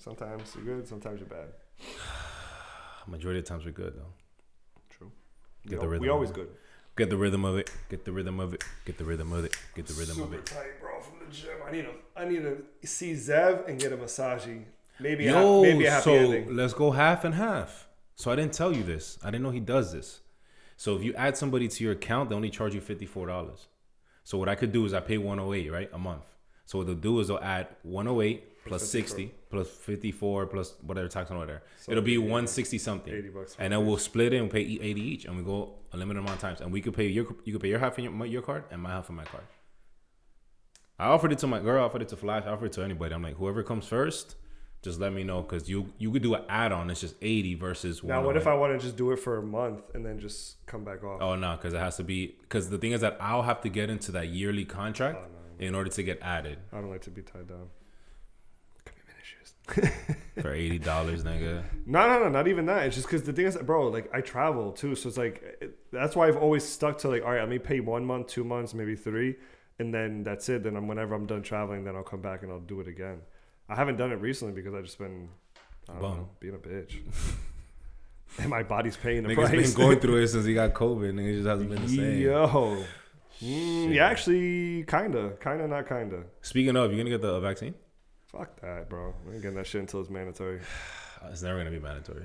Sometimes 0.00 0.56
you're 0.56 0.76
good, 0.76 0.88
sometimes 0.88 1.20
you're 1.20 1.28
bad. 1.28 1.48
Majority 3.06 3.40
of 3.40 3.44
times 3.44 3.66
we're 3.66 3.70
good 3.72 3.94
though. 3.96 4.12
True. 4.88 5.12
Get 5.66 5.72
we, 5.72 5.76
the 5.76 5.82
al- 5.82 5.88
rhythm 5.88 6.02
we 6.02 6.08
always 6.08 6.30
good. 6.30 6.48
Get 6.96 7.10
the 7.10 7.16
rhythm 7.18 7.44
of 7.44 7.58
it. 7.58 7.70
Get 7.90 8.04
the 8.06 8.12
rhythm 8.12 8.40
of 8.40 8.54
it. 8.54 8.64
Get 8.86 8.96
the 8.96 9.04
rhythm 9.04 9.32
of 9.32 9.44
it. 9.44 9.56
Get 9.74 9.86
the 9.86 9.92
rhythm 9.94 10.22
of 10.22 10.28
Super 10.30 10.38
it. 10.38 10.46
tight, 10.46 10.80
bro, 10.80 11.00
from 11.00 11.18
the 11.18 11.30
gym. 11.32 11.50
I 11.66 11.70
need 11.70 11.84
a, 11.84 11.92
I 12.20 12.24
need 12.24 12.42
to 12.42 12.86
see 12.86 13.12
Zev 13.12 13.68
and 13.68 13.78
get 13.78 13.92
a 13.92 13.96
massage. 13.96 14.46
Maybe, 14.98 15.26
a, 15.28 15.32
Yo, 15.32 15.62
maybe 15.62 15.84
a 15.86 15.90
happy 15.92 16.02
so 16.04 16.14
ending. 16.14 16.56
let's 16.56 16.72
go 16.74 16.90
half 16.90 17.24
and 17.24 17.34
half. 17.34 17.86
So 18.16 18.30
I 18.30 18.36
didn't 18.36 18.52
tell 18.54 18.74
you 18.74 18.82
this. 18.82 19.18
I 19.22 19.26
didn't 19.30 19.42
know 19.42 19.50
he 19.50 19.60
does 19.60 19.92
this. 19.92 20.20
So 20.76 20.96
if 20.96 21.02
you 21.02 21.12
add 21.14 21.36
somebody 21.36 21.68
to 21.68 21.84
your 21.84 21.92
account, 21.92 22.30
they 22.30 22.36
only 22.36 22.50
charge 22.50 22.74
you 22.74 22.80
fifty 22.80 23.06
four 23.06 23.26
dollars. 23.26 23.68
So 24.24 24.38
what 24.38 24.48
I 24.48 24.54
could 24.54 24.72
do 24.72 24.84
is 24.86 24.94
I 24.94 25.00
pay 25.00 25.18
one 25.18 25.38
hundred 25.38 25.54
eight 25.56 25.70
right 25.70 25.90
a 25.92 25.98
month. 25.98 26.24
So 26.64 26.78
what 26.78 26.86
they'll 26.86 26.96
do 26.96 27.20
is 27.20 27.28
they'll 27.28 27.38
add 27.38 27.68
one 27.82 28.06
hundred 28.06 28.22
eight 28.22 28.44
plus 28.66 28.82
54. 28.82 28.86
sixty 28.90 29.34
plus 29.50 29.68
fifty 29.68 30.12
four 30.12 30.46
plus 30.46 30.74
whatever 30.82 31.08
tax 31.08 31.30
on 31.30 31.38
whatever. 31.38 31.62
So 31.80 31.92
It'll 31.92 32.04
be 32.04 32.18
one 32.18 32.46
sixty 32.46 32.78
something. 32.78 33.12
80 33.12 33.28
bucks 33.30 33.56
and 33.58 33.72
then 33.72 33.86
we'll 33.86 33.96
split 33.98 34.32
it 34.32 34.38
and 34.38 34.50
pay 34.50 34.60
e- 34.60 34.80
eighty 34.82 35.00
each, 35.00 35.24
and 35.24 35.36
we 35.36 35.42
go 35.42 35.74
a 35.92 35.96
limited 35.96 36.20
amount 36.20 36.36
of 36.36 36.40
times, 36.40 36.60
and 36.60 36.70
we 36.72 36.80
could 36.80 36.94
pay 36.94 37.06
your 37.06 37.26
you 37.44 37.52
could 37.54 37.62
pay 37.62 37.68
your 37.68 37.78
half 37.78 37.98
on 37.98 38.04
your, 38.04 38.26
your 38.26 38.42
card 38.42 38.64
and 38.70 38.80
my 38.82 38.90
half 38.90 39.08
on 39.10 39.16
my 39.16 39.24
card. 39.24 39.44
I 40.98 41.06
offered 41.06 41.32
it 41.32 41.38
to 41.38 41.46
my 41.46 41.60
girl. 41.60 41.82
I 41.82 41.86
offered 41.86 42.02
it 42.02 42.08
to 42.10 42.16
Flash. 42.16 42.44
I 42.46 42.50
offered 42.50 42.66
it 42.66 42.72
to 42.72 42.82
anybody. 42.82 43.14
I'm 43.14 43.22
like, 43.22 43.36
whoever 43.36 43.62
comes 43.62 43.86
first, 43.86 44.36
just 44.82 45.00
let 45.00 45.12
me 45.14 45.24
know 45.24 45.40
because 45.40 45.68
you 45.68 45.92
you 45.98 46.10
could 46.10 46.22
do 46.22 46.34
an 46.34 46.42
add 46.48 46.72
on. 46.72 46.90
It's 46.90 47.00
just 47.00 47.14
eighty 47.22 47.54
versus. 47.54 48.04
Now, 48.04 48.22
what 48.22 48.36
if 48.36 48.46
oh 48.46 48.50
I 48.50 48.54
want 48.54 48.78
to 48.78 48.84
just 48.86 48.96
do 48.98 49.10
it 49.12 49.16
for 49.18 49.38
a 49.38 49.42
month 49.42 49.80
and 49.94 50.04
then 50.04 50.18
just 50.18 50.64
come 50.66 50.84
back 50.84 51.02
off? 51.02 51.22
Oh 51.22 51.34
no, 51.36 51.56
because 51.56 51.72
it 51.72 51.78
has 51.78 51.96
to 51.96 52.04
be. 52.04 52.36
Because 52.42 52.68
the 52.68 52.76
thing 52.78 52.92
is 52.92 53.00
that 53.00 53.16
I'll 53.20 53.42
have 53.42 53.62
to 53.62 53.70
get 53.70 53.88
into 53.88 54.12
that 54.12 54.28
yearly 54.28 54.66
contract 54.66 55.18
Oh, 55.22 55.26
no. 55.58 55.66
in 55.66 55.74
order 55.74 55.88
to 55.90 56.02
get 56.02 56.18
added 56.22 56.58
I 56.72 56.76
don't 56.80 56.90
like 56.90 57.02
to 57.02 57.10
be 57.10 57.22
tied 57.22 57.48
down. 57.48 57.68
For 60.40 60.52
eighty 60.54 60.78
dollars, 60.78 61.22
nigga. 61.24 61.62
No, 61.86 62.06
no, 62.08 62.20
no, 62.20 62.28
not 62.28 62.48
even 62.48 62.64
that. 62.66 62.86
It's 62.86 62.96
just 62.96 63.06
because 63.08 63.22
the 63.24 63.32
thing 63.32 63.46
is, 63.46 63.56
bro, 63.58 63.88
like 63.88 64.08
I 64.14 64.20
travel 64.20 64.72
too, 64.72 64.94
so 64.94 65.08
it's 65.08 65.18
like 65.18 65.42
it, 65.60 65.78
that's 65.92 66.16
why 66.16 66.28
I've 66.28 66.36
always 66.36 66.64
stuck 66.64 66.98
to 66.98 67.08
like, 67.08 67.22
all 67.24 67.30
right, 67.32 67.40
let 67.40 67.48
me 67.48 67.58
pay 67.58 67.80
one 67.80 68.04
month, 68.04 68.28
two 68.28 68.44
months, 68.44 68.72
maybe 68.72 68.96
three, 68.96 69.36
and 69.78 69.92
then 69.92 70.22
that's 70.22 70.48
it. 70.48 70.62
Then 70.62 70.76
I'm, 70.76 70.88
whenever 70.88 71.14
I'm 71.14 71.26
done 71.26 71.42
traveling, 71.42 71.84
then 71.84 71.94
I'll 71.96 72.02
come 72.02 72.22
back 72.22 72.42
and 72.42 72.50
I'll 72.50 72.60
do 72.60 72.80
it 72.80 72.88
again. 72.88 73.18
I 73.68 73.74
haven't 73.74 73.96
done 73.96 74.12
it 74.12 74.16
recently 74.20 74.54
because 74.54 74.72
I've 74.74 74.84
just 74.84 74.98
been, 74.98 75.28
I 75.88 75.92
don't 75.92 76.02
Bum. 76.02 76.16
know, 76.18 76.28
being 76.40 76.54
a 76.54 76.58
bitch, 76.58 76.96
and 78.38 78.48
my 78.48 78.62
body's 78.62 78.96
paying 78.96 79.22
the 79.24 79.28
Nigga's 79.30 79.50
price. 79.50 79.74
been 79.74 79.84
going 79.86 80.00
through 80.00 80.16
it 80.22 80.28
since 80.28 80.46
he 80.46 80.54
got 80.54 80.72
COVID. 80.72 81.12
Nigga 81.12 81.34
just 81.36 81.46
hasn't 81.48 81.68
been 81.70 81.82
the 81.82 81.88
same. 81.88 82.20
Yo, 82.20 82.84
Mm, 83.42 83.84
Shit. 83.86 83.92
yeah, 83.94 84.06
actually, 84.06 84.84
kinda, 84.84 85.32
kinda, 85.42 85.66
not 85.66 85.88
kinda. 85.88 86.24
Speaking 86.42 86.76
of, 86.76 86.90
you 86.92 86.98
gonna 86.98 87.08
get 87.08 87.22
the 87.22 87.34
uh, 87.36 87.40
vaccine? 87.40 87.74
Fuck 88.30 88.60
that, 88.60 88.88
bro. 88.88 89.14
I 89.28 89.32
ain't 89.32 89.42
getting 89.42 89.56
that 89.56 89.66
shit 89.66 89.80
until 89.80 90.00
it's 90.00 90.10
mandatory. 90.10 90.60
It's 91.30 91.42
never 91.42 91.58
gonna 91.58 91.70
be 91.70 91.78
mandatory. 91.78 92.24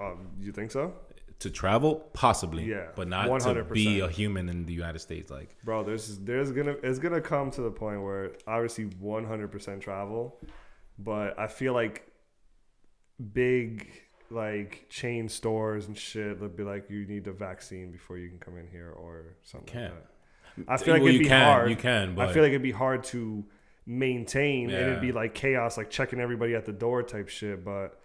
Um, 0.00 0.28
you 0.38 0.52
think 0.52 0.70
so? 0.70 0.94
To 1.40 1.50
travel, 1.50 1.96
possibly. 2.12 2.62
Yeah, 2.64 2.86
But 2.94 3.08
not 3.08 3.24
to 3.24 3.30
100%. 3.30 3.72
be 3.72 3.98
a 3.98 4.08
human 4.08 4.48
in 4.48 4.66
the 4.66 4.72
United 4.72 5.00
States. 5.00 5.32
Like, 5.32 5.56
Bro, 5.64 5.82
there's 5.82 6.16
there's 6.18 6.52
gonna 6.52 6.76
it's 6.84 7.00
gonna 7.00 7.20
come 7.20 7.50
to 7.50 7.60
the 7.62 7.72
point 7.72 8.02
where 8.04 8.30
obviously 8.46 8.84
100% 8.84 9.80
travel, 9.80 10.38
but 10.96 11.36
I 11.40 11.48
feel 11.48 11.72
like 11.72 12.06
big 13.32 13.88
like 14.30 14.86
chain 14.88 15.28
stores 15.28 15.86
and 15.88 15.98
shit 15.98 16.38
they'll 16.38 16.48
be 16.48 16.62
like 16.62 16.88
you 16.88 17.04
need 17.04 17.26
a 17.26 17.32
vaccine 17.32 17.90
before 17.90 18.16
you 18.16 18.28
can 18.28 18.38
come 18.38 18.56
in 18.56 18.68
here 18.68 18.90
or 18.92 19.34
something 19.42 19.66
Can't. 19.72 19.92
like 19.94 20.04
that. 20.56 20.64
I 20.68 20.76
feel 20.76 20.94
like 20.94 21.02
it'd 21.02 21.14
you 21.14 21.18
be 21.20 21.24
can, 21.26 21.44
hard. 21.44 21.70
you 21.70 21.76
can, 21.76 22.14
but 22.14 22.28
I 22.28 22.32
feel 22.32 22.42
like 22.44 22.50
it'd 22.50 22.62
be 22.62 22.70
hard 22.70 23.02
to 23.04 23.44
maintain 23.90 24.70
and 24.70 24.88
it'd 24.88 25.00
be 25.00 25.10
like 25.10 25.34
chaos, 25.34 25.76
like 25.76 25.90
checking 25.90 26.20
everybody 26.20 26.54
at 26.54 26.64
the 26.64 26.72
door 26.72 27.02
type 27.02 27.28
shit. 27.28 27.64
But 27.64 28.00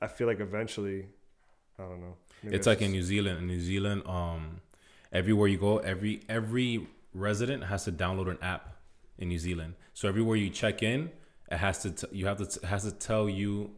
I 0.00 0.06
feel 0.06 0.26
like 0.26 0.40
eventually, 0.40 1.08
I 1.78 1.82
don't 1.82 2.00
know. 2.00 2.16
It's 2.44 2.66
like 2.66 2.82
in 2.82 2.92
New 2.92 3.02
Zealand. 3.02 3.38
In 3.38 3.46
New 3.48 3.60
Zealand, 3.60 4.02
um, 4.06 4.60
everywhere 5.12 5.48
you 5.48 5.58
go, 5.58 5.78
every 5.78 6.22
every 6.28 6.86
resident 7.12 7.64
has 7.64 7.84
to 7.84 7.92
download 7.92 8.30
an 8.30 8.38
app 8.42 8.76
in 9.18 9.28
New 9.28 9.38
Zealand. 9.38 9.74
So 9.92 10.08
everywhere 10.08 10.36
you 10.36 10.50
check 10.50 10.82
in, 10.82 11.10
it 11.50 11.56
has 11.56 11.82
to 11.82 11.90
t- 11.90 12.06
you 12.12 12.26
have 12.26 12.38
to 12.38 12.44
it 12.44 12.64
has 12.64 12.84
to 12.84 12.92
tell 12.92 13.28
you. 13.28 13.72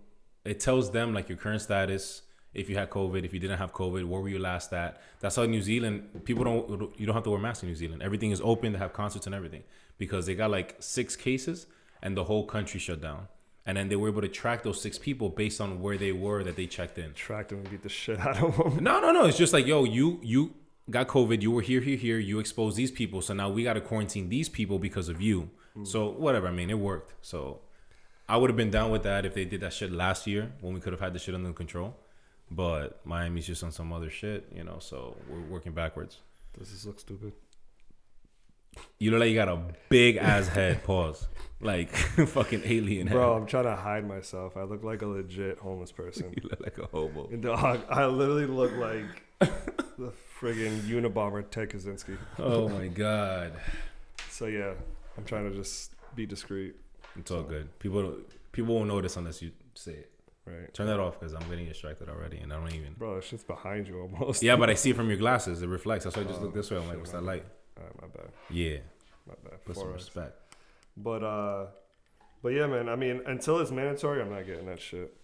It 0.45 0.61
tells 0.61 0.91
them 0.91 1.15
like 1.15 1.29
your 1.29 1.39
current 1.39 1.63
status. 1.63 2.23
If 2.55 2.71
you 2.71 2.77
had 2.77 2.89
COVID, 2.89 3.23
if 3.25 3.35
you 3.35 3.41
didn't 3.41 3.59
have 3.59 3.75
COVID, 3.75 4.07
where 4.07 4.21
were 4.21 4.31
you 4.31 4.39
last 4.39 4.73
at? 4.73 5.03
That's 5.21 5.37
how 5.37 5.45
New 5.45 5.61
Zealand 5.61 6.25
people 6.25 6.45
don't. 6.45 6.99
You 6.99 7.07
don't 7.07 7.15
have 7.15 7.25
to 7.25 7.31
wear 7.31 7.39
masks 7.39 7.63
in 7.63 7.69
New 7.69 7.75
Zealand. 7.75 8.03
Everything 8.03 8.31
is 8.31 8.41
open. 8.43 8.73
They 8.73 8.79
have 8.79 8.93
concerts 8.93 9.27
and 9.27 9.35
everything 9.35 9.63
because 9.99 10.27
they 10.27 10.35
got 10.35 10.51
like 10.51 10.77
six 10.81 11.17
cases 11.17 11.67
and 12.03 12.17
the 12.17 12.25
whole 12.25 12.47
country 12.47 12.81
shut 12.81 13.01
down. 13.01 13.29
And 13.65 13.77
then 13.77 13.89
they 13.89 13.97
were 13.97 14.09
able 14.09 14.21
to 14.21 14.29
track 14.29 14.63
those 14.63 14.81
six 14.81 14.97
people 14.97 15.29
based 15.29 15.61
on 15.61 15.81
where 15.81 15.99
they 15.99 16.13
were 16.13 16.45
that 16.45 16.55
they 16.55 16.67
checked 16.67 16.99
in. 16.99 17.13
track 17.15 17.49
them 17.49 17.59
and 17.59 17.71
beat 17.71 17.83
the 17.83 17.89
shit 17.89 18.21
out 18.21 18.41
of 18.41 18.57
them. 18.57 18.85
No, 18.85 19.01
no, 19.01 19.11
no. 19.11 19.25
It's 19.25 19.37
just 19.37 19.53
like, 19.53 19.67
yo, 19.67 19.83
you 19.83 20.21
you 20.23 20.55
got 20.89 21.09
COVID. 21.09 21.43
You 21.43 21.51
were 21.51 21.63
here, 21.63 21.81
here, 21.81 21.97
here. 21.97 22.19
You 22.19 22.39
exposed 22.39 22.77
these 22.77 22.93
people. 22.93 23.23
So 23.23 23.35
now 23.35 23.49
we 23.51 23.65
got 23.65 23.73
to 23.73 23.81
quarantine 23.81 24.29
these 24.29 24.49
people 24.49 24.79
because 24.79 25.09
of 25.09 25.21
you. 25.21 25.51
Mm. 25.77 25.87
So 25.87 26.11
whatever. 26.11 26.47
I 26.47 26.53
mean, 26.53 26.71
it 26.71 26.79
worked. 26.79 27.15
So 27.23 27.61
I 28.29 28.37
would 28.37 28.51
have 28.51 28.57
been 28.57 28.71
down 28.71 28.93
with 28.93 29.03
that 29.03 29.27
if 29.27 29.35
they 29.35 29.45
did 29.45 29.61
that 29.63 29.73
shit 29.73 29.91
last 29.91 30.29
year 30.29 30.53
when 30.61 30.73
we 30.73 30.81
could 30.81 30.93
have 30.93 31.01
had 31.01 31.13
the 31.13 31.19
shit 31.19 31.35
under 31.35 31.53
control. 31.53 31.97
But 32.49 33.05
Miami's 33.05 33.47
just 33.49 33.65
on 33.65 33.73
some 33.73 33.93
other 33.93 34.11
shit, 34.11 34.47
you 34.55 34.63
know. 34.63 34.79
So 34.79 35.17
we're 35.29 35.41
working 35.41 35.73
backwards. 35.73 36.19
Does 36.57 36.71
this 36.71 36.87
look 36.87 37.01
stupid? 37.01 37.33
You 38.99 39.11
look 39.11 39.21
like 39.21 39.29
you 39.31 39.35
got 39.35 39.49
a 39.49 39.61
big 39.89 40.17
ass 40.17 40.49
head. 40.49 40.83
Pause. 40.85 41.29
Like 41.61 41.91
fucking 41.97 42.63
alien 42.65 43.09
Bro, 43.09 43.33
head. 43.35 43.41
I'm 43.43 43.47
trying 43.47 43.65
to 43.65 43.77
hide 43.77 44.07
myself. 44.07 44.57
I 44.57 44.63
look 44.65 44.85
like 44.85 45.03
a 45.03 45.07
legit 45.07 45.59
homeless 45.59 45.93
person. 45.93 46.33
You 46.37 46.49
look 46.51 46.61
like 46.61 46.79
a 46.79 46.87
hobo. 46.87 47.27
Dog, 47.37 47.81
I 47.91 48.07
literally 48.07 48.47
look 48.47 48.73
like 48.77 49.05
the 49.99 50.13
friggin' 50.41 50.81
Unabomber 50.83 51.49
Ted 51.51 51.71
Kaczynski. 51.71 52.17
Oh 52.39 52.69
my 52.69 52.89
god. 52.89 53.53
So 54.31 54.47
yeah, 54.47 54.75
I'm 55.17 55.25
trying 55.25 55.51
to 55.51 55.57
just 55.57 55.93
be 56.15 56.27
discreet, 56.27 56.75
It's 57.19 57.31
all 57.31 57.43
good. 57.43 57.79
People 57.79 58.17
people 58.53 58.75
won't 58.75 58.89
notice 58.89 59.17
unless 59.17 59.41
you 59.43 59.53
say 59.75 59.93
it. 59.93 60.11
right? 60.47 60.73
Turn 60.75 60.87
that 60.89 61.01
off 61.01 61.19
because 61.19 61.35
I'm 61.35 61.49
getting 61.49 61.67
distracted 61.67 62.09
already, 62.11 62.37
and 62.39 62.53
I 62.53 62.57
don't 62.57 62.73
even. 62.75 62.95
Bro, 62.99 63.17
it's 63.19 63.31
just 63.31 63.47
behind 63.47 63.89
you 63.89 64.01
almost. 64.01 64.43
Yeah, 64.43 64.57
but 64.57 64.69
I 64.71 64.75
see 64.83 64.91
it 64.91 64.97
from 64.97 65.09
your 65.09 65.19
glasses. 65.19 65.63
It 65.63 65.69
reflects. 65.69 66.05
That's 66.05 66.17
why 66.17 66.23
I 66.23 66.27
just 66.27 66.41
Oh, 66.41 66.45
look 66.45 66.55
this 66.55 66.71
way. 66.71 66.77
I'm 66.77 66.87
like, 66.89 66.99
what's 66.99 67.13
that 67.13 67.23
light? 67.23 67.45
Alright, 67.79 68.01
my 68.01 68.09
bad, 68.09 68.31
Yeah, 68.51 68.79
my 69.27 69.35
bad. 69.45 69.65
put 69.65 69.77
some 69.77 69.93
respect. 69.93 70.35
But 70.97 71.23
uh, 71.23 71.67
but 72.43 72.51
yeah, 72.51 72.67
man. 72.67 72.89
I 72.89 72.97
mean, 72.97 73.21
until 73.27 73.59
it's 73.61 73.71
mandatory, 73.71 74.21
I'm 74.23 74.31
not 74.31 74.47
getting 74.47 74.67
that 74.67 74.81
shit. 74.81 75.15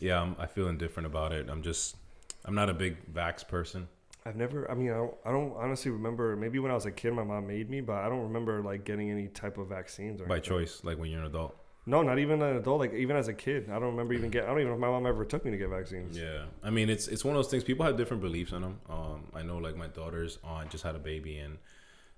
Yeah, 0.00 0.20
I'm, 0.20 0.34
I 0.38 0.46
feel 0.46 0.66
indifferent 0.68 1.06
about 1.06 1.32
it. 1.32 1.48
I'm 1.48 1.62
just, 1.62 1.96
I'm 2.44 2.54
not 2.56 2.68
a 2.68 2.74
big 2.74 3.12
vax 3.14 3.46
person. 3.46 3.86
I've 4.26 4.34
never. 4.36 4.68
I 4.70 4.74
mean, 4.74 4.90
I 4.90 4.94
don't, 4.94 5.14
I 5.26 5.30
don't 5.30 5.52
honestly 5.56 5.90
remember. 5.92 6.34
Maybe 6.34 6.58
when 6.58 6.70
I 6.70 6.74
was 6.74 6.86
a 6.86 6.90
kid, 6.90 7.12
my 7.12 7.22
mom 7.24 7.46
made 7.46 7.70
me, 7.70 7.80
but 7.80 7.96
I 7.96 8.08
don't 8.08 8.22
remember 8.22 8.62
like 8.62 8.84
getting 8.84 9.10
any 9.10 9.28
type 9.28 9.58
of 9.58 9.68
vaccines 9.68 10.20
or 10.20 10.26
By 10.26 10.36
anything. 10.36 10.48
choice, 10.50 10.80
like 10.82 10.98
when 10.98 11.10
you're 11.10 11.20
an 11.20 11.26
adult. 11.26 11.56
No, 11.86 12.02
not 12.02 12.18
even 12.18 12.40
an 12.40 12.56
adult. 12.56 12.80
Like 12.80 12.94
even 12.94 13.16
as 13.16 13.28
a 13.28 13.34
kid, 13.34 13.68
I 13.68 13.74
don't 13.74 13.90
remember 13.90 14.14
even 14.14 14.30
get. 14.30 14.44
I 14.44 14.46
don't 14.48 14.58
even 14.60 14.68
know 14.68 14.74
if 14.74 14.80
my 14.80 14.88
mom 14.88 15.06
ever 15.06 15.24
took 15.24 15.44
me 15.44 15.50
to 15.50 15.56
get 15.58 15.68
vaccines. 15.68 16.16
Yeah, 16.16 16.44
I 16.62 16.70
mean, 16.70 16.88
it's 16.88 17.08
it's 17.08 17.24
one 17.24 17.36
of 17.36 17.38
those 17.42 17.50
things. 17.50 17.62
People 17.64 17.84
have 17.84 17.96
different 17.96 18.22
beliefs 18.22 18.52
on 18.52 18.62
them. 18.62 18.80
Um, 18.88 19.24
I 19.34 19.42
know, 19.42 19.58
like 19.58 19.76
my 19.76 19.88
daughter's 19.88 20.38
aunt 20.42 20.70
just 20.70 20.82
had 20.82 20.94
a 20.94 20.98
baby, 20.98 21.36
and 21.38 21.58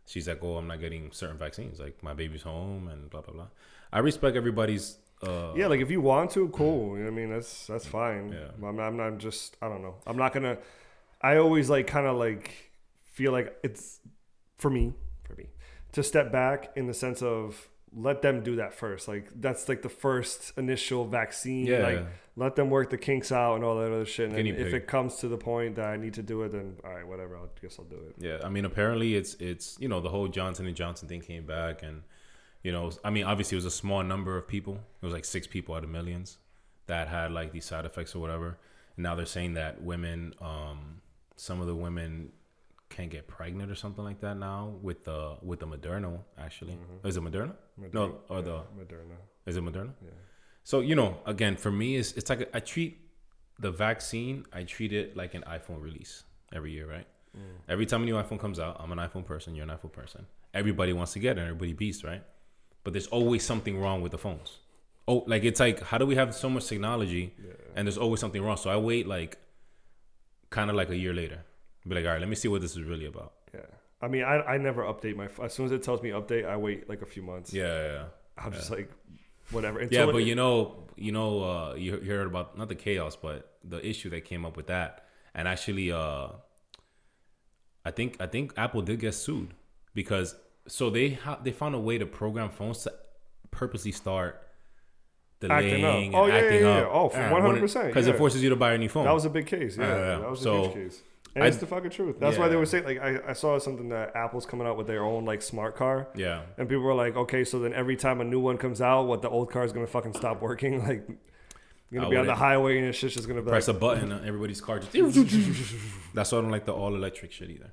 she's 0.06 0.28
like, 0.28 0.38
"Oh, 0.43 0.56
I'm 0.56 0.69
not 0.69 0.78
getting 0.81 1.10
certain 1.10 1.37
vaccines. 1.37 1.81
Like 1.81 2.00
my 2.03 2.15
baby's 2.15 2.43
home, 2.43 2.87
and 2.88 3.10
blah 3.10 3.22
blah 3.22 3.34
blah." 3.34 3.49
I 3.93 3.99
respect 4.00 4.37
everybody's. 4.37 4.99
Uh, 5.22 5.53
Yeah, 5.56 5.66
like 5.66 5.81
if 5.81 5.91
you 5.91 6.00
want 6.00 6.31
to, 6.32 6.49
cool. 6.50 6.97
You 6.97 7.05
know 7.05 7.10
what 7.10 7.12
I 7.12 7.21
mean? 7.22 7.31
That's 7.31 7.66
that's 7.66 7.87
fine. 7.87 8.32
Yeah. 8.32 8.50
But 8.59 8.66
I'm 8.69 8.76
not, 8.76 8.87
I'm 8.87 8.97
not 8.97 9.19
just. 9.19 9.56
I 9.60 9.69
don't 9.69 9.82
know. 9.82 9.97
I'm 10.06 10.16
not 10.16 10.32
gonna. 10.32 10.59
I 11.22 11.38
always 11.38 11.69
like 11.71 11.87
kind 11.88 12.06
of 12.06 12.16
like 12.16 12.53
feel 13.03 13.32
like 13.32 13.59
it's 13.65 13.99
for 14.59 14.71
me, 14.71 14.94
for 15.25 15.34
me, 15.34 15.47
to 15.93 16.03
step 16.05 16.31
back 16.31 16.71
in 16.76 16.87
the 16.87 16.94
sense 16.94 17.21
of 17.22 17.69
let 17.95 18.23
them 18.23 18.43
do 18.43 18.57
that 18.57 18.75
first. 18.75 19.09
Like 19.09 19.29
that's 19.41 19.69
like 19.69 19.83
the 19.83 19.89
first 19.89 20.53
initial 20.57 21.07
vaccine. 21.07 21.67
Yeah. 21.67 21.79
Like 21.79 22.06
let 22.37 22.56
them 22.56 22.69
work 22.69 22.91
the 22.91 22.99
kinks 22.99 23.33
out 23.33 23.55
and 23.55 23.65
all 23.65 23.77
that 23.77 23.93
other 23.93 24.05
shit. 24.05 24.29
And 24.29 24.37
then 24.37 24.47
if 24.47 24.75
it 24.75 24.87
comes 24.87 25.17
to 25.17 25.29
the 25.29 25.38
point 25.38 25.77
that 25.77 25.87
I 25.87 25.97
need 25.97 26.15
to 26.15 26.23
do 26.23 26.43
it, 26.43 26.53
then 26.53 26.77
all 26.85 26.93
right, 26.93 27.06
whatever. 27.06 27.37
I 27.37 27.41
guess 27.61 27.79
I'll 27.79 27.87
do 27.87 27.97
it. 27.97 28.15
Yeah, 28.19 28.38
I 28.44 28.49
mean, 28.49 28.65
apparently 28.65 29.15
it's 29.15 29.35
it's 29.35 29.77
you 29.81 29.88
know 29.88 30.00
the 30.00 30.11
whole 30.11 30.29
Johnson 30.29 30.67
and 30.67 30.77
Johnson 30.77 31.09
thing 31.09 31.21
came 31.21 31.47
back, 31.47 31.83
and 31.83 32.03
you 32.62 32.73
know, 32.73 32.91
I 33.05 33.11
mean, 33.11 33.25
obviously 33.25 33.56
it 33.56 33.59
was 33.59 33.65
a 33.65 33.71
small 33.71 34.03
number 34.03 34.37
of 34.37 34.47
people. 34.47 34.75
It 35.00 35.05
was 35.05 35.15
like 35.15 35.25
six 35.25 35.47
people 35.47 35.75
out 35.75 35.85
of 35.85 35.91
millions 35.91 36.39
that 36.87 37.09
had 37.09 37.32
like 37.32 37.53
these 37.53 37.65
side 37.65 37.85
effects 37.85 38.15
or 38.15 38.19
whatever. 38.19 38.59
And 38.97 39.05
now 39.05 39.15
they're 39.15 39.27
saying 39.27 39.55
that 39.55 39.82
women, 39.82 40.35
um, 40.41 41.00
some 41.37 41.61
of 41.61 41.67
the 41.67 41.75
women 41.75 42.32
can't 42.88 43.11
get 43.11 43.27
pregnant 43.27 43.71
or 43.71 43.75
something 43.75 44.05
like 44.05 44.21
that 44.21 44.37
now 44.37 44.75
with 44.83 45.05
the 45.05 45.37
with 45.43 45.61
the 45.61 45.67
Moderna. 45.67 46.19
Actually, 46.38 46.73
mm-hmm. 46.73 47.06
is 47.06 47.17
it 47.17 47.23
Moderna? 47.23 47.55
No, 47.93 48.19
or 48.29 48.43
the 48.43 48.62
Moderna. 48.79 49.17
is 49.47 49.56
it 49.56 49.65
Moderna? 49.65 49.93
Yeah. 50.03 50.11
So 50.65 50.81
you 50.81 50.94
know, 50.94 51.19
again, 51.27 51.56
for 51.56 51.71
me, 51.71 51.97
it's 51.97 52.12
it's 52.12 52.31
like 52.31 52.41
a, 52.43 52.56
I 52.56 52.61
treat 52.61 52.99
the 53.59 53.71
vaccine. 53.71 54.44
I 54.53 54.65
treat 54.65 54.93
it 54.93 55.17
like 55.17 55.35
an 55.35 55.44
iPhone 55.47 55.81
release 55.83 56.25
every 56.53 56.73
year, 56.73 56.88
right? 56.88 57.06
Mm. 57.37 57.41
Every 57.69 57.87
time 57.87 58.03
a 58.03 58.05
new 58.05 58.15
iPhone 58.15 58.38
comes 58.38 58.59
out, 58.59 58.77
I'm 58.81 58.93
an 58.93 58.99
iPhone 58.99 59.25
person. 59.25 59.55
You're 59.55 59.65
an 59.65 59.71
iPhone 59.71 59.93
person. 59.93 60.27
Everybody 60.55 60.93
wants 60.93 61.12
to 61.15 61.19
get 61.19 61.39
it. 61.39 61.43
Everybody 61.43 61.73
beats, 61.73 62.03
right? 62.05 62.23
But 62.82 62.93
there's 62.93 63.09
always 63.09 63.44
something 63.44 63.79
wrong 63.79 64.00
with 64.00 64.12
the 64.12 64.19
phones. 64.19 64.59
oh, 65.09 65.25
like 65.27 65.44
it's 65.44 65.61
like 65.61 65.81
how 65.82 65.99
do 65.99 66.06
we 66.06 66.17
have 66.17 66.35
so 66.35 66.49
much 66.49 66.67
technology 66.67 67.35
and 67.75 67.87
there's 67.87 67.99
always 67.99 68.21
something 68.21 68.43
wrong? 68.43 68.56
So 68.56 68.71
I 68.71 68.77
wait 68.77 69.06
like 69.06 69.39
kind 70.50 70.71
of 70.71 70.77
like 70.77 70.91
a 70.91 70.97
year 70.97 71.12
later, 71.12 71.44
be 71.88 71.94
like, 71.94 72.05
all 72.05 72.12
right, 72.12 72.21
let 72.21 72.29
me 72.29 72.35
see 72.37 72.49
what 72.49 72.61
this 72.61 72.73
is 72.77 72.83
really 72.83 73.06
about. 73.06 73.33
Yeah. 73.55 73.61
I 74.03 74.09
mean, 74.09 74.25
I, 74.25 74.43
I 74.43 74.59
never 74.59 74.83
update 74.83 75.17
my. 75.17 75.29
As 75.43 75.55
soon 75.55 75.67
as 75.67 75.73
it 75.73 75.83
tells 75.83 76.03
me 76.03 76.11
update, 76.11 76.47
I 76.47 76.56
wait 76.56 76.88
like 76.88 77.03
a 77.03 77.06
few 77.06 77.23
months. 77.23 77.53
Yeah, 77.53 77.65
yeah, 77.67 77.93
yeah. 77.93 78.05
I'm 78.37 78.53
just 78.53 78.71
like, 78.71 78.91
whatever. 79.50 79.83
Yeah, 79.83 80.06
but 80.06 80.17
it- 80.17 80.27
you 80.27 80.35
know, 80.35 80.85
you 80.97 81.12
know, 81.12 81.43
uh, 81.43 81.75
you 81.75 81.97
heard 81.99 82.27
about 82.27 82.59
not 82.59 82.69
the 82.69 82.75
chaos, 82.75 83.17
but 83.17 83.55
the 83.65 83.85
issue 83.87 84.11
that 84.11 84.25
came 84.27 84.44
up 84.44 84.56
with 84.56 84.67
that, 84.67 85.06
and 85.35 85.49
actually, 85.49 85.91
uh, 85.93 86.29
I 87.85 87.91
think 87.91 88.17
I 88.21 88.27
think 88.27 88.53
Apple 88.56 88.82
did 88.82 89.00
get 89.00 89.12
sued 89.15 89.55
because 89.94 90.35
so 90.67 90.91
they 90.91 91.11
ha- 91.11 91.39
they 91.43 91.53
found 91.53 91.75
a 91.75 91.79
way 91.79 91.99
to 91.99 92.06
program 92.06 92.50
phones 92.50 92.82
to 92.82 92.93
purposely 93.50 93.93
start 93.93 94.43
Acting 95.43 95.50
up. 95.50 95.61
delaying 95.93 96.15
Oh, 96.15 96.25
and 96.25 96.32
yeah, 96.32 96.50
yeah, 96.50 96.61
yeah. 96.61 96.79
up. 96.81 96.89
Oh, 96.93 97.09
for 97.11 97.19
100%, 97.19 97.87
because 97.89 98.06
yeah. 98.06 98.15
it 98.15 98.19
forces 98.19 98.43
you 98.43 98.49
to 98.50 98.56
buy 98.56 98.73
a 98.73 98.79
new 98.79 98.89
phone. 98.89 99.05
that 99.05 99.12
was 99.15 99.27
a 99.27 99.31
big 99.31 99.47
case. 99.47 99.77
Yeah, 99.77 99.85
Yeah, 99.87 99.94
yeah. 100.15 100.19
that 100.21 100.31
was 100.31 100.41
a 100.41 100.43
So, 100.43 100.62
huge 100.62 100.75
case. 100.75 101.03
And 101.37 101.44
I- 101.44 101.49
it's 101.49 101.59
the 101.59 101.67
fucking 101.67 101.91
truth. 101.91 102.17
That's 102.19 102.38
why 102.38 102.49
they 102.49 102.56
were 102.56 102.67
saying 102.67 102.85
like 102.85 102.99
I, 103.00 103.21
I 103.29 103.33
saw 103.35 103.59
something 103.59 103.91
that 103.91 104.17
Apple's 104.17 104.47
coming 104.47 104.67
out 104.67 104.77
with 104.77 104.87
their 104.88 105.05
own 105.05 105.25
like 105.25 105.43
smart 105.43 105.77
car. 105.77 106.09
yeah, 106.17 106.43
And 106.59 106.69
people 106.69 106.83
were 106.83 106.94
like, 106.94 107.15
okay, 107.15 107.44
so 107.44 107.59
then 107.61 107.73
every 107.75 107.94
time 107.97 108.21
a 108.21 108.25
new 108.25 108.41
one 108.41 108.56
comes 108.59 108.81
out, 108.81 109.03
what 109.06 109.21
the 109.23 109.29
old 109.29 109.50
car 109.53 109.62
is 109.65 109.73
gonna 109.73 109.87
fucking 109.87 110.15
stop 110.15 110.41
working? 110.43 110.83
Like, 110.88 111.06
you're 111.91 112.00
gonna 112.03 112.09
I 112.09 112.11
be 112.11 112.17
on 112.17 112.27
the 112.27 112.35
highway 112.35 112.79
and 112.79 112.88
it's 112.88 112.99
just 112.99 113.29
gonna 113.29 113.43
be 113.43 113.49
press 113.49 113.69
like, 113.69 113.77
a 113.77 113.79
button, 113.79 114.11
and 114.11 114.27
everybody's 114.27 114.61
car 114.61 114.81
just. 114.81 114.93
That's 116.15 116.33
why 116.33 116.38
I 116.38 116.41
don't 116.41 116.50
like 116.50 116.65
the 116.65 116.73
all 116.75 116.94
electric 116.94 117.31
shit 117.33 117.50
either. 117.50 117.71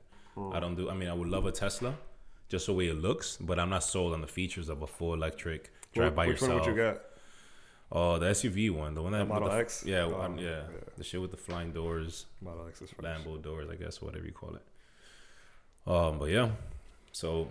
I 0.55 0.59
don't 0.59 0.75
do. 0.75 0.89
I 0.89 0.93
mean, 0.93 1.09
I 1.09 1.13
would 1.13 1.29
love 1.29 1.45
a 1.45 1.51
Tesla, 1.51 1.95
just 2.49 2.65
the 2.67 2.73
way 2.73 2.87
it 2.89 2.97
looks, 3.01 3.37
but 3.37 3.57
I'm 3.59 3.69
not 3.69 3.83
sold 3.83 4.13
on 4.13 4.21
the 4.21 4.27
features 4.27 4.67
of 4.69 4.81
a 4.81 4.87
full 4.87 5.13
electric 5.13 5.71
drive 5.93 6.13
"Wh- 6.13 6.15
by 6.15 6.27
which 6.27 6.41
yourself. 6.41 6.51
one 6.51 6.59
would 6.59 6.67
you 6.77 6.83
get? 6.83 7.01
Oh, 7.95 8.17
the 8.17 8.25
SUV 8.25 8.71
one, 8.71 8.95
the 8.95 9.03
one 9.03 9.11
that 9.11 9.19
with 9.19 9.29
Model 9.29 9.49
the, 9.49 9.55
X? 9.55 9.83
Yeah, 9.85 10.05
um, 10.05 10.39
yeah, 10.39 10.49
yeah. 10.49 10.61
the 10.97 11.03
shit 11.03 11.21
with 11.21 11.29
the 11.29 11.37
flying 11.37 11.71
doors, 11.71 12.25
Model 12.41 12.67
X 12.67 12.81
is 12.81 12.89
fine. 12.89 13.05
Lambo 13.05 13.39
doors, 13.39 13.69
I 13.71 13.75
guess, 13.75 14.01
whatever 14.01 14.25
you 14.25 14.31
call 14.31 14.55
it. 14.55 14.63
Um, 15.85 16.17
but 16.17 16.31
yeah, 16.31 16.49
so 17.11 17.49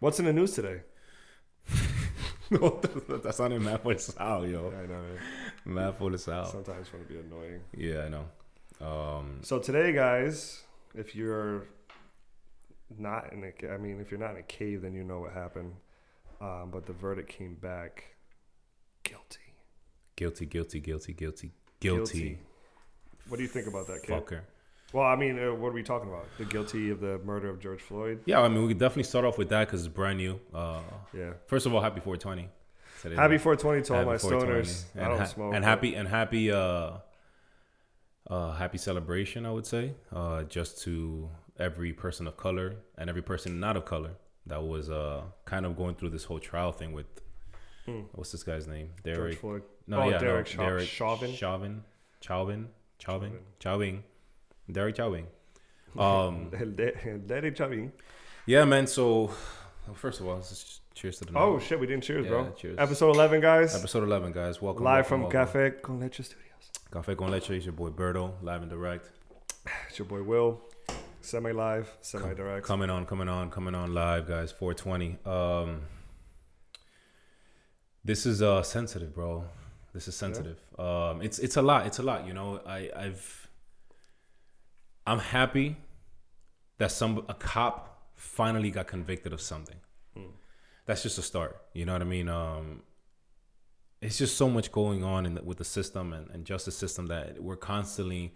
What's 0.00 0.18
in 0.18 0.24
the 0.24 0.32
news 0.32 0.52
today? 0.52 0.80
that's 2.50 3.38
not 3.38 3.52
in 3.52 3.64
the 3.64 3.96
south, 3.98 4.48
yo. 4.48 4.72
I 4.72 5.76
know. 5.76 5.92
For 5.92 6.10
the 6.10 6.18
south. 6.18 6.50
Sometimes 6.52 6.90
want 6.90 7.06
to 7.06 7.12
be 7.12 7.20
annoying. 7.20 7.60
Yeah, 7.76 8.04
I 8.04 8.08
know. 8.08 8.24
Um, 8.86 9.40
So 9.42 9.58
today, 9.58 9.92
guys, 9.92 10.62
if 10.94 11.14
you're 11.14 11.66
not 12.98 13.30
in 13.34 13.44
a, 13.44 13.72
I 13.72 13.76
mean, 13.76 14.00
if 14.00 14.10
you're 14.10 14.18
not 14.18 14.30
in 14.30 14.38
a 14.38 14.42
cave, 14.42 14.80
then 14.82 14.94
you 14.94 15.04
know 15.04 15.20
what 15.20 15.32
happened. 15.32 15.74
Um, 16.40 16.70
but 16.72 16.86
the 16.86 16.94
verdict 16.94 17.28
came 17.28 17.54
back 17.54 18.16
guilty. 19.02 19.54
guilty, 20.16 20.46
guilty, 20.46 20.80
guilty, 20.80 21.12
guilty, 21.14 21.52
guilty. 21.80 22.38
What 23.28 23.36
do 23.36 23.42
you 23.42 23.48
think 23.48 23.66
about 23.66 23.86
that, 23.86 24.02
kid? 24.02 24.10
Fucker. 24.10 24.40
Well, 24.92 25.04
I 25.06 25.14
mean, 25.14 25.38
uh, 25.38 25.54
what 25.54 25.68
are 25.68 25.72
we 25.72 25.84
talking 25.84 26.08
about? 26.08 26.26
The 26.36 26.44
guilty 26.44 26.90
of 26.90 27.00
the 27.00 27.18
murder 27.24 27.48
of 27.48 27.60
George 27.60 27.80
Floyd? 27.80 28.22
Yeah, 28.26 28.40
I 28.40 28.48
mean, 28.48 28.62
we 28.62 28.68
could 28.68 28.78
definitely 28.78 29.04
start 29.04 29.24
off 29.24 29.38
with 29.38 29.48
that 29.50 29.66
because 29.68 29.84
it's 29.86 29.94
brand 29.94 30.18
new. 30.18 30.40
Uh, 30.52 30.80
Yeah. 31.14 31.34
first 31.46 31.64
of 31.66 31.72
all, 31.74 31.80
happy 31.80 32.00
420. 32.00 32.48
Today. 33.00 33.14
Happy 33.14 33.38
420 33.38 33.82
to 33.82 33.92
all 33.94 33.98
Happy 34.00 34.10
my 34.10 34.16
stoners. 34.16 34.84
And 34.94 35.04
I 35.04 35.08
don't 35.08 35.18
ha- 35.18 35.24
smoke. 35.24 35.54
And 35.54 35.64
happy 35.64 35.94
and 35.94 36.06
happy 36.08 36.50
uh 36.52 36.98
uh 38.28 38.52
happy 38.52 38.76
celebration, 38.78 39.46
I 39.46 39.52
would 39.52 39.64
say. 39.66 39.94
Uh 40.12 40.42
just 40.42 40.82
to 40.82 41.30
every 41.58 41.92
person 41.94 42.26
of 42.26 42.36
color 42.36 42.76
and 42.98 43.08
every 43.08 43.22
person 43.22 43.58
not 43.58 43.76
of 43.78 43.84
color 43.86 44.10
that 44.46 44.62
was 44.62 44.90
uh 44.90 45.22
kind 45.46 45.64
of 45.64 45.76
going 45.76 45.94
through 45.94 46.10
this 46.10 46.24
whole 46.24 46.40
trial 46.40 46.72
thing 46.72 46.92
with 46.92 47.06
Hmm. 47.90 48.00
what's 48.12 48.32
this 48.32 48.42
guy's 48.42 48.66
name? 48.66 48.90
George 49.04 49.16
Derek. 49.16 49.38
Floyd. 49.38 49.62
No, 49.86 50.02
Oh, 50.02 50.08
yeah, 50.08 50.18
Derek 50.18 50.46
no, 50.46 50.52
Chau- 50.52 50.62
Derek 50.68 50.88
Chauvin? 50.88 51.32
Chauvin. 51.34 51.82
Chauvin. 52.20 52.68
Chauvin. 52.98 53.32
Chauvin. 53.32 53.38
Chauvin. 53.58 54.02
Derek 54.70 54.96
Chauvin. 54.96 55.26
Um 55.98 56.50
El 56.58 56.70
de- 56.70 57.08
El 57.10 57.18
Daddy 57.18 57.50
Chavin. 57.50 57.90
yeah, 58.46 58.64
man, 58.64 58.86
so 58.86 59.32
well, 59.86 59.94
first 59.94 60.20
of 60.20 60.28
all, 60.28 60.36
let's 60.36 60.50
just 60.50 60.82
cheers 60.94 61.18
to 61.18 61.24
the 61.24 61.32
Oh, 61.36 61.58
shit. 61.58 61.80
We 61.80 61.86
didn't 61.88 62.04
cheers, 62.04 62.24
Yeah, 62.26 62.30
bro. 62.30 62.52
cheers. 62.56 62.76
Episode 62.78 63.16
11, 63.16 63.40
guys. 63.40 63.74
Episode 63.74 64.04
11, 64.04 64.30
guys. 64.32 64.62
Welcome. 64.62 64.84
Live 64.84 64.94
welcome, 64.94 65.08
from 65.08 65.20
welcome. 65.22 65.40
Cafe 65.46 65.70
Con 65.82 65.98
Leche 66.00 66.22
Studios. 66.22 66.70
Cafe 66.92 67.14
con 67.16 67.30
Leche. 67.30 67.50
It's 67.50 67.64
your 67.66 67.72
boy 67.72 67.90
Berto, 67.90 68.34
live 68.42 68.62
and 68.62 68.70
direct. 68.70 69.10
It's 69.88 69.98
your 69.98 70.06
boy 70.06 70.22
Will. 70.22 70.60
Semi 71.22 71.50
live, 71.52 71.88
semi 72.02 72.34
direct. 72.34 72.64
Coming 72.66 72.88
on, 72.88 73.04
coming 73.04 73.28
on, 73.28 73.50
coming 73.50 73.74
on 73.74 73.92
live, 73.92 74.26
guys. 74.28 74.52
420. 74.52 75.18
Um, 75.26 75.82
this 78.04 78.26
is 78.26 78.42
uh 78.42 78.62
sensitive, 78.62 79.14
bro. 79.14 79.44
This 79.92 80.06
is 80.06 80.14
sensitive. 80.14 80.58
Um, 80.78 81.20
it's 81.20 81.38
it's 81.38 81.56
a 81.56 81.62
lot. 81.62 81.86
It's 81.86 81.98
a 81.98 82.02
lot. 82.02 82.26
You 82.26 82.32
know, 82.32 82.60
I 82.66 82.90
I've 82.96 83.48
I'm 85.06 85.18
happy 85.18 85.76
that 86.78 86.92
some 86.92 87.24
a 87.28 87.34
cop 87.34 88.10
finally 88.14 88.70
got 88.70 88.86
convicted 88.86 89.32
of 89.32 89.40
something. 89.40 89.76
That's 90.86 91.02
just 91.02 91.18
a 91.18 91.22
start. 91.22 91.62
You 91.72 91.84
know 91.84 91.92
what 91.92 92.02
I 92.02 92.06
mean? 92.06 92.28
Um, 92.28 92.82
it's 94.00 94.18
just 94.18 94.36
so 94.36 94.48
much 94.48 94.72
going 94.72 95.04
on 95.04 95.26
in 95.26 95.34
the, 95.34 95.42
with 95.42 95.58
the 95.58 95.64
system 95.64 96.12
and, 96.12 96.30
and 96.30 96.44
justice 96.44 96.76
system 96.76 97.06
that 97.08 97.42
we're 97.42 97.56
constantly 97.56 98.34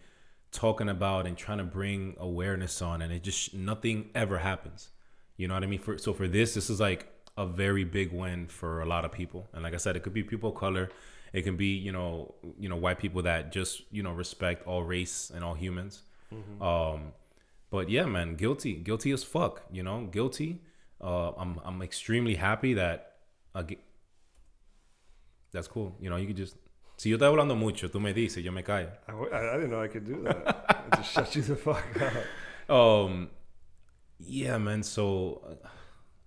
talking 0.53 0.89
about 0.89 1.27
and 1.27 1.37
trying 1.37 1.59
to 1.59 1.65
bring 1.65 2.15
awareness 2.19 2.81
on 2.81 3.03
and 3.03 3.13
it 3.13 3.23
just 3.23 3.55
nothing 3.55 4.09
ever 4.15 4.39
happens 4.39 4.91
you 5.37 5.49
know 5.49 5.55
what 5.55 5.65
i 5.65 5.67
mean 5.67 5.81
for 5.81 5.99
so 5.99 6.13
for 6.13 6.29
this 6.29 6.55
this 6.55 6.71
is 6.71 6.79
like 6.79 7.09
a 7.37 7.47
very 7.47 7.85
big 7.85 8.13
win 8.13 8.47
for 8.47 8.81
a 8.81 8.87
lot 8.87 9.05
of 9.05 9.13
people 9.13 9.49
and 9.53 9.63
like 9.63 9.75
i 9.75 9.77
said 9.77 9.97
it 9.97 10.03
could 10.03 10.13
be 10.15 10.23
people 10.23 10.51
of 10.51 10.57
color 10.57 10.89
it 11.33 11.43
can 11.43 11.57
be 11.57 11.75
you 11.75 11.91
know 11.91 12.35
you 12.59 12.69
know 12.69 12.77
white 12.77 12.99
people 12.99 13.23
that 13.23 13.53
just 13.53 13.83
you 13.91 14.03
know 14.03 14.13
respect 14.13 14.67
all 14.67 14.83
race 14.85 15.31
and 15.35 15.45
all 15.45 15.55
humans 15.55 16.03
um 16.61 17.13
but 17.71 17.89
yeah 17.89 18.05
man 18.07 18.35
guilty 18.35 18.75
guilty 18.75 19.11
as 19.13 19.23
fuck 19.23 19.63
you 19.71 19.83
know 19.83 20.07
guilty 20.11 20.61
uh 21.01 21.31
i'm 21.37 21.61
i'm 21.65 21.83
extremely 21.83 22.35
happy 22.35 22.75
that 22.75 23.17
uh, 23.55 23.63
that's 25.53 25.69
cool 25.69 25.95
you 26.01 26.11
know 26.11 26.17
you 26.17 26.27
could 26.27 26.37
just 26.37 26.57
si 26.97 27.11
yo 27.11 27.17
estoy 27.17 27.29
hablando 27.29 27.57
mucho 27.57 27.89
tú 27.89 28.01
me 28.01 28.13
dices 28.13 28.45
yo 28.45 28.53
me 28.53 28.63
callo 28.63 28.91
I 29.09 29.57
didn't 29.57 29.71
know 29.71 29.83
I 29.83 29.89
could 29.89 30.05
do 30.05 30.23
that. 30.23 30.65
I 30.91 30.97
just 30.97 31.13
shut 31.15 31.35
you 31.37 31.43
the 31.43 31.57
fuck 31.57 31.85
up. 32.01 32.13
Um, 32.67 33.29
yeah, 34.19 34.57
man. 34.57 34.83
So 34.83 35.43
uh, 35.63 35.69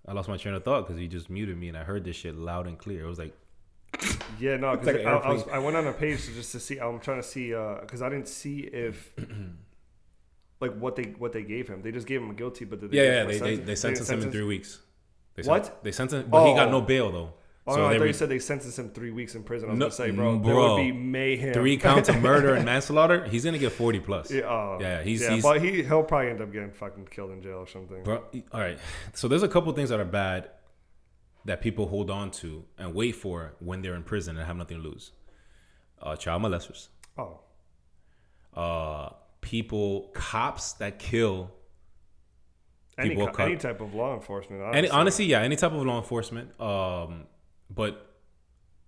I 0.08 0.12
lost 0.12 0.28
my 0.28 0.36
train 0.36 0.54
of 0.54 0.64
thought 0.64 0.86
because 0.86 0.98
he 0.98 1.06
just 1.06 1.28
muted 1.28 1.56
me, 1.58 1.68
and 1.68 1.76
I 1.76 1.84
heard 1.84 2.04
this 2.04 2.16
shit 2.16 2.34
loud 2.36 2.66
and 2.66 2.78
clear. 2.78 3.04
It 3.04 3.08
was 3.08 3.18
like, 3.18 3.34
Yeah, 4.40 4.56
no, 4.56 4.76
because 4.76 4.94
like 4.96 5.06
I, 5.06 5.10
I, 5.12 5.32
was. 5.32 5.44
I 5.52 5.58
went 5.58 5.76
on 5.76 5.86
a 5.86 5.92
page 5.92 6.24
to 6.26 6.32
just 6.32 6.52
to 6.52 6.60
see. 6.60 6.78
I'm 6.78 6.98
trying 7.00 7.20
to 7.20 7.26
see 7.28 7.54
uh, 7.54 7.76
because 7.80 8.00
I 8.02 8.08
didn't 8.08 8.28
see 8.28 8.60
if 8.60 9.12
like 10.60 10.74
what 10.78 10.96
they 10.96 11.04
what 11.18 11.32
they 11.32 11.42
gave 11.42 11.68
him. 11.68 11.82
They 11.82 11.92
just 11.92 12.06
gave 12.06 12.22
him 12.22 12.30
a 12.30 12.34
guilty, 12.34 12.64
but 12.64 12.80
did 12.80 12.90
they 12.90 12.96
yeah, 12.96 13.22
yeah. 13.22 13.24
They 13.24 13.38
they, 13.38 13.56
they 13.56 13.74
sentenced 13.74 14.10
him 14.10 14.22
in 14.22 14.30
three 14.32 14.44
weeks. 14.44 14.80
They 15.34 15.42
What? 15.42 15.66
Sent, 15.66 15.84
they 15.84 15.92
sentenced, 15.92 16.30
but 16.30 16.48
he 16.48 16.54
got 16.54 16.68
Oh. 16.68 16.72
no 16.72 16.80
bail 16.80 17.10
though. 17.12 17.34
Oh, 17.68 17.74
so 17.74 17.80
no, 17.80 17.86
I 17.86 17.88
they 17.90 17.98
thought 17.98 18.02
re- 18.02 18.08
you 18.08 18.12
said 18.14 18.28
they 18.30 18.38
sentenced 18.38 18.78
him 18.78 18.90
three 18.90 19.10
weeks 19.10 19.34
in 19.34 19.42
prison. 19.42 19.68
I 19.68 19.72
was 19.72 19.78
No, 19.78 19.84
gonna 19.86 19.94
say, 19.94 20.10
bro, 20.10 20.38
mm, 20.38 20.44
there 20.44 20.54
bro. 20.54 20.74
would 20.76 20.80
be 20.82 20.92
mayhem. 20.92 21.52
three 21.52 21.76
counts 21.76 22.08
of 22.08 22.20
murder 22.22 22.54
and 22.54 22.64
manslaughter. 22.72 23.24
He's 23.26 23.44
gonna 23.44 23.58
get 23.58 23.72
forty 23.72 24.00
plus. 24.00 24.30
Yeah, 24.30 24.42
oh, 24.44 24.78
Yeah, 24.80 25.02
he's- 25.02 25.20
yeah, 25.20 25.30
he's- 25.30 25.42
but 25.42 25.60
he 25.62 25.82
he'll 25.82 26.02
probably 26.02 26.30
end 26.30 26.40
up 26.40 26.50
getting 26.52 26.70
fucking 26.72 27.06
killed 27.10 27.30
in 27.32 27.42
jail 27.42 27.58
or 27.58 27.66
something. 27.66 28.02
Bro, 28.02 28.24
all 28.52 28.60
right. 28.60 28.78
So 29.12 29.28
there's 29.28 29.42
a 29.42 29.48
couple 29.48 29.72
things 29.72 29.90
that 29.90 30.00
are 30.00 30.04
bad 30.04 30.50
that 31.44 31.60
people 31.60 31.86
hold 31.88 32.10
on 32.10 32.30
to 32.30 32.64
and 32.78 32.94
wait 32.94 33.12
for 33.14 33.54
when 33.60 33.82
they're 33.82 33.94
in 33.94 34.02
prison 34.02 34.36
and 34.36 34.46
have 34.46 34.56
nothing 34.56 34.82
to 34.82 34.88
lose. 34.88 35.12
Uh, 36.00 36.16
child 36.16 36.42
molesters. 36.42 36.88
Oh, 37.16 37.40
Uh, 38.54 39.10
people, 39.40 40.10
cops 40.14 40.72
that 40.74 40.98
kill 40.98 41.50
any 42.98 43.14
co- 43.14 43.26
any 43.44 43.56
type 43.56 43.80
of 43.80 43.94
law 43.94 44.14
enforcement. 44.14 44.60
Any, 44.60 44.68
Honestly. 44.88 44.90
honestly, 44.90 45.24
yeah, 45.26 45.40
any 45.42 45.54
type 45.56 45.72
of 45.72 45.84
law 45.86 45.98
enforcement. 45.98 46.60
Um, 46.60 47.26
but 47.70 48.04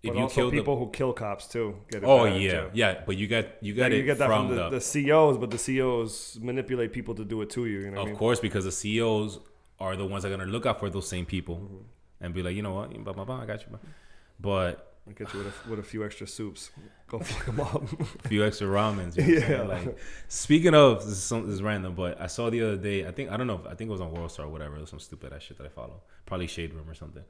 if 0.02 0.08
but 0.08 0.16
you 0.16 0.22
also 0.22 0.34
kill 0.34 0.50
people 0.50 0.76
the, 0.76 0.84
who 0.86 0.90
kill 0.90 1.12
cops 1.12 1.46
too. 1.46 1.76
Get 1.90 2.02
it 2.02 2.06
oh 2.06 2.24
yeah, 2.24 2.60
too. 2.62 2.70
yeah, 2.72 3.02
but 3.04 3.16
you 3.16 3.28
got 3.28 3.46
you 3.62 3.74
get 3.74 3.82
Like, 3.82 3.92
it 3.92 3.96
you 3.98 4.02
get 4.04 4.18
that 4.18 4.28
from, 4.28 4.48
from, 4.48 4.56
the, 4.56 4.64
the, 4.64 4.70
the 4.70 4.80
CEOs, 4.80 5.36
but 5.38 5.50
the 5.50 5.58
CEOs 5.58 6.38
manipulate 6.40 6.92
people 6.92 7.14
to 7.16 7.24
do 7.24 7.42
it 7.42 7.50
to 7.50 7.66
you. 7.66 7.80
You 7.80 7.90
know 7.90 8.00
of 8.00 8.06
I 8.06 8.06
mean? 8.10 8.16
course 8.16 8.40
because 8.40 8.64
the 8.64 8.72
CEOs 8.72 9.40
are 9.78 9.96
the 9.96 10.06
ones 10.06 10.22
that 10.22 10.32
are 10.32 10.36
gonna 10.36 10.50
look 10.50 10.64
out 10.66 10.80
for 10.80 10.88
those 10.90 11.08
same 11.08 11.26
people 11.26 11.56
Mm-hmm. 11.56 12.24
and 12.24 12.34
be 12.34 12.42
like, 12.42 12.54
you 12.56 12.62
know 12.62 12.74
what, 12.74 12.92
blah, 13.04 13.12
blah, 13.12 13.24
blah, 13.24 13.40
I 13.42 13.46
got 13.46 13.60
you. 13.62 13.78
But 14.38 14.86
I'll 15.06 15.12
get 15.14 15.32
you 15.34 15.40
with 15.40 15.48
a, 15.48 15.70
with 15.70 15.78
a 15.80 15.82
few 15.82 16.04
extra 16.04 16.26
soups. 16.26 16.70
Go 17.08 17.18
fuck 17.30 17.46
them 17.46 17.60
up. 17.60 17.82
a 18.24 18.28
few 18.28 18.44
extra 18.44 18.66
ramens. 18.68 19.16
You 19.16 19.40
know 19.40 19.40
what 19.40 19.42
I'm 19.42 19.48
saying? 19.48 19.50
Yeah. 19.50 19.62
Like 19.62 19.98
speaking 20.28 20.74
of 20.74 21.00
this 21.04 21.12
is, 21.12 21.22
some, 21.22 21.46
this 21.46 21.54
is 21.54 21.62
random, 21.62 21.94
but 21.94 22.20
I 22.20 22.26
saw 22.26 22.48
the 22.50 22.62
other 22.62 22.76
day. 22.76 23.06
I 23.06 23.10
think 23.10 23.30
I 23.30 23.36
don't 23.36 23.46
know. 23.46 23.56
If, 23.62 23.66
I 23.66 23.74
think 23.74 23.88
it 23.88 23.92
was 23.92 24.00
on 24.00 24.12
World 24.12 24.30
Star 24.32 24.46
or 24.46 24.48
whatever. 24.48 24.76
It 24.76 24.80
was 24.80 24.90
some 24.90 24.98
stupid 25.00 25.32
ass 25.32 25.42
shit 25.42 25.58
that 25.58 25.66
I 25.66 25.70
follow. 25.70 26.00
Probably 26.26 26.46
Shade 26.46 26.72
Room 26.74 26.88
or 26.88 26.94
something. 26.94 27.24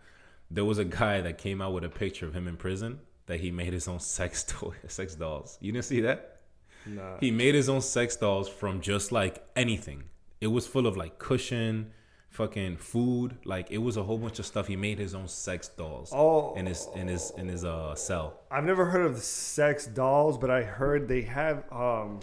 There 0.50 0.64
was 0.64 0.78
a 0.78 0.84
guy 0.84 1.20
that 1.20 1.38
came 1.38 1.62
out 1.62 1.72
with 1.72 1.84
a 1.84 1.88
picture 1.88 2.26
of 2.26 2.34
him 2.34 2.48
in 2.48 2.56
prison 2.56 2.98
that 3.26 3.40
he 3.40 3.50
made 3.50 3.72
his 3.72 3.86
own 3.86 4.00
sex 4.00 4.44
toy, 4.48 4.74
sex 4.88 5.14
dolls. 5.14 5.58
You 5.60 5.72
didn't 5.72 5.84
see 5.84 6.00
that? 6.00 6.38
nah. 6.86 7.18
He 7.20 7.30
made 7.30 7.54
his 7.54 7.68
own 7.68 7.80
sex 7.82 8.16
dolls 8.16 8.48
from 8.48 8.80
just 8.80 9.12
like 9.12 9.44
anything. 9.54 10.04
It 10.40 10.48
was 10.48 10.66
full 10.66 10.86
of 10.86 10.96
like 10.96 11.18
cushion, 11.18 11.92
fucking 12.30 12.78
food. 12.78 13.36
Like 13.44 13.70
it 13.70 13.78
was 13.78 13.96
a 13.96 14.02
whole 14.02 14.18
bunch 14.18 14.38
of 14.38 14.46
stuff. 14.46 14.66
He 14.66 14.76
made 14.76 14.98
his 14.98 15.14
own 15.14 15.28
sex 15.28 15.68
dolls. 15.68 16.10
Oh. 16.12 16.54
in 16.54 16.66
his 16.66 16.88
in 16.96 17.06
his 17.08 17.32
in 17.36 17.46
his 17.48 17.64
uh 17.64 17.94
cell. 17.94 18.40
I've 18.50 18.64
never 18.64 18.86
heard 18.86 19.04
of 19.06 19.18
sex 19.18 19.86
dolls, 19.86 20.38
but 20.38 20.50
I 20.50 20.62
heard 20.62 21.06
they 21.08 21.22
have. 21.22 21.64
um 21.72 22.20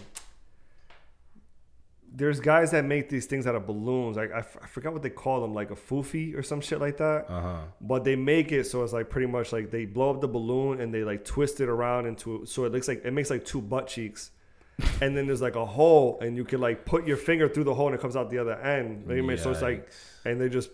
There's 2.13 2.39
guys 2.39 2.71
that 2.71 2.83
make 2.85 3.09
these 3.09 3.25
things 3.25 3.45
out 3.45 3.55
of 3.55 3.67
balloons. 3.67 4.17
Like 4.17 4.31
I, 4.31 4.39
f- 4.39 4.57
I 4.61 4.67
forgot 4.67 4.93
what 4.93 5.03
they 5.03 5.09
call 5.09 5.41
them, 5.41 5.53
like 5.53 5.69
a 5.71 5.75
foofy 5.75 6.35
or 6.35 6.41
some 6.41 6.61
shit 6.61 6.79
like 6.79 6.97
that. 6.97 7.25
Uh 7.29 7.41
huh. 7.41 7.57
But 7.81 8.03
they 8.03 8.15
make 8.15 8.51
it 8.51 8.65
so 8.65 8.83
it's 8.83 8.93
like 8.93 9.09
pretty 9.09 9.27
much 9.27 9.51
like 9.53 9.69
they 9.71 9.85
blow 9.85 10.11
up 10.11 10.21
the 10.21 10.27
balloon 10.27 10.81
and 10.81 10.93
they 10.93 11.03
like 11.03 11.25
twist 11.25 11.59
it 11.61 11.69
around 11.69 12.05
into 12.07 12.45
so 12.45 12.65
it 12.65 12.71
looks 12.71 12.87
like 12.87 13.03
it 13.05 13.11
makes 13.11 13.29
like 13.29 13.45
two 13.45 13.61
butt 13.61 13.87
cheeks. 13.87 14.31
and 15.01 15.17
then 15.17 15.25
there's 15.25 15.41
like 15.41 15.55
a 15.55 15.65
hole 15.65 16.19
and 16.21 16.37
you 16.37 16.43
can 16.45 16.61
like 16.61 16.85
put 16.85 17.07
your 17.07 17.17
finger 17.17 17.49
through 17.49 17.63
the 17.63 17.73
hole 17.73 17.87
and 17.87 17.95
it 17.95 18.01
comes 18.01 18.15
out 18.15 18.29
the 18.29 18.37
other 18.37 18.55
end. 18.59 19.05
What 19.07 19.17
I 19.17 19.21
mean? 19.21 19.37
So 19.37 19.51
it's 19.51 19.61
like 19.61 19.89
and 20.25 20.39
they 20.39 20.49
just 20.49 20.69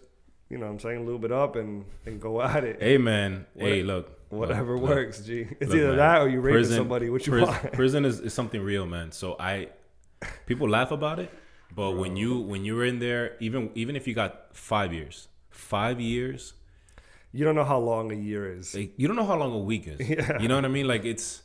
you 0.50 0.58
know 0.58 0.66
what 0.66 0.74
I'm 0.74 0.80
saying 0.80 1.06
lube 1.06 1.24
it 1.26 1.32
up 1.32 1.56
and, 1.56 1.86
and 2.06 2.22
go 2.22 2.42
at 2.42 2.64
it. 2.64 2.82
Hey 2.82 2.98
man. 2.98 3.46
What- 3.54 3.66
hey, 3.66 3.84
look. 3.84 4.20
Whatever 4.30 4.80
look, 4.80 4.90
works, 4.90 5.20
G. 5.22 5.42
It's 5.60 5.70
look, 5.70 5.78
either 5.78 5.88
man. 5.90 5.98
that 5.98 6.22
or 6.22 6.28
you 6.28 6.40
raping 6.40 6.56
Prison- 6.58 6.78
somebody, 6.78 7.10
which 7.12 7.28
you 7.28 7.34
prison, 7.34 7.50
want. 7.50 7.72
prison 7.74 8.06
is, 8.10 8.20
is 8.20 8.34
something 8.34 8.60
real, 8.62 8.88
man. 8.88 9.12
So 9.12 9.36
I, 9.40 9.68
people 10.46 10.70
laugh 10.70 10.92
about 10.92 11.20
it, 11.20 11.32
but 11.76 11.92
when 11.92 12.16
you 12.18 12.40
when 12.40 12.64
you're 12.66 12.86
in 12.86 13.00
there, 13.00 13.36
even 13.40 13.70
even 13.76 13.96
if 13.96 14.08
you 14.08 14.14
got 14.14 14.56
five 14.56 14.94
years, 14.94 15.28
five 15.50 16.00
years, 16.00 16.54
You 17.36 17.44
don't 17.46 17.56
know 17.56 17.66
how 17.66 17.80
long 17.80 18.12
a 18.12 18.16
year 18.30 18.44
is. 18.58 18.76
like, 18.76 18.94
you 18.96 19.08
don't 19.08 19.16
know 19.18 19.26
how 19.26 19.38
long 19.44 19.52
a 19.54 19.64
week 19.72 19.88
is. 19.88 20.00
Yeah. 20.14 20.40
You 20.42 20.48
know 20.48 20.56
what 20.56 20.66
I 20.66 20.74
mean? 20.78 20.88
Like 20.88 21.04
it's 21.14 21.42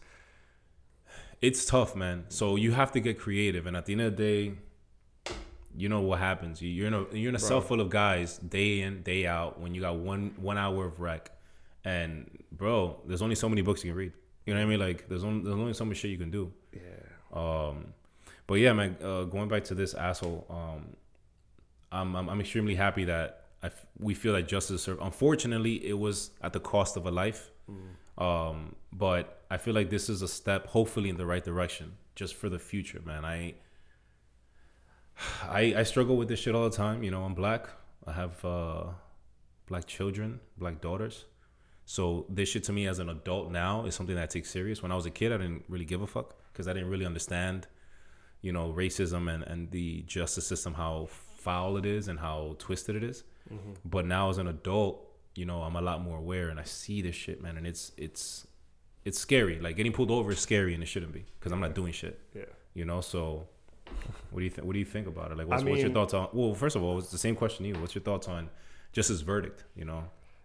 it's 1.40 1.64
tough, 1.64 1.94
man. 1.94 2.24
So 2.28 2.56
you 2.56 2.72
have 2.72 2.92
to 2.92 3.00
get 3.00 3.18
creative, 3.18 3.66
and 3.66 3.76
at 3.76 3.86
the 3.86 3.92
end 3.92 4.02
of 4.02 4.16
the 4.16 4.22
day, 4.22 4.42
you 5.76 5.88
know 5.88 6.00
what 6.00 6.18
happens. 6.18 6.60
You- 6.60 6.70
You're 6.76 6.88
in 6.88 6.94
a 6.94 7.02
you're 7.12 7.28
in 7.28 7.36
a 7.36 7.38
cell 7.50 7.60
full 7.60 7.80
of 7.80 7.88
guys, 7.90 8.38
day 8.38 8.80
in 8.82 9.02
day 9.02 9.26
out. 9.26 9.60
When 9.60 9.74
you 9.74 9.80
got 9.80 9.96
one 9.96 10.34
one 10.36 10.58
hour 10.58 10.86
of 10.86 11.00
rec, 11.00 11.30
and 11.84 12.26
bro, 12.52 13.00
there's 13.06 13.22
only 13.22 13.34
so 13.36 13.48
many 13.48 13.62
books 13.62 13.84
you 13.84 13.90
can 13.92 13.98
read. 13.98 14.12
You 14.46 14.54
know 14.54 14.60
what 14.60 14.66
I 14.66 14.70
mean? 14.70 14.80
Like 14.80 15.08
there's 15.08 15.24
only 15.24 15.44
there's 15.44 15.56
only 15.56 15.74
so 15.74 15.84
much 15.84 15.98
shit 15.98 16.10
you 16.10 16.18
can 16.18 16.30
do. 16.30 16.52
Yeah. 16.72 16.80
Um, 17.32 17.94
but 18.48 18.54
yeah, 18.54 18.72
man. 18.72 18.96
Uh, 19.00 19.22
going 19.24 19.48
back 19.48 19.62
to 19.64 19.74
this 19.76 19.94
asshole, 19.94 20.44
um, 20.50 20.96
I'm, 21.92 22.16
I'm 22.16 22.28
I'm 22.28 22.40
extremely 22.40 22.74
happy 22.74 23.04
that 23.04 23.44
I 23.62 23.66
f- 23.66 23.86
we 24.00 24.14
feel 24.14 24.32
that 24.32 24.48
justice 24.48 24.76
is 24.76 24.82
served. 24.82 25.00
Unfortunately, 25.00 25.86
it 25.86 25.96
was 25.98 26.32
at 26.42 26.52
the 26.52 26.60
cost 26.60 26.96
of 26.96 27.06
a 27.06 27.12
life. 27.12 27.50
Um, 28.18 28.74
but 28.92 29.44
I 29.50 29.58
feel 29.58 29.74
like 29.74 29.90
this 29.90 30.08
is 30.08 30.22
a 30.22 30.28
step, 30.28 30.66
hopefully, 30.66 31.08
in 31.08 31.16
the 31.16 31.26
right 31.26 31.44
direction, 31.44 31.92
just 32.16 32.34
for 32.34 32.48
the 32.48 32.58
future, 32.58 33.00
man. 33.04 33.24
I 33.24 33.54
I 35.42 35.74
I 35.76 35.82
struggle 35.84 36.16
with 36.16 36.28
this 36.28 36.40
shit 36.40 36.54
all 36.54 36.68
the 36.68 36.76
time. 36.76 37.02
You 37.02 37.10
know, 37.10 37.22
I'm 37.24 37.34
black. 37.34 37.68
I 38.06 38.12
have 38.12 38.44
uh, 38.44 38.84
black 39.66 39.86
children, 39.86 40.40
black 40.56 40.80
daughters. 40.80 41.26
So 41.84 42.26
this 42.28 42.48
shit 42.50 42.64
to 42.64 42.72
me 42.72 42.86
as 42.86 42.98
an 42.98 43.08
adult 43.08 43.50
now 43.50 43.86
is 43.86 43.94
something 43.94 44.14
that 44.16 44.22
I 44.24 44.26
take 44.26 44.46
serious. 44.46 44.82
When 44.82 44.92
I 44.92 44.94
was 44.94 45.06
a 45.06 45.10
kid, 45.10 45.32
I 45.32 45.38
didn't 45.38 45.64
really 45.68 45.84
give 45.86 46.02
a 46.02 46.06
fuck 46.06 46.34
because 46.52 46.68
I 46.68 46.72
didn't 46.74 46.90
really 46.90 47.06
understand, 47.06 47.66
you 48.42 48.52
know, 48.52 48.72
racism 48.76 49.32
and, 49.32 49.42
and 49.44 49.70
the 49.70 50.02
justice 50.02 50.46
system, 50.46 50.74
how 50.74 51.08
foul 51.10 51.76
it 51.76 51.86
is 51.86 52.08
and 52.08 52.18
how 52.18 52.56
twisted 52.58 52.96
it 52.96 53.02
is. 53.02 53.24
Mm-hmm. 53.52 53.72
But 53.84 54.06
now 54.06 54.30
as 54.30 54.38
an 54.38 54.48
adult, 54.48 55.04
you 55.34 55.46
know, 55.46 55.62
I'm 55.62 55.76
a 55.76 55.80
lot 55.80 56.02
more 56.02 56.18
aware 56.18 56.48
and 56.48 56.58
I 56.58 56.64
see 56.64 57.02
this 57.02 57.14
shit, 57.14 57.42
man, 57.42 57.56
and 57.56 57.66
it's 57.66 57.92
it's 57.96 58.46
it's 59.04 59.18
scary. 59.18 59.58
Like 59.60 59.76
getting 59.76 59.92
pulled 59.92 60.10
over 60.10 60.32
is 60.32 60.40
scary 60.40 60.74
and 60.74 60.82
it 60.82 60.86
shouldn't 60.86 61.12
be 61.12 61.24
because 61.38 61.52
I'm 61.52 61.60
not 61.60 61.74
doing 61.74 61.92
shit. 61.92 62.20
Yeah. 62.34 62.42
You 62.74 62.84
know, 62.84 63.00
so 63.00 63.46
what 64.30 64.40
do 64.40 64.44
you 64.44 64.50
think? 64.50 64.66
What 64.66 64.74
do 64.74 64.78
you 64.78 64.84
think 64.84 65.06
about 65.06 65.32
it? 65.32 65.38
Like, 65.38 65.48
what's, 65.48 65.64
what's 65.64 65.80
your 65.80 65.90
thoughts 65.90 66.14
on? 66.14 66.28
Well, 66.32 66.54
first 66.54 66.76
of 66.76 66.82
all, 66.82 66.98
it's 66.98 67.10
the 67.10 67.18
same 67.18 67.34
question 67.34 67.64
to 67.64 67.68
you. 67.70 67.80
What's 67.80 67.94
your 67.94 68.02
thoughts 68.02 68.28
on 68.28 68.50
just 68.92 69.08
his 69.08 69.22
verdict? 69.22 69.64
You 69.74 69.84
know, 69.84 70.04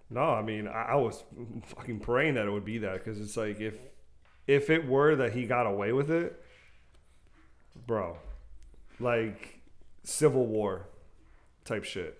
No, 0.10 0.22
I 0.22 0.42
mean, 0.42 0.68
I, 0.68 0.90
I 0.90 0.96
was 0.96 1.24
fucking 1.66 2.00
praying 2.00 2.36
that 2.36 2.46
it 2.46 2.52
would 2.52 2.66
be 2.66 2.78
that 2.80 2.94
because 2.94 3.20
it's 3.20 3.36
like 3.36 3.60
if 3.60 3.76
if 4.48 4.70
it 4.70 4.88
were 4.88 5.16
that 5.16 5.34
he 5.34 5.46
got 5.46 5.66
away 5.66 5.92
with 5.92 6.12
it, 6.12 6.42
bro, 7.88 8.18
like 9.00 9.60
civil 10.04 10.46
war 10.46 10.88
type 11.66 11.84
shit. 11.84 12.20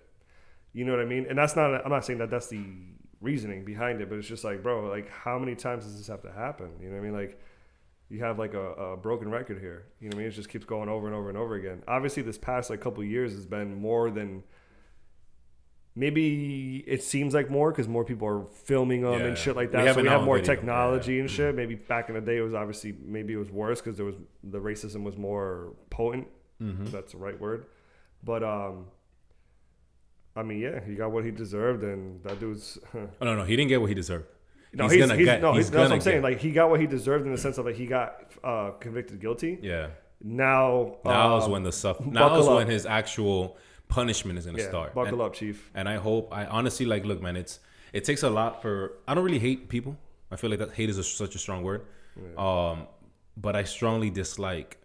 You 0.72 0.84
know 0.84 0.92
what 0.92 1.00
I 1.00 1.04
mean? 1.06 1.26
And 1.28 1.38
that's 1.38 1.56
not. 1.56 1.84
I'm 1.84 1.90
not 1.90 2.04
saying 2.04 2.18
that 2.18 2.30
that's 2.30 2.48
the 2.48 2.64
reasoning 3.20 3.64
behind 3.64 4.00
it, 4.00 4.08
but 4.10 4.18
it's 4.18 4.28
just 4.28 4.44
like, 4.44 4.62
bro, 4.62 4.88
like 4.88 5.08
how 5.10 5.38
many 5.38 5.54
times 5.54 5.84
does 5.84 5.96
this 5.96 6.08
have 6.08 6.22
to 6.22 6.32
happen? 6.32 6.70
You 6.80 6.88
know 6.88 6.96
what 6.96 7.02
I 7.02 7.04
mean? 7.04 7.14
Like 7.14 7.40
you 8.10 8.22
have 8.22 8.38
like 8.38 8.54
a, 8.54 8.72
a 8.72 8.96
broken 8.96 9.30
record 9.30 9.60
here. 9.60 9.86
You 10.00 10.08
know 10.08 10.16
what 10.16 10.20
I 10.20 10.24
mean? 10.24 10.28
It 10.28 10.32
just 10.32 10.48
keeps 10.48 10.64
going 10.64 10.88
over 10.88 11.06
and 11.06 11.16
over 11.16 11.28
and 11.28 11.38
over 11.38 11.54
again. 11.54 11.82
Obviously, 11.88 12.22
this 12.22 12.38
past 12.38 12.70
like 12.70 12.80
couple 12.80 13.02
years 13.04 13.32
has 13.32 13.46
been 13.46 13.74
more 13.74 14.10
than 14.10 14.42
maybe 15.96 16.82
it 16.86 17.02
seems 17.02 17.34
like 17.34 17.50
more 17.50 17.70
because 17.70 17.86
more 17.88 18.04
people 18.04 18.26
are 18.28 18.44
filming 18.64 19.02
them 19.02 19.20
Yeah. 19.20 19.26
and 19.26 19.38
shit 19.38 19.54
like 19.56 19.70
that. 19.72 19.86
have 19.86 19.94
so 19.96 20.02
we 20.02 20.08
have 20.08 20.22
more 20.22 20.38
video. 20.38 20.54
technology 20.54 21.14
Yeah. 21.14 21.20
and 21.20 21.30
shit. 21.30 21.54
Maybe 21.54 21.74
back 21.76 22.08
in 22.08 22.14
the 22.14 22.20
day, 22.20 22.38
it 22.38 22.42
was 22.42 22.54
obviously 22.54 22.94
maybe 23.04 23.32
it 23.32 23.36
was 23.36 23.50
worse 23.50 23.80
because 23.80 23.96
there 23.96 24.06
was 24.06 24.16
the 24.42 24.58
racism 24.60 25.02
was 25.04 25.16
more 25.16 25.74
potent. 25.90 26.26
Mm-hmm. 26.62 26.86
That's 26.86 27.12
the 27.12 27.18
right 27.18 27.38
word. 27.40 27.66
But 28.22 28.42
um, 28.42 28.86
I 30.36 30.42
mean, 30.42 30.58
yeah, 30.60 30.80
he 30.84 30.94
got 30.94 31.12
what 31.12 31.24
he 31.24 31.30
deserved, 31.30 31.84
and 31.84 32.22
that 32.24 32.40
dude's. 32.40 32.78
oh 32.94 33.08
no, 33.22 33.36
no, 33.36 33.44
he 33.44 33.54
didn't 33.56 33.68
get 33.68 33.80
what 33.80 33.88
he 33.88 33.94
deserved. 33.94 34.26
No, 34.72 34.84
he's, 34.84 34.94
he's, 34.94 35.00
gonna 35.02 35.14
he's- 35.14 35.26
get. 35.26 35.40
no, 35.42 35.52
he's 35.52 35.66
he's, 35.66 35.70
that's 35.70 35.90
what 35.90 35.94
I'm 35.94 36.00
saying. 36.00 36.16
get. 36.22 36.24
Like 36.24 36.40
he 36.40 36.50
got 36.50 36.70
what 36.70 36.80
he 36.80 36.86
deserved 36.88 37.26
in 37.26 37.32
the 37.32 37.38
sense 37.38 37.58
of 37.58 37.64
like 37.66 37.76
he 37.76 37.86
got 37.86 38.32
uh, 38.42 38.70
convicted 38.80 39.20
guilty. 39.20 39.58
yeah. 39.62 39.88
Now, 40.26 40.96
Now 41.04 41.36
is 41.36 41.44
um, 41.44 41.50
when 41.50 41.62
the 41.64 41.72
stuff. 41.72 42.00
Now 42.00 42.38
is 42.38 42.48
when 42.48 42.66
his 42.66 42.86
actual 42.86 43.58
punishment 43.88 44.38
is 44.38 44.46
gonna 44.46 44.58
yeah, 44.58 44.68
start. 44.68 44.94
buckle 44.94 45.14
and, 45.14 45.22
up, 45.22 45.34
chief. 45.34 45.70
and 45.74 45.88
I 45.88 45.96
hope. 45.96 46.28
I 46.32 46.46
honestly 46.46 46.86
like. 46.86 47.04
Look, 47.04 47.20
man, 47.22 47.36
it's 47.36 47.60
it 47.92 48.04
takes 48.04 48.22
a 48.22 48.30
lot 48.30 48.62
for. 48.62 48.92
I 49.06 49.14
don't 49.14 49.24
really 49.24 49.38
hate 49.38 49.68
people. 49.68 49.96
I 50.30 50.36
feel 50.36 50.50
like 50.50 50.58
that 50.58 50.72
hate 50.72 50.90
is 50.90 50.98
a, 50.98 51.04
such 51.04 51.34
a 51.34 51.38
strong 51.38 51.62
word. 51.62 51.86
Um, 52.38 52.86
but 53.36 53.56
I 53.56 53.64
strongly 53.64 54.10
dislike 54.10 54.78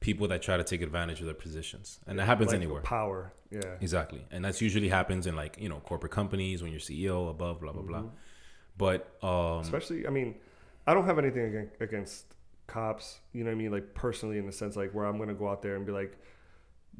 people 0.00 0.28
that 0.28 0.42
try 0.42 0.56
to 0.56 0.64
take 0.64 0.82
advantage 0.82 1.20
of 1.20 1.26
their 1.26 1.34
positions, 1.34 1.98
and 2.06 2.18
that 2.18 2.26
happens 2.26 2.48
Like, 2.48 2.56
anywhere. 2.56 2.82
Power. 2.82 3.32
Yeah. 3.50 3.60
Exactly, 3.80 4.24
and 4.30 4.44
that's 4.44 4.60
usually 4.60 4.88
happens 4.88 5.26
in 5.26 5.36
like 5.36 5.56
you 5.60 5.68
know 5.68 5.80
corporate 5.80 6.12
companies 6.12 6.62
when 6.62 6.72
you're 6.72 6.80
CEO 6.80 7.30
above 7.30 7.60
blah 7.60 7.72
blah 7.72 7.82
blah. 7.82 7.98
Mm-hmm. 7.98 8.08
But 8.76 9.16
um, 9.22 9.60
Especially, 9.60 10.06
I 10.06 10.10
mean, 10.10 10.34
I 10.86 10.94
don't 10.94 11.06
have 11.06 11.18
anything 11.18 11.46
against, 11.46 11.80
against 11.80 12.24
cops. 12.66 13.20
You 13.32 13.44
know 13.44 13.50
what 13.50 13.54
I 13.54 13.58
mean? 13.58 13.72
Like 13.72 13.94
personally, 13.94 14.38
in 14.38 14.46
the 14.46 14.52
sense 14.52 14.76
like 14.76 14.92
where 14.92 15.04
I'm 15.04 15.18
gonna 15.18 15.34
go 15.34 15.48
out 15.48 15.62
there 15.62 15.76
and 15.76 15.86
be 15.86 15.92
like, 15.92 16.18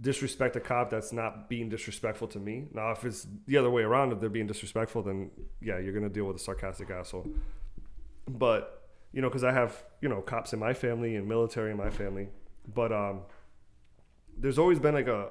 disrespect 0.00 0.56
a 0.56 0.60
cop 0.60 0.90
that's 0.90 1.12
not 1.12 1.48
being 1.48 1.68
disrespectful 1.68 2.28
to 2.28 2.38
me. 2.38 2.66
Now, 2.72 2.90
if 2.92 3.04
it's 3.04 3.26
the 3.46 3.56
other 3.56 3.70
way 3.70 3.82
around, 3.82 4.12
if 4.12 4.20
they're 4.20 4.28
being 4.28 4.46
disrespectful, 4.46 5.02
then 5.02 5.30
yeah, 5.60 5.78
you're 5.78 5.94
gonna 5.94 6.08
deal 6.08 6.24
with 6.24 6.36
a 6.36 6.40
sarcastic 6.40 6.90
asshole. 6.90 7.26
But 8.28 8.88
you 9.12 9.22
know, 9.22 9.28
because 9.28 9.44
I 9.44 9.52
have 9.52 9.84
you 10.00 10.08
know 10.08 10.20
cops 10.20 10.52
in 10.52 10.58
my 10.58 10.74
family 10.74 11.16
and 11.16 11.26
military 11.26 11.70
in 11.70 11.76
my 11.76 11.90
family, 11.90 12.28
but 12.74 12.92
um, 12.92 13.20
there's 14.36 14.58
always 14.58 14.78
been 14.78 14.94
like 14.94 15.08
a 15.08 15.30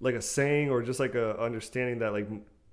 like 0.00 0.14
a 0.14 0.22
saying 0.22 0.70
or 0.70 0.82
just 0.82 1.00
like 1.00 1.14
a 1.14 1.40
understanding 1.40 2.00
that 2.00 2.12
like 2.12 2.28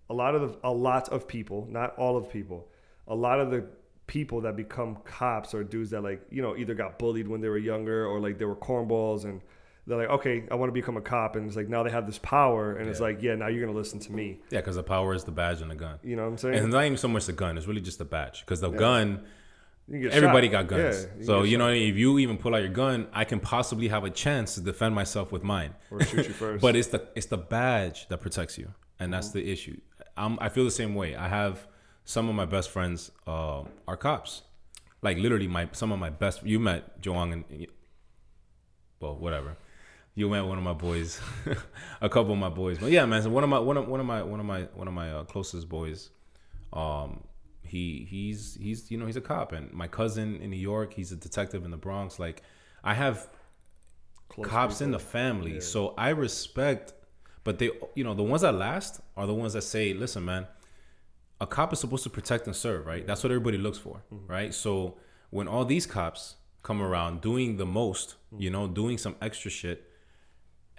a 0.10 0.14
lot 0.14 0.36
of 0.36 0.42
the, 0.42 0.58
a 0.68 0.72
lot 0.72 1.08
of 1.10 1.28
people, 1.28 1.66
not 1.70 1.96
all 1.98 2.18
of 2.18 2.30
people, 2.30 2.68
a 3.08 3.16
lot 3.16 3.40
of 3.40 3.50
the 3.52 3.66
people 4.08 4.42
that 4.42 4.58
become 4.58 4.98
cops 5.06 5.54
are 5.54 5.64
dudes 5.64 5.92
that 5.92 6.02
like 6.02 6.22
you 6.30 6.42
know 6.42 6.58
either 6.58 6.74
got 6.74 7.00
bullied 7.00 7.30
when 7.30 7.40
they 7.40 7.48
were 7.48 7.58
younger 7.58 8.06
or 8.06 8.20
like 8.20 8.38
they 8.38 8.44
were 8.44 8.58
cornballs 8.58 9.24
and 9.24 9.40
they're 9.88 9.98
like 9.98 10.10
okay 10.10 10.44
I 10.52 10.56
want 10.56 10.70
to 10.70 10.74
become 10.74 10.96
a 10.98 11.02
cop 11.02 11.36
and 11.36 11.48
it's 11.48 11.56
like 11.56 11.68
now 11.68 11.82
they 11.84 11.90
have 11.90 12.06
this 12.06 12.20
power 12.20 12.76
and 12.78 12.88
it's 12.90 13.00
like 13.00 13.22
yeah 13.22 13.36
now 13.36 13.48
you're 13.48 13.66
gonna 13.66 13.78
listen 13.78 14.00
to 14.00 14.12
me 14.12 14.40
yeah, 14.52 14.60
because 14.60 14.76
the 14.76 14.84
power 14.84 15.14
is 15.14 15.24
the 15.24 15.32
badge 15.32 15.62
and 15.62 15.72
the 15.72 15.76
gun. 15.76 15.98
you 16.04 16.16
know 16.16 16.24
what 16.24 16.30
I'm 16.30 16.38
saying 16.38 16.56
And 16.56 16.66
it's 16.66 16.74
not 16.74 16.86
even 16.86 16.98
so 16.98 17.08
much 17.08 17.26
the 17.26 17.34
gun; 17.34 17.58
it's 17.58 17.68
really 17.68 17.82
just 17.82 17.98
the 17.98 18.06
badge. 18.06 18.42
Because 18.42 18.62
the 18.62 18.70
gun, 18.70 19.22
You 19.88 19.94
can 19.94 20.02
get 20.04 20.12
everybody 20.14 20.48
shot. 20.48 20.68
got 20.68 20.68
guns. 20.68 21.08
Yeah, 21.20 21.26
so 21.26 21.42
get 21.42 21.50
you 21.52 21.58
shot. 21.58 21.66
know, 21.66 21.70
if 21.72 21.96
you 21.98 22.20
even 22.20 22.38
pull 22.38 22.54
out 22.56 22.62
your 22.62 22.72
gun, 22.72 23.08
I 23.12 23.24
can 23.26 23.40
possibly 23.40 23.88
have 23.90 24.04
a 24.04 24.10
chance 24.12 24.56
to 24.56 24.62
defend 24.62 24.94
myself 24.96 25.32
with 25.32 25.44
mine. 25.44 25.74
or 25.90 26.02
shoot 26.04 26.28
you 26.28 26.34
first 26.44 26.62
But 26.62 26.76
it's 26.76 26.90
the 26.90 27.08
it's 27.16 27.26
the 27.28 27.38
badge 27.38 28.08
that 28.10 28.20
protects 28.22 28.58
you, 28.58 28.68
and 29.00 29.12
that's 29.14 29.30
the 29.32 29.44
issue. 29.52 29.78
I'm, 30.16 30.38
I 30.40 30.50
feel 30.50 30.64
the 30.64 30.72
same 30.84 30.94
way. 30.96 31.16
I 31.16 31.28
have 31.28 31.68
some 32.06 32.30
of 32.30 32.36
my 32.36 32.46
best 32.46 32.70
friends 32.70 33.12
uh, 33.26 33.64
are 33.88 33.98
cops, 33.98 34.44
like 35.02 35.18
literally 35.18 35.48
my 35.48 35.70
some 35.72 35.92
of 35.92 35.98
my 36.00 36.10
best. 36.12 36.44
You 36.46 36.60
met 36.60 37.02
Joang 37.02 37.34
and 37.34 37.44
well, 39.00 39.16
whatever. 39.16 39.58
You 40.14 40.30
met 40.30 40.46
one 40.46 40.58
of 40.58 40.64
my 40.64 40.74
boys, 40.74 41.22
a 42.02 42.10
couple 42.10 42.34
of 42.34 42.38
my 42.38 42.50
boys, 42.50 42.78
but 42.78 42.92
yeah, 42.92 43.06
man. 43.06 43.24
So 43.24 43.30
one 43.30 43.44
of 43.44 43.50
my 43.50 43.60
one 43.60 43.78
of 43.78 43.88
one 43.88 44.00
of 44.00 44.06
my 44.06 44.22
one 44.22 44.40
of 44.40 44.46
my 44.46 44.64
one 44.74 44.88
of 44.88 44.94
my 44.94 45.12
uh, 45.12 45.24
closest 45.24 45.70
boys, 45.70 46.10
um, 46.74 47.24
he 47.64 48.06
he's 48.10 48.58
he's 48.60 48.92
you 48.92 48.98
know 48.98 49.06
he's 49.06 49.16
a 49.16 49.22
cop, 49.22 49.54
and 49.54 49.72
my 49.72 49.88
cousin 49.88 50.42
in 50.42 50.50
New 50.50 50.58
York, 50.58 50.94
he's 50.94 51.14
a 51.14 51.16
detective 51.16 51.64
in 51.64 51.72
the 51.72 51.78
Bronx. 51.78 52.20
Like, 52.20 52.44
I 52.84 52.94
have 52.94 53.30
Close 54.32 54.48
cops 54.48 54.82
in 54.82 54.92
the 54.92 55.00
family. 55.00 55.60
So 55.60 55.94
I 55.98 56.10
respect, 56.10 56.94
but 57.44 57.60
they, 57.60 57.70
you 57.96 58.04
know, 58.06 58.14
the 58.14 58.24
ones 58.24 58.44
that 58.44 58.54
last 58.54 59.02
are 59.18 59.28
the 59.28 59.34
ones 59.34 59.54
that 59.54 59.64
say, 59.64 59.94
listen, 59.94 60.24
man, 60.24 60.48
a 61.42 61.48
cop 61.48 61.74
is 61.74 61.80
supposed 61.80 62.04
to 62.04 62.10
protect 62.10 62.48
and 62.48 62.56
serve, 62.56 62.86
right? 62.86 63.06
That's 63.06 63.24
what 63.24 63.32
everybody 63.32 63.58
looks 63.58 63.78
for, 63.78 64.04
right? 64.10 64.54
So 64.54 64.96
when 65.32 65.50
all 65.50 65.66
these 65.66 65.86
cops 65.86 66.36
come 66.64 66.82
around 66.82 67.20
doing 67.20 67.58
the 67.58 67.66
most, 67.66 68.16
you 68.38 68.50
know, 68.50 68.68
doing 68.68 68.98
some 68.98 69.18
extra 69.22 69.52
shit, 69.52 69.91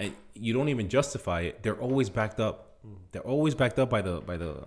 and 0.03 0.15
you 0.35 0.53
don't 0.53 0.69
even 0.69 0.89
justify 0.89 1.43
it, 1.43 1.63
they're 1.63 1.81
always 1.81 2.11
backed 2.11 2.41
up. 2.41 2.77
They're 3.13 3.23
always 3.23 3.55
backed 3.55 3.79
up 3.79 3.91
by 3.91 4.03
the 4.03 4.21
by 4.21 4.37
the 4.37 4.67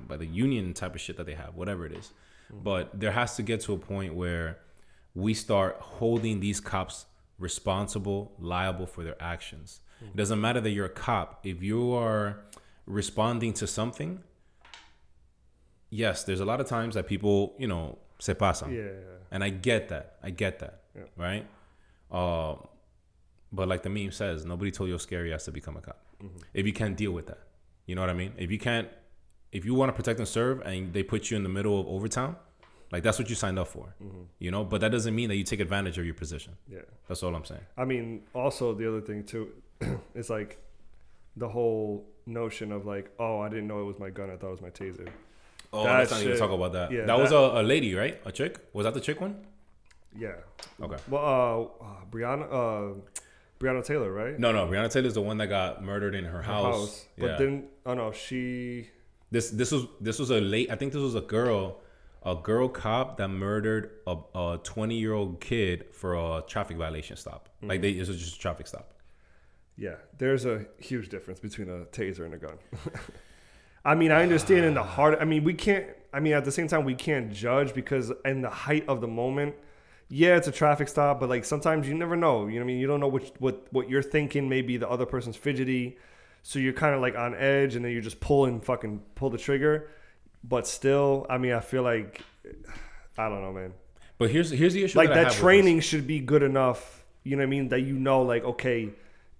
by 0.00 0.16
the 0.16 0.26
union 0.26 0.74
type 0.74 0.94
of 0.94 1.00
shit 1.00 1.16
that 1.16 1.26
they 1.26 1.34
have, 1.34 1.54
whatever 1.54 1.84
it 1.86 1.92
is. 1.92 2.12
But 2.50 2.98
there 2.98 3.12
has 3.12 3.36
to 3.36 3.42
get 3.42 3.60
to 3.62 3.74
a 3.74 3.78
point 3.78 4.14
where 4.14 4.58
we 5.14 5.34
start 5.34 5.76
holding 5.80 6.40
these 6.40 6.60
cops 6.60 7.06
responsible, 7.38 8.32
liable 8.38 8.86
for 8.86 9.04
their 9.04 9.20
actions. 9.20 9.80
It 10.00 10.16
doesn't 10.16 10.40
matter 10.40 10.60
that 10.60 10.70
you're 10.70 10.86
a 10.86 10.90
cop. 10.90 11.40
If 11.44 11.62
you 11.62 11.92
are 11.92 12.40
responding 12.86 13.52
to 13.54 13.66
something, 13.66 14.22
yes, 15.90 16.24
there's 16.24 16.40
a 16.40 16.44
lot 16.44 16.60
of 16.60 16.68
times 16.68 16.94
that 16.94 17.06
people, 17.06 17.54
you 17.58 17.66
know, 17.66 17.98
se 18.18 18.34
pasan. 18.34 18.74
Yeah. 18.74 18.92
And 19.30 19.42
I 19.42 19.50
get 19.50 19.88
that. 19.88 20.16
I 20.22 20.30
get 20.30 20.60
that. 20.60 20.82
Yeah. 20.96 21.02
Right? 21.16 21.46
Uh, 22.10 22.54
but 23.52 23.68
like 23.68 23.82
the 23.82 23.88
meme 23.88 24.12
says, 24.12 24.44
nobody 24.44 24.70
told 24.70 24.88
you 24.88 24.94
how 24.94 24.98
scary 24.98 25.30
has 25.30 25.44
to 25.44 25.52
become 25.52 25.76
a 25.76 25.80
cop. 25.80 26.00
Mm-hmm. 26.22 26.38
If 26.54 26.66
you 26.66 26.72
can't 26.72 26.96
deal 26.96 27.12
with 27.12 27.26
that. 27.26 27.40
You 27.86 27.94
know 27.94 28.02
what 28.02 28.10
I 28.10 28.14
mean? 28.14 28.32
If 28.36 28.50
you 28.50 28.58
can't, 28.58 28.88
if 29.52 29.64
you 29.64 29.74
want 29.74 29.88
to 29.88 29.94
protect 29.94 30.18
and 30.18 30.28
serve 30.28 30.60
and 30.60 30.92
they 30.92 31.02
put 31.02 31.30
you 31.30 31.36
in 31.36 31.42
the 31.42 31.48
middle 31.48 31.80
of 31.80 31.86
overtime, 31.88 32.36
like 32.92 33.02
that's 33.02 33.18
what 33.18 33.28
you 33.30 33.34
signed 33.34 33.58
up 33.58 33.68
for. 33.68 33.94
Mm-hmm. 34.02 34.22
You 34.38 34.50
know? 34.50 34.64
But 34.64 34.82
that 34.82 34.92
doesn't 34.92 35.14
mean 35.14 35.28
that 35.28 35.36
you 35.36 35.44
take 35.44 35.60
advantage 35.60 35.98
of 35.98 36.04
your 36.04 36.14
position. 36.14 36.54
Yeah. 36.70 36.80
That's 37.08 37.22
all 37.22 37.34
I'm 37.34 37.44
saying. 37.44 37.62
I 37.76 37.84
mean, 37.84 38.22
also 38.34 38.74
the 38.74 38.86
other 38.88 39.00
thing 39.00 39.24
too, 39.24 39.52
is 40.14 40.28
like 40.28 40.58
the 41.36 41.48
whole 41.48 42.06
notion 42.26 42.72
of 42.72 42.84
like, 42.84 43.10
oh, 43.18 43.40
I 43.40 43.48
didn't 43.48 43.68
know 43.68 43.80
it 43.80 43.84
was 43.84 43.98
my 43.98 44.10
gun. 44.10 44.30
I 44.30 44.36
thought 44.36 44.48
it 44.48 44.60
was 44.60 44.62
my 44.62 44.70
taser. 44.70 45.08
Oh, 45.72 45.84
That 45.84 45.98
let's 45.98 46.10
not 46.10 46.22
even 46.22 46.38
talk 46.38 46.50
about 46.50 46.72
that. 46.72 46.92
yeah, 46.92 47.04
that, 47.04 47.18
was 47.18 47.30
a, 47.30 47.36
a 47.36 47.62
lady, 47.62 47.94
right? 47.94 48.20
A 48.24 48.32
chick? 48.32 48.58
Was 48.72 48.84
that 48.84 48.94
the 48.94 49.00
chick 49.00 49.20
one? 49.20 49.36
Yeah. 50.18 50.32
Okay. 50.80 50.96
Well, 51.08 51.74
uh, 51.80 51.84
uh 51.84 52.04
Breonna, 52.10 52.46
uh, 52.50 52.94
Breonna 53.58 53.84
Taylor, 53.84 54.12
right? 54.12 54.38
No, 54.38 54.52
no. 54.52 54.66
Breonna 54.66 54.90
Taylor's 54.90 55.14
the 55.14 55.20
one 55.20 55.38
that 55.38 55.48
got 55.48 55.82
murdered 55.82 56.14
in 56.14 56.24
her 56.24 56.38
Her 56.38 56.42
house. 56.42 57.06
But 57.18 57.26
yeah. 57.26 57.36
then, 57.38 57.64
oh 57.86 57.94
no, 57.94 58.12
she. 58.12 58.88
This 59.30 59.50
this 59.50 59.72
was 59.72 59.86
this 60.00 60.18
was 60.18 60.30
a 60.30 60.40
late. 60.40 60.70
I 60.70 60.76
think 60.76 60.92
this 60.92 61.02
was 61.02 61.14
a 61.14 61.20
girl, 61.20 61.80
a 62.22 62.34
girl 62.34 62.68
cop 62.68 63.18
that 63.18 63.28
murdered 63.28 63.90
a 64.06 64.58
twenty 64.62 64.96
year 64.96 65.12
old 65.12 65.40
kid 65.40 65.86
for 65.92 66.14
a 66.14 66.42
traffic 66.46 66.76
violation 66.76 67.16
stop. 67.16 67.48
Like 67.60 67.80
mm. 67.80 67.82
they 67.82 67.90
it 67.90 68.08
was 68.08 68.18
just 68.18 68.36
a 68.36 68.38
traffic 68.38 68.66
stop. 68.66 68.94
Yeah, 69.76 69.96
there's 70.18 70.44
a 70.44 70.66
huge 70.78 71.08
difference 71.08 71.40
between 71.40 71.68
a 71.68 71.84
taser 71.86 72.24
and 72.24 72.34
a 72.34 72.38
gun. 72.38 72.58
I 73.84 73.94
mean, 73.94 74.10
I 74.10 74.22
understand 74.22 74.64
in 74.64 74.74
the 74.74 74.82
heart. 74.82 75.18
I 75.20 75.24
mean, 75.24 75.44
we 75.44 75.54
can't. 75.54 75.86
I 76.12 76.20
mean, 76.20 76.32
at 76.32 76.44
the 76.44 76.52
same 76.52 76.68
time, 76.68 76.84
we 76.84 76.94
can't 76.94 77.32
judge 77.32 77.74
because 77.74 78.12
in 78.24 78.42
the 78.42 78.50
height 78.50 78.84
of 78.88 79.00
the 79.00 79.06
moment, 79.06 79.54
yeah, 80.08 80.36
it's 80.36 80.48
a 80.48 80.52
traffic 80.52 80.88
stop, 80.88 81.20
but 81.20 81.28
like 81.28 81.44
sometimes 81.44 81.86
you 81.86 81.94
never 81.94 82.16
know. 82.16 82.46
You 82.46 82.54
know 82.54 82.60
what 82.60 82.64
I 82.64 82.66
mean? 82.66 82.78
You 82.78 82.86
don't 82.86 83.00
know 83.00 83.08
which 83.08 83.30
what 83.38 83.66
what 83.70 83.90
you're 83.90 84.02
thinking. 84.02 84.48
Maybe 84.48 84.76
the 84.76 84.88
other 84.88 85.06
person's 85.06 85.36
fidgety, 85.36 85.98
so 86.42 86.58
you're 86.58 86.72
kind 86.72 86.94
of 86.94 87.00
like 87.00 87.16
on 87.16 87.34
edge, 87.34 87.74
and 87.74 87.84
then 87.84 87.92
you 87.92 88.00
just 88.00 88.20
pull 88.20 88.46
and 88.46 88.64
fucking 88.64 89.02
pull 89.14 89.30
the 89.30 89.38
trigger. 89.38 89.90
But 90.42 90.66
still, 90.66 91.26
I 91.28 91.36
mean, 91.38 91.52
I 91.52 91.60
feel 91.60 91.82
like 91.82 92.22
I 93.18 93.28
don't 93.28 93.42
know, 93.42 93.52
man. 93.52 93.74
But 94.16 94.30
here's 94.30 94.50
here's 94.50 94.74
the 94.74 94.84
issue. 94.84 94.98
Like 94.98 95.10
that, 95.10 95.18
I 95.18 95.24
that 95.24 95.32
training 95.32 95.80
should 95.80 96.06
be 96.06 96.20
good 96.20 96.42
enough. 96.42 97.04
You 97.24 97.36
know 97.36 97.42
what 97.42 97.48
I 97.48 97.50
mean? 97.50 97.68
That 97.68 97.80
you 97.80 97.98
know, 97.98 98.22
like 98.22 98.44
okay, 98.44 98.90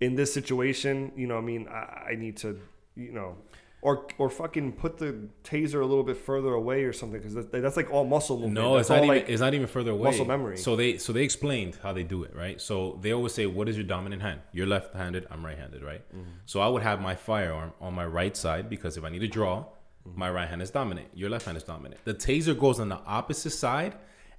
in 0.01 0.17
this 0.17 0.33
situation, 0.33 1.13
you 1.17 1.27
know, 1.27 1.37
what 1.37 1.43
I 1.43 1.47
mean, 1.47 1.69
I, 1.69 2.11
I 2.11 2.15
need 2.17 2.37
to, 2.39 2.61
you 2.95 3.13
know, 3.13 3.37
or 3.81 4.07
or 4.19 4.29
fucking 4.29 4.73
put 4.73 4.99
the 4.99 5.29
taser 5.45 5.81
a 5.83 5.87
little 5.87 6.03
bit 6.03 6.17
further 6.17 6.53
away 6.53 6.83
or 6.85 6.93
something 6.93 7.19
because 7.21 7.35
that's, 7.35 7.49
that's 7.51 7.77
like 7.77 7.91
all 7.93 8.05
muscle 8.05 8.37
this. 8.37 8.47
movement. 8.47 8.65
No, 8.67 8.75
that's 8.77 8.87
it's 8.87 8.91
not 8.91 8.97
even 9.05 9.09
like 9.09 9.29
it's 9.29 9.41
not 9.41 9.55
even 9.55 9.67
further 9.67 9.93
away. 9.93 10.11
muscle 10.11 10.25
memory. 10.25 10.57
So 10.59 10.75
they 10.77 10.99
so 10.99 11.13
they 11.13 11.23
explained 11.23 11.79
how 11.83 11.93
they 11.93 12.03
do 12.03 12.25
it, 12.25 12.35
right? 12.35 12.61
So 12.61 12.99
they 13.03 13.13
always 13.13 13.33
say, 13.35 13.47
"What 13.47 13.69
is 13.69 13.77
your 13.77 13.87
dominant 13.87 14.23
hand?" 14.23 14.41
You're 14.53 14.67
left-handed. 14.67 15.27
I'm 15.31 15.45
right-handed, 15.47 15.83
right? 15.83 16.03
Mm-hmm. 16.11 16.31
So 16.47 16.61
I 16.61 16.69
would 16.69 16.83
have 16.83 17.01
my 17.01 17.15
firearm 17.15 17.73
on 17.81 17.95
my 17.95 18.07
right 18.07 18.37
side 18.37 18.69
because 18.69 18.97
if 18.97 19.05
I 19.05 19.11
need 19.11 19.21
to 19.21 19.29
draw, 19.29 19.65
Mm-hmm. 20.07 20.19
my 20.21 20.31
right 20.31 20.49
hand 20.49 20.63
is 20.63 20.71
dominant. 20.71 21.09
Your 21.13 21.29
left 21.29 21.45
hand 21.47 21.57
is 21.57 21.65
dominant. 21.65 22.01
The 22.05 22.15
taser 22.15 22.57
goes 22.59 22.79
on 22.81 22.89
the 22.89 23.01
opposite 23.19 23.51
side, 23.51 23.95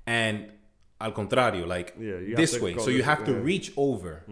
and 0.08 0.52
al 1.02 1.12
contrario, 1.12 1.68
like 1.68 1.96
Yeah, 2.00 2.36
this 2.36 2.60
way. 2.60 2.78
So 2.78 2.90
you 2.90 3.04
have 3.04 3.20
way, 3.20 3.26
to. 3.26 3.32
Mm-hmm. 3.34 3.44
reach 3.44 3.72
over. 3.78 4.24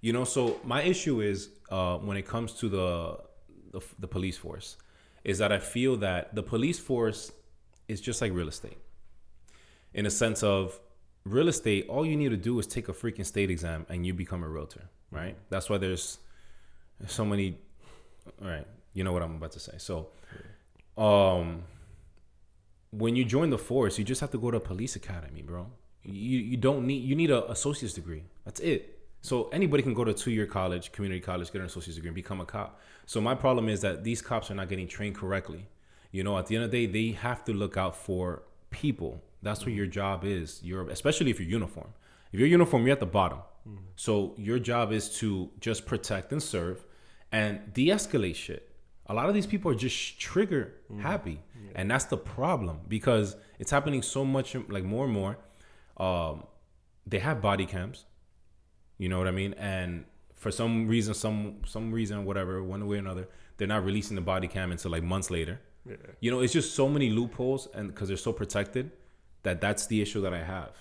You 0.00 0.12
know. 0.12 0.24
So 0.24 0.60
my 0.64 0.82
issue 0.82 1.20
is 1.20 1.50
uh, 1.70 1.98
when 1.98 2.16
it 2.16 2.26
comes 2.26 2.52
to 2.60 2.68
the, 2.68 3.18
the 3.70 3.80
the 3.98 4.08
police 4.08 4.36
force, 4.36 4.76
is 5.24 5.38
that 5.38 5.52
I 5.52 5.58
feel 5.58 5.96
that 5.98 6.34
the 6.34 6.42
police 6.42 6.78
force 6.78 7.32
is 7.86 8.00
just 8.00 8.20
like 8.20 8.32
real 8.32 8.48
estate, 8.48 8.78
in 9.94 10.06
a 10.06 10.10
sense 10.10 10.42
of 10.42 10.78
real 11.24 11.48
estate. 11.48 11.86
All 11.88 12.04
you 12.04 12.16
need 12.16 12.30
to 12.30 12.36
do 12.36 12.58
is 12.58 12.66
take 12.66 12.88
a 12.88 12.92
freaking 12.92 13.26
state 13.26 13.50
exam, 13.50 13.86
and 13.88 14.06
you 14.06 14.14
become 14.14 14.42
a 14.42 14.48
realtor. 14.48 14.88
Right. 15.10 15.36
That's 15.48 15.70
why 15.70 15.78
there's 15.78 16.18
so 17.06 17.24
many. 17.24 17.58
All 18.42 18.48
right. 18.48 18.66
You 18.92 19.04
know 19.04 19.12
what 19.12 19.22
I'm 19.22 19.36
about 19.36 19.52
to 19.52 19.60
say. 19.60 19.74
So 19.78 20.08
um 20.98 21.62
when 22.90 23.14
you 23.14 23.24
join 23.24 23.50
the 23.50 23.58
force 23.58 23.98
you 23.98 24.04
just 24.04 24.20
have 24.20 24.30
to 24.30 24.38
go 24.38 24.50
to 24.50 24.56
a 24.56 24.60
police 24.60 24.96
academy 24.96 25.42
bro 25.42 25.66
you 26.02 26.38
you 26.38 26.56
don't 26.56 26.86
need 26.86 27.02
you 27.04 27.14
need 27.14 27.30
a 27.30 27.48
associate's 27.50 27.94
degree 27.94 28.24
that's 28.44 28.60
it 28.60 28.97
so 29.20 29.48
anybody 29.48 29.82
can 29.82 29.94
go 29.94 30.04
to 30.04 30.12
a 30.12 30.14
two-year 30.14 30.46
college 30.46 30.92
community 30.92 31.20
college 31.20 31.52
get 31.52 31.60
an 31.60 31.66
associate's 31.66 31.96
degree 31.96 32.08
and 32.08 32.14
become 32.14 32.40
a 32.40 32.44
cop. 32.44 32.80
So 33.06 33.20
my 33.20 33.34
problem 33.34 33.68
is 33.68 33.80
that 33.80 34.04
these 34.04 34.22
cops 34.22 34.50
are 34.50 34.54
not 34.54 34.68
getting 34.68 34.86
trained 34.86 35.16
correctly. 35.16 35.66
You 36.12 36.24
know 36.24 36.38
at 36.38 36.46
the 36.46 36.56
end 36.56 36.64
of 36.64 36.70
the 36.70 36.86
day 36.86 36.92
they 36.92 37.12
have 37.12 37.44
to 37.46 37.52
look 37.52 37.76
out 37.76 37.96
for 37.96 38.42
people. 38.70 39.22
That's 39.42 39.60
what 39.60 39.72
your 39.72 39.86
job 39.86 40.24
is. 40.24 40.60
You're 40.62 40.88
especially 40.90 41.30
if 41.30 41.40
you're 41.40 41.48
uniform. 41.48 41.88
If 42.32 42.40
you're 42.40 42.48
uniform 42.48 42.86
you're 42.86 42.92
at 42.92 43.00
the 43.00 43.06
bottom. 43.06 43.40
So 43.96 44.34
your 44.38 44.58
job 44.58 44.92
is 44.92 45.10
to 45.18 45.50
just 45.60 45.84
protect 45.84 46.32
and 46.32 46.42
serve 46.42 46.84
and 47.30 47.72
de-escalate 47.74 48.34
shit. 48.34 48.70
A 49.06 49.14
lot 49.14 49.28
of 49.28 49.34
these 49.34 49.46
people 49.46 49.70
are 49.70 49.74
just 49.74 50.18
trigger 50.18 50.74
happy. 51.00 51.40
And 51.74 51.90
that's 51.90 52.06
the 52.06 52.16
problem 52.16 52.80
because 52.88 53.36
it's 53.58 53.70
happening 53.70 54.02
so 54.02 54.24
much 54.24 54.56
like 54.68 54.84
more 54.84 55.04
and 55.04 55.12
more. 55.12 55.36
Um, 55.98 56.44
they 57.06 57.18
have 57.18 57.42
body 57.42 57.66
cams 57.66 58.06
you 58.98 59.08
know 59.08 59.18
what 59.18 59.26
i 59.28 59.30
mean 59.30 59.54
and 59.54 60.04
for 60.34 60.50
some 60.50 60.86
reason 60.86 61.14
some 61.14 61.56
some 61.66 61.90
reason 61.92 62.24
whatever 62.24 62.62
one 62.62 62.86
way 62.86 62.96
or 62.96 63.00
another 63.00 63.28
they're 63.56 63.66
not 63.68 63.84
releasing 63.84 64.14
the 64.14 64.20
body 64.20 64.46
cam 64.48 64.70
until 64.72 64.90
like 64.90 65.02
months 65.02 65.30
later 65.30 65.60
Yeah. 65.88 65.96
you 66.20 66.30
know 66.30 66.40
it's 66.40 66.52
just 66.52 66.74
so 66.74 66.88
many 66.88 67.10
loopholes 67.10 67.66
and 67.74 67.88
because 67.88 68.08
they're 68.08 68.16
so 68.16 68.32
protected 68.32 68.90
that 69.42 69.60
that's 69.60 69.86
the 69.86 70.00
issue 70.02 70.20
that 70.22 70.34
i 70.34 70.42
have 70.42 70.74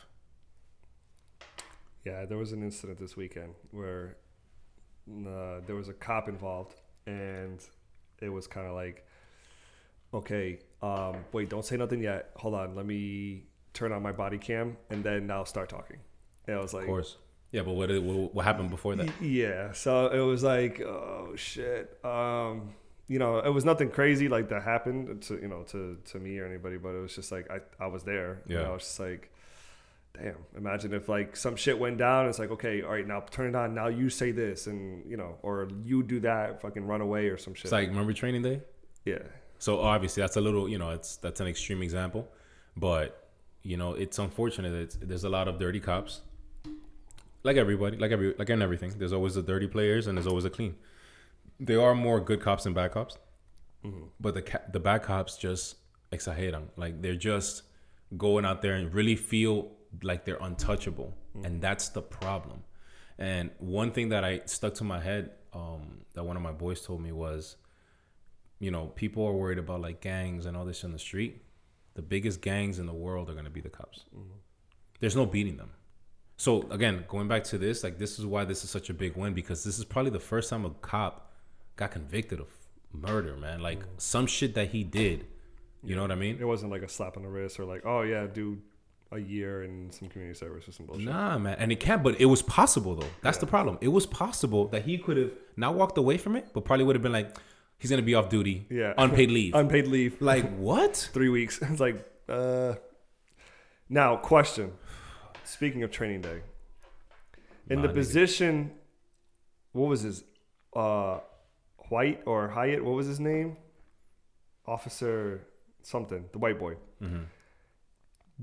Yeah, 2.05 2.25
there 2.25 2.37
was 2.37 2.53
an 2.53 2.63
incident 2.63 2.99
this 2.99 3.17
weekend 3.17 3.53
where 3.71 4.15
uh, 5.09 5.59
there 5.65 5.75
was 5.75 5.89
a 5.89 5.93
cop 5.93 6.29
involved, 6.29 6.75
and 7.05 7.59
it 8.21 8.29
was 8.29 8.47
kind 8.47 8.65
of 8.65 8.73
like, 8.75 9.05
okay, 10.13 10.59
um, 10.81 11.17
wait, 11.33 11.49
don't 11.49 11.65
say 11.65 11.75
nothing 11.75 12.01
yet. 12.01 12.29
Hold 12.37 12.53
on, 12.55 12.75
let 12.75 12.85
me 12.85 13.43
turn 13.73 13.91
on 13.91 14.01
my 14.01 14.13
body 14.13 14.37
cam, 14.37 14.77
and 14.89 15.03
then 15.03 15.29
I'll 15.29 15.45
start 15.45 15.67
talking. 15.69 15.97
And 16.47 16.55
I 16.57 16.61
was 16.61 16.73
like, 16.73 16.83
of 16.83 16.87
course 16.87 17.17
yeah 17.51 17.61
but 17.61 17.73
what 17.73 17.89
what, 18.33 18.45
happened 18.45 18.69
before 18.69 18.95
that 18.95 19.09
Yeah. 19.21 19.71
So 19.73 20.07
it 20.07 20.19
was 20.19 20.43
like, 20.43 20.81
oh 20.81 21.33
shit. 21.35 21.97
Um, 22.03 22.75
you 23.07 23.19
know, 23.19 23.39
it 23.39 23.49
was 23.49 23.63
nothing 23.63 23.89
crazy 23.89 24.27
like 24.27 24.49
that 24.49 24.63
happened 24.63 25.21
to 25.23 25.35
you 25.35 25.47
know 25.47 25.63
to 25.71 25.97
to 26.11 26.19
me 26.19 26.37
or 26.39 26.45
anybody, 26.45 26.77
but 26.77 26.89
it 26.89 27.01
was 27.01 27.15
just 27.15 27.31
like 27.31 27.49
I 27.49 27.59
I 27.83 27.87
was 27.87 28.03
there. 28.03 28.41
You 28.47 28.57
Yeah. 28.57 28.63
know, 28.63 28.75
it's 28.75 28.85
just 28.85 28.99
like, 28.99 29.31
damn. 30.13 30.35
Imagine 30.57 30.93
if 30.93 31.07
like 31.07 31.37
some 31.37 31.55
shit 31.55 31.79
went 31.79 31.97
down. 31.97 32.27
It's 32.27 32.39
like, 32.39 32.51
okay, 32.51 32.81
all 32.81 32.91
right, 32.91 33.07
now 33.07 33.21
turn 33.21 33.47
it 33.49 33.55
on. 33.55 33.73
Now 33.73 33.87
you 33.87 34.09
say 34.09 34.31
this, 34.31 34.67
and 34.67 35.09
you 35.09 35.15
know, 35.15 35.37
or 35.41 35.69
you 35.85 36.03
do 36.03 36.19
that. 36.21 36.61
Fucking 36.61 36.85
run 36.85 36.99
away 37.01 37.27
or 37.29 37.37
some 37.37 37.53
shit. 37.53 37.65
it's 37.65 37.71
like 37.71 37.87
remember 37.89 38.13
training 38.13 38.41
day 38.41 38.61
yeah. 39.07 39.19
So 39.59 39.79
obviously 39.79 40.21
that's 40.21 40.35
a 40.35 40.41
little, 40.41 40.67
you 40.69 40.77
know, 40.77 40.89
it's 40.91 41.15
that's 41.17 41.39
an 41.39 41.47
extreme 41.47 41.81
example, 41.81 42.27
but 42.75 43.29
you 43.63 43.77
know, 43.77 43.93
it's 43.93 44.19
unfortunate 44.19 44.71
that 44.71 44.81
it's, 44.81 44.97
there's 45.01 45.23
a 45.23 45.29
lot 45.29 45.47
of 45.47 45.59
dirty 45.59 45.79
cops. 45.79 46.21
Like 47.47 47.57
everybody, 47.57 47.97
like 47.97 48.11
every, 48.11 48.35
like 48.37 48.49
in 48.49 48.61
everything, 48.61 48.91
there's 48.97 49.13
always 49.13 49.35
the 49.35 49.41
dirty 49.41 49.67
players 49.67 50.07
and 50.07 50.17
there's 50.17 50.27
always 50.27 50.43
the 50.43 50.49
clean. 50.49 50.75
There 51.59 51.81
are 51.81 51.95
more 51.95 52.19
good 52.19 52.41
cops 52.41 52.65
than 52.65 52.73
bad 52.73 52.91
cops, 52.91 53.17
mm-hmm. 53.85 54.07
but 54.19 54.33
the 54.37 54.41
ca- 54.41 54.65
the 54.73 54.81
bad 54.87 55.03
cops 55.03 55.37
just 55.37 55.77
exageran. 56.11 56.65
Like 56.75 57.01
they're 57.01 57.15
just 57.31 57.63
going 58.25 58.45
out 58.49 58.61
there 58.61 58.75
and 58.79 58.93
really 58.93 59.15
feel 59.15 59.71
like 60.03 60.25
they're 60.25 60.43
untouchable, 60.49 61.09
mm-hmm. 61.13 61.45
and 61.45 61.61
that's 61.61 61.87
the 61.97 62.01
problem. 62.01 62.63
And 63.17 63.49
one 63.59 63.91
thing 63.91 64.09
that 64.09 64.23
I 64.23 64.41
stuck 64.45 64.73
to 64.75 64.83
my 64.83 64.99
head 64.99 65.31
um, 65.53 66.01
that 66.13 66.23
one 66.23 66.35
of 66.35 66.43
my 66.43 66.51
boys 66.51 66.81
told 66.81 67.01
me 67.01 67.11
was, 67.11 67.55
you 68.59 68.71
know, 68.71 68.87
people 68.87 69.25
are 69.25 69.33
worried 69.33 69.57
about 69.57 69.81
like 69.81 70.01
gangs 70.01 70.45
and 70.45 70.55
all 70.55 70.65
this 70.65 70.83
in 70.83 70.91
the 70.91 70.99
street. 70.99 71.41
The 71.95 72.01
biggest 72.01 72.41
gangs 72.41 72.77
in 72.77 72.85
the 72.85 72.93
world 72.93 73.29
are 73.29 73.33
going 73.33 73.45
to 73.45 73.51
be 73.51 73.61
the 73.61 73.69
cops. 73.69 74.05
Mm-hmm. 74.15 74.37
There's 74.99 75.15
no 75.15 75.25
beating 75.25 75.57
them. 75.57 75.71
So 76.37 76.67
again, 76.69 77.03
going 77.07 77.27
back 77.27 77.43
to 77.45 77.57
this, 77.57 77.83
like 77.83 77.97
this 77.97 78.19
is 78.19 78.25
why 78.25 78.45
this 78.45 78.63
is 78.63 78.69
such 78.69 78.89
a 78.89 78.93
big 78.93 79.15
win 79.17 79.33
because 79.33 79.63
this 79.63 79.79
is 79.79 79.85
probably 79.85 80.11
the 80.11 80.19
first 80.19 80.49
time 80.49 80.65
a 80.65 80.69
cop 80.69 81.31
got 81.75 81.91
convicted 81.91 82.39
of 82.39 82.47
murder, 82.93 83.35
man. 83.35 83.59
Like 83.61 83.79
some 83.97 84.27
shit 84.27 84.53
that 84.55 84.69
he 84.69 84.83
did. 84.83 85.25
You 85.83 85.95
know 85.95 86.01
what 86.03 86.11
I 86.11 86.15
mean? 86.15 86.37
It 86.39 86.45
wasn't 86.45 86.71
like 86.71 86.81
a 86.83 86.87
slap 86.87 87.17
on 87.17 87.23
the 87.23 87.29
wrist 87.29 87.59
or 87.59 87.65
like, 87.65 87.85
oh 87.85 88.01
yeah, 88.01 88.27
dude, 88.27 88.61
a 89.11 89.17
year 89.19 89.63
in 89.63 89.89
some 89.91 90.09
community 90.09 90.37
service 90.37 90.67
or 90.67 90.71
some 90.73 90.85
bullshit. 90.85 91.05
Nah, 91.05 91.37
man, 91.39 91.55
and 91.59 91.71
it 91.71 91.79
can't. 91.79 92.03
But 92.03 92.19
it 92.21 92.25
was 92.25 92.41
possible 92.41 92.95
though. 92.95 93.07
That's 93.23 93.37
the 93.39 93.47
problem. 93.47 93.77
It 93.81 93.87
was 93.87 94.05
possible 94.05 94.67
that 94.69 94.83
he 94.83 94.97
could 94.97 95.17
have 95.17 95.31
not 95.55 95.73
walked 95.75 95.97
away 95.97 96.17
from 96.17 96.35
it, 96.35 96.49
but 96.53 96.65
probably 96.65 96.85
would 96.85 96.95
have 96.95 97.03
been 97.03 97.13
like, 97.13 97.35
he's 97.79 97.89
gonna 97.89 98.01
be 98.03 98.13
off 98.15 98.29
duty, 98.29 98.67
Yeah. 98.69 98.93
unpaid 98.97 99.31
leave. 99.31 99.55
Unpaid 99.63 99.87
leave. 99.87 100.21
like 100.21 100.55
what? 100.57 101.09
three 101.13 101.29
weeks. 101.29 101.59
It's 101.63 101.79
like, 101.79 102.05
uh. 102.29 102.73
Now, 103.89 104.17
question. 104.17 104.73
Speaking 105.47 105.81
of 105.83 105.91
training 105.91 106.21
day, 106.21 106.41
in 107.69 107.81
the 107.81 107.87
Nah, 107.87 107.93
nigga. 107.93 107.95
position, 107.95 108.71
what 109.71 109.87
was 109.89 110.01
his, 110.01 110.23
uh, 110.75 111.19
White 111.89 112.21
or 112.25 112.49
Hyatt? 112.49 112.83
What 112.83 112.95
was 112.95 113.07
his 113.07 113.19
name? 113.19 113.55
Officer 114.65 115.47
something, 115.83 116.25
the 116.33 116.37
white 116.37 116.59
boy. 116.59 116.75
Mm-hmm. 117.01 117.23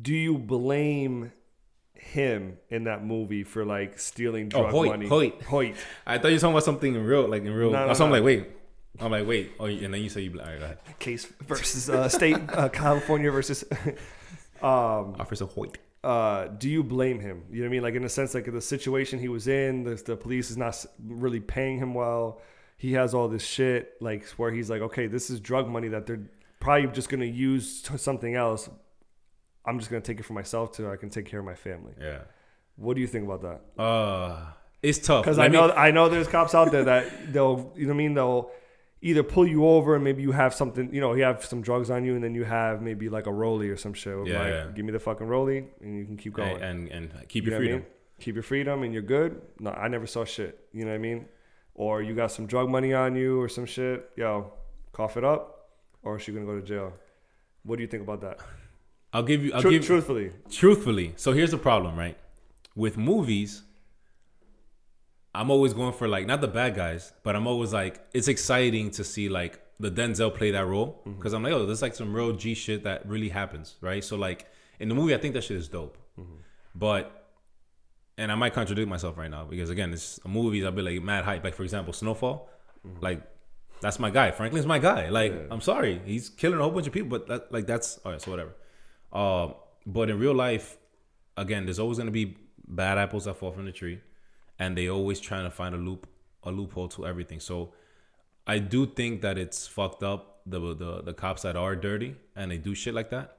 Do 0.00 0.14
you 0.14 0.38
blame 0.38 1.30
him 1.92 2.56
in 2.70 2.84
that 2.84 3.04
movie 3.04 3.44
for 3.44 3.64
like 3.64 3.98
stealing 3.98 4.50
Oh, 4.54 4.62
drug 4.62 4.70
Hoyt, 4.72 4.88
money? 4.88 5.06
Hoyt. 5.06 5.42
Hoyt. 5.42 5.74
I 6.06 6.16
thought 6.18 6.28
you 6.28 6.34
were 6.34 6.40
talking 6.40 6.54
about 6.54 6.64
something 6.64 6.94
in 6.94 7.04
real, 7.04 7.28
like 7.28 7.42
in 7.44 7.52
real. 7.52 7.70
No, 7.70 7.86
no, 7.88 7.92
so 7.94 8.06
I'm 8.06 8.10
like, 8.10 8.24
wait. 8.24 8.46
I'm 8.98 9.10
like, 9.10 9.26
wait. 9.26 9.52
Oh, 9.60 9.66
and 9.66 9.92
then 9.92 10.00
you 10.00 10.08
say 10.08 10.22
you. 10.22 10.30
All 10.40 10.46
right, 10.46 10.58
go 10.58 10.64
ahead. 10.64 10.78
Case 11.00 11.26
versus 11.42 11.90
uh, 11.90 12.08
state, 12.08 12.36
uh, 12.50 12.68
California 12.70 13.30
versus. 13.30 13.64
um, 14.62 15.16
Officer 15.20 15.44
Hoyt. 15.46 15.76
Uh, 16.04 16.48
do 16.48 16.68
you 16.68 16.82
blame 16.82 17.20
him? 17.20 17.44
You 17.50 17.58
know 17.58 17.64
what 17.64 17.68
I 17.68 17.70
mean? 17.70 17.82
Like 17.82 17.94
in 17.94 18.04
a 18.04 18.08
sense, 18.08 18.34
like 18.34 18.50
the 18.50 18.60
situation 18.60 19.18
he 19.18 19.28
was 19.28 19.48
in, 19.48 19.84
the, 19.84 19.94
the 19.94 20.16
police 20.16 20.50
is 20.50 20.56
not 20.56 20.84
really 21.04 21.40
paying 21.40 21.78
him 21.78 21.94
well. 21.94 22.40
He 22.76 22.92
has 22.92 23.14
all 23.14 23.28
this 23.28 23.44
shit, 23.44 23.94
like 24.00 24.26
where 24.32 24.50
he's 24.50 24.68
like, 24.68 24.82
okay, 24.82 25.06
this 25.06 25.30
is 25.30 25.40
drug 25.40 25.68
money 25.68 25.88
that 25.88 26.06
they're 26.06 26.28
probably 26.60 26.88
just 26.88 27.08
gonna 27.08 27.24
use 27.24 27.80
to 27.82 27.96
something 27.96 28.34
else. 28.34 28.68
I'm 29.64 29.78
just 29.78 29.90
gonna 29.90 30.02
take 30.02 30.20
it 30.20 30.24
for 30.24 30.34
myself 30.34 30.74
so 30.74 30.90
I 30.90 30.96
can 30.96 31.08
take 31.08 31.24
care 31.24 31.40
of 31.40 31.46
my 31.46 31.54
family. 31.54 31.94
Yeah. 32.00 32.20
What 32.76 32.94
do 32.94 33.00
you 33.00 33.06
think 33.06 33.24
about 33.24 33.42
that? 33.42 33.82
Uh, 33.82 34.40
it's 34.82 34.98
tough. 34.98 35.24
Because 35.24 35.38
I 35.38 35.48
me- 35.48 35.54
know 35.54 35.70
I 35.70 35.90
know 35.90 36.08
there's 36.10 36.28
cops 36.28 36.54
out 36.54 36.70
there 36.70 36.84
that 36.84 37.32
they'll 37.32 37.72
you 37.76 37.86
know 37.86 37.88
what 37.88 37.94
I 37.94 37.96
mean 37.96 38.14
they'll 38.14 38.50
either 39.04 39.22
pull 39.22 39.46
you 39.46 39.66
over 39.66 39.94
and 39.94 40.02
maybe 40.02 40.22
you 40.22 40.32
have 40.32 40.52
something 40.54 40.92
you 40.92 41.00
know 41.00 41.14
you 41.14 41.22
have 41.22 41.44
some 41.44 41.60
drugs 41.62 41.90
on 41.90 42.04
you 42.04 42.14
and 42.16 42.24
then 42.24 42.34
you 42.34 42.42
have 42.44 42.80
maybe 42.82 43.08
like 43.08 43.26
a 43.26 43.30
rollie 43.42 43.70
or 43.70 43.76
some 43.76 43.92
shit. 43.92 44.16
Yeah, 44.26 44.38
like, 44.40 44.48
yeah. 44.48 44.66
give 44.74 44.84
me 44.84 44.92
the 44.92 44.98
fucking 44.98 45.26
rollie 45.26 45.66
and 45.82 45.96
you 45.98 46.04
can 46.06 46.16
keep 46.16 46.32
going. 46.32 46.60
and, 46.62 46.88
and 46.90 47.12
and 47.12 47.28
keep 47.28 47.44
You 47.44 47.50
your 47.50 47.58
what 47.60 47.64
I 47.64 47.66
freedom. 47.66 47.80
mean? 47.80 47.86
Keep 48.20 48.34
your 48.36 48.42
freedom 48.42 48.82
and 48.82 48.92
you're 48.94 49.02
good. 49.18 49.40
No, 49.60 49.70
I 49.70 49.88
never 49.88 50.06
saw 50.06 50.24
shit. 50.24 50.52
You 50.72 50.84
know 50.84 50.90
what 50.92 50.96
I 50.96 51.08
mean? 51.08 51.26
Or 51.74 52.02
you 52.02 52.14
got 52.14 52.30
some 52.32 52.46
drug 52.46 52.68
money 52.70 52.92
on 52.94 53.14
you 53.16 53.40
or 53.40 53.48
some 53.48 53.66
shit. 53.66 54.08
Yo, 54.16 54.52
cough 54.92 55.16
it 55.16 55.24
up, 55.24 55.68
or 56.02 56.16
is 56.16 56.22
she 56.22 56.32
gonna 56.32 56.46
go 56.46 56.58
to 56.58 56.66
jail? 56.66 56.92
What 57.64 57.76
do 57.76 57.82
you 57.82 57.88
think 57.88 58.02
about 58.04 58.20
that? 58.22 58.38
I'll 59.12 59.22
give 59.24 59.44
you. 59.44 59.52
I'll 59.52 59.60
Tru- 59.62 59.70
give 59.72 59.84
truthfully, 59.84 60.32
truthfully. 60.50 61.12
So 61.16 61.32
here's 61.32 61.50
the 61.50 61.58
problem, 61.58 61.96
right? 61.96 62.16
With 62.74 62.96
movies, 62.96 63.62
I'm 65.34 65.50
always 65.50 65.72
going 65.72 65.92
for 65.92 66.06
like 66.06 66.26
not 66.26 66.40
the 66.40 66.48
bad 66.48 66.74
guys, 66.74 67.12
but 67.22 67.34
I'm 67.34 67.46
always 67.46 67.72
like 67.72 68.04
it's 68.12 68.28
exciting 68.28 68.90
to 68.92 69.04
see 69.04 69.28
like 69.28 69.60
the 69.80 69.90
Denzel 69.90 70.34
play 70.34 70.52
that 70.52 70.66
role 70.66 71.00
mm-hmm. 71.00 71.14
because 71.14 71.32
I'm 71.32 71.42
like, 71.42 71.52
oh, 71.52 71.66
this 71.66 71.78
is 71.78 71.82
like 71.82 71.94
some 71.94 72.14
real 72.14 72.32
G 72.32 72.54
shit 72.54 72.84
that 72.84 73.06
really 73.06 73.28
happens, 73.28 73.76
right? 73.80 74.04
So 74.04 74.16
like 74.16 74.46
in 74.78 74.88
the 74.88 74.94
movie, 74.94 75.14
I 75.14 75.18
think 75.18 75.34
that 75.34 75.44
shit 75.44 75.56
is 75.56 75.68
dope, 75.68 75.98
mm-hmm. 76.18 76.34
but. 76.74 77.20
And 78.16 78.30
I 78.30 78.36
might 78.36 78.54
contradict 78.54 78.88
myself 78.88 79.18
right 79.18 79.28
now 79.28 79.44
because 79.44 79.70
again, 79.70 79.92
it's 79.92 80.20
a 80.24 80.28
movie. 80.28 80.64
I'll 80.64 80.70
be 80.70 80.82
like 80.82 81.02
mad 81.02 81.24
hype. 81.24 81.42
Like 81.42 81.56
for 81.56 81.64
example, 81.64 81.92
Snowfall, 81.92 82.48
mm-hmm. 82.86 83.02
like 83.02 83.20
that's 83.80 83.98
my 83.98 84.10
guy. 84.10 84.30
Franklin's 84.30 84.66
my 84.66 84.78
guy. 84.78 85.08
Like 85.08 85.32
Yeah. 85.32 85.46
I'm 85.50 85.60
sorry, 85.60 86.00
he's 86.04 86.28
killing 86.28 86.58
a 86.58 86.62
whole 86.62 86.70
bunch 86.70 86.86
of 86.86 86.92
people, 86.92 87.10
but 87.10 87.26
that 87.26 87.52
like 87.52 87.66
that's 87.66 87.98
all 88.04 88.12
right. 88.12 88.20
So 88.20 88.30
whatever. 88.30 88.54
Um, 89.12 89.54
but 89.86 90.10
in 90.10 90.18
real 90.18 90.34
life, 90.34 90.76
again, 91.36 91.66
there's 91.66 91.78
always 91.78 91.98
gonna 91.98 92.10
be 92.10 92.36
bad 92.66 92.98
apples 92.98 93.26
that 93.26 93.36
fall 93.36 93.52
from 93.52 93.66
the 93.66 93.72
tree, 93.72 94.00
and 94.64 94.79
they 94.79 94.88
always 94.88 95.20
trying 95.20 95.44
to 95.44 95.50
find 95.50 95.74
a 95.74 95.79
loop, 95.79 96.07
a 96.42 96.50
loophole 96.50 96.88
to 96.88 97.07
everything. 97.07 97.38
So 97.38 97.74
I 98.46 98.59
do 98.59 98.87
think 98.87 99.20
that 99.20 99.37
it's 99.37 99.66
fucked 99.66 100.03
up 100.03 100.40
the 100.46 100.61
the 100.74 101.03
the 101.03 101.14
cops 101.14 101.42
that 101.42 101.57
are 101.57 101.77
dirty 101.77 102.16
and 102.35 102.50
they 102.50 102.59
do 102.59 102.74
shit 102.74 102.94
like 102.94 103.11
that. 103.11 103.37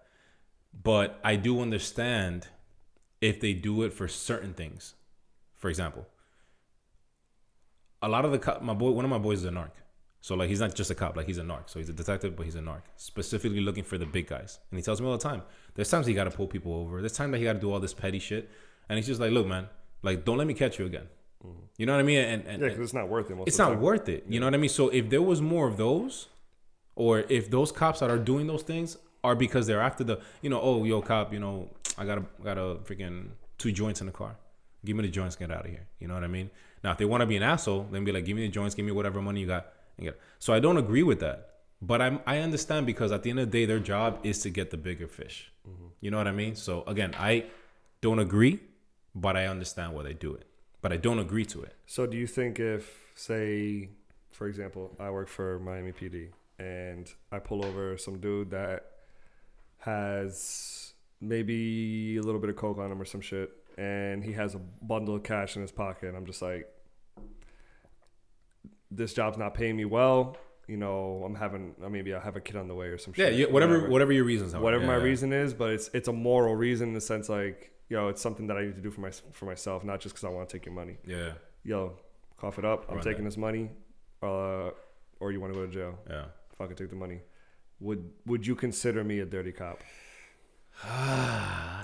But 0.90 1.20
I 1.24 1.36
do 1.36 1.62
understand 1.62 2.48
if 3.22 3.40
they 3.40 3.54
do 3.54 3.84
it 3.84 3.94
for 3.94 4.08
certain 4.08 4.54
things. 4.54 4.94
For 5.56 5.70
example, 5.70 6.06
a 8.02 8.10
lot 8.10 8.26
of 8.26 8.32
the 8.32 8.40
cop, 8.40 8.62
my 8.62 8.74
boy, 8.74 8.92
one 8.92 9.06
of 9.06 9.12
my 9.12 9.18
boys 9.18 9.40
is 9.40 9.46
a 9.46 9.52
narc. 9.52 9.72
So 10.22 10.36
like 10.36 10.50
he's 10.50 10.60
not 10.60 10.76
just 10.76 10.92
a 10.92 10.96
cop, 10.96 11.16
like 11.16 11.28
he's 11.28 11.38
a 11.40 11.44
narc. 11.44 11.70
So 11.70 11.80
he's 11.80 11.90
a 11.90 11.94
detective, 11.94 12.36
but 12.36 12.46
he's 12.46 12.56
a 12.56 12.66
narc, 12.70 12.84
specifically 12.98 13.62
looking 13.62 13.84
for 13.84 13.98
the 13.98 14.06
big 14.06 14.28
guys. 14.28 14.60
And 14.70 14.78
he 14.78 14.84
tells 14.84 15.02
me 15.02 15.08
all 15.08 15.18
the 15.18 15.30
time, 15.30 15.42
there's 15.74 15.90
times 15.90 16.06
he 16.06 16.14
got 16.14 16.26
to 16.26 16.32
pull 16.32 16.48
people 16.48 16.74
over. 16.74 17.00
There's 17.00 17.14
times 17.14 17.32
that 17.32 17.40
he 17.40 17.46
got 17.46 17.54
to 17.54 17.60
do 17.60 17.72
all 17.72 17.80
this 17.80 17.94
petty 17.94 18.20
shit. 18.20 18.50
And 18.90 18.98
he's 18.98 19.08
just 19.08 19.20
like, 19.20 19.32
look, 19.32 19.48
man, 19.48 19.68
like 20.06 20.24
don't 20.24 20.38
let 20.38 20.48
me 20.48 20.54
catch 20.54 20.80
you 20.80 20.86
again. 20.86 21.08
Mm-hmm. 21.46 21.60
You 21.78 21.86
know 21.86 21.94
what 21.94 22.00
I 22.00 22.04
mean? 22.04 22.20
And, 22.20 22.48
and 22.48 22.62
yeah, 22.62 22.70
because 22.70 22.84
it's 22.84 22.94
not 22.94 23.10
worth 23.10 23.30
it. 23.30 23.38
It's 23.46 23.58
not 23.58 23.70
time. 23.70 23.82
worth 23.82 24.08
it. 24.08 24.26
You 24.30 24.40
know 24.40 24.46
what 24.46 24.54
I 24.54 24.58
mean? 24.58 24.70
So 24.70 24.90
if 24.90 25.10
there 25.10 25.22
was 25.22 25.42
more 25.42 25.68
of 25.68 25.78
those, 25.78 26.28
or 26.96 27.26
if 27.28 27.52
those 27.52 27.72
cops 27.72 28.00
that 28.00 28.10
are 28.10 28.18
doing 28.18 28.48
those 28.48 28.64
things 28.64 28.98
are 29.24 29.36
because 29.36 29.68
they're 29.68 29.82
after 29.82 30.04
the, 30.04 30.20
you 30.42 30.50
know, 30.50 30.62
oh 30.62 30.84
yo 30.86 31.02
cop, 31.02 31.34
you 31.34 31.40
know, 31.40 31.70
I 31.98 32.06
got 32.06 32.20
a 32.20 32.26
got 32.44 32.58
a 32.58 32.78
freaking 32.86 33.30
two 33.58 33.72
joints 33.72 34.00
in 34.00 34.08
the 34.08 34.14
car. 34.14 34.38
Give 34.86 34.96
me 34.96 35.02
the 35.02 35.10
joints, 35.10 35.36
get 35.36 35.52
out 35.52 35.66
of 35.66 35.72
here. 35.72 35.88
You 36.00 36.08
know 36.08 36.14
what 36.14 36.24
I 36.24 36.28
mean? 36.28 36.50
Now 36.84 36.92
if 36.92 36.98
they 36.98 37.06
want 37.06 37.22
to 37.22 37.26
be 37.26 37.36
an 37.36 37.44
asshole, 37.44 37.88
then 37.92 38.06
be 38.06 38.12
like, 38.12 38.26
give 38.26 38.36
me 38.36 38.46
the 38.46 38.52
joints, 38.52 38.76
give 38.76 38.86
me 38.86 38.92
whatever 38.92 39.22
money 39.22 39.42
you 39.42 39.48
got, 39.48 39.74
and 39.98 40.06
get. 40.06 40.20
So 40.40 40.54
I 40.54 40.60
don't 40.60 40.78
agree 40.78 41.04
with 41.04 41.20
that. 41.20 41.50
But 41.82 42.02
I'm 42.02 42.20
I 42.26 42.38
understand 42.40 42.86
because 42.86 43.12
at 43.12 43.24
the 43.24 43.30
end 43.30 43.40
of 43.40 43.52
the 43.52 43.60
day, 43.60 43.66
their 43.66 43.80
job 43.80 44.20
is 44.24 44.40
to 44.44 44.50
get 44.50 44.72
the 44.72 44.78
bigger 44.78 45.08
fish. 45.08 45.52
Mm-hmm. 45.68 45.88
You 46.02 46.12
know 46.12 46.18
what 46.18 46.28
I 46.28 46.32
mean? 46.32 46.56
So 46.56 46.84
again, 46.88 47.14
I 47.18 47.46
don't 48.02 48.20
agree, 48.20 48.60
but 49.16 49.36
I 49.38 49.48
understand 49.48 49.94
why 49.94 50.04
they 50.04 50.14
do 50.14 50.34
it. 50.34 50.46
But 50.82 50.92
I 50.94 50.98
don't 50.98 51.20
agree 51.20 51.46
to 51.46 51.64
it. 51.64 51.74
So 51.88 52.06
do 52.06 52.16
you 52.18 52.28
think 52.28 52.60
if, 52.60 53.12
say, 53.16 53.90
for 54.32 54.48
example, 54.48 54.96
I 55.00 55.10
work 55.10 55.30
for 55.30 55.58
Miami 55.60 55.94
PD 55.94 56.30
and 56.60 57.12
I 57.32 57.40
pull 57.40 57.66
over 57.66 57.98
some 57.98 58.20
dude 58.20 58.52
that 58.52 58.86
has 59.80 60.94
maybe 61.22 62.18
a 62.18 62.22
little 62.22 62.40
bit 62.42 62.50
of 62.50 62.56
coke 62.56 62.78
on 62.78 62.92
him 62.92 63.02
or 63.02 63.06
some 63.06 63.22
shit, 63.22 63.52
and 63.78 64.24
he 64.24 64.34
has 64.34 64.56
a 64.56 64.60
bundle 64.60 65.16
of 65.16 65.24
cash 65.24 65.56
in 65.56 65.62
his 65.62 65.72
pocket, 65.72 66.08
and 66.08 66.18
I'm 66.18 66.26
just 66.26 66.42
like, 66.42 66.68
this 68.92 69.14
job's 69.14 69.38
not 69.38 69.54
paying 69.54 69.76
me 69.76 69.86
well. 69.86 70.38
You 70.68 70.78
know, 70.78 71.22
I'm 71.26 71.36
having 71.36 71.76
maybe 71.90 72.14
I 72.14 72.20
have 72.20 72.36
a 72.36 72.42
kid 72.42 72.56
on 72.56 72.68
the 72.68 72.74
way 72.76 72.88
or 72.88 72.98
some 72.98 73.14
Yeah, 73.16 73.28
shit. 73.28 73.36
yeah 73.40 73.46
whatever, 73.48 73.88
whatever 73.90 74.12
your 74.12 74.24
reasons 74.24 74.54
are. 74.56 74.62
whatever 74.62 74.84
Yeah, 74.84 74.92
my 74.92 74.98
yeah. 74.98 75.04
reason 75.04 75.32
is, 75.34 75.54
but 75.54 75.72
it's 75.72 75.90
it's 75.94 76.08
a 76.08 76.14
moral 76.14 76.56
reason 76.56 76.90
in 76.90 76.94
the 76.94 77.02
sense 77.02 77.30
like, 77.30 77.72
yo, 77.90 78.10
it's 78.10 78.22
something 78.22 78.48
that 78.48 78.58
I 78.58 78.66
need 78.66 78.76
to 78.76 78.82
do 78.82 78.92
for 78.92 79.02
my 79.02 79.12
for 79.32 79.46
myself, 79.46 79.84
not 79.84 80.00
just 80.00 80.16
because 80.16 80.24
I 80.26 80.30
want 80.30 80.50
to 80.50 80.58
take 80.58 80.66
your 80.66 80.76
money 80.76 80.98
Yeah, 81.06 81.34
yo, 81.64 81.94
cough 82.38 82.58
it 82.60 82.66
up. 82.66 82.86
I'm 82.90 82.96
Run 82.96 83.04
taking 83.04 83.24
that. 83.24 83.30
this 83.32 83.38
money, 83.38 83.70
uh, 84.24 84.70
or 85.20 85.32
you 85.32 85.40
want 85.42 85.54
to 85.54 85.60
go 85.60 85.66
to 85.66 85.72
jail? 85.72 86.00
yeah. 86.10 86.26
Fucking 86.58 86.76
take 86.78 86.90
the 86.90 86.96
money. 86.96 87.20
Would 87.82 88.10
Would 88.26 88.48
you 88.48 88.56
consider 88.56 89.04
me 89.04 89.20
a 89.20 89.26
dirty 89.26 89.52
cop? 89.52 89.80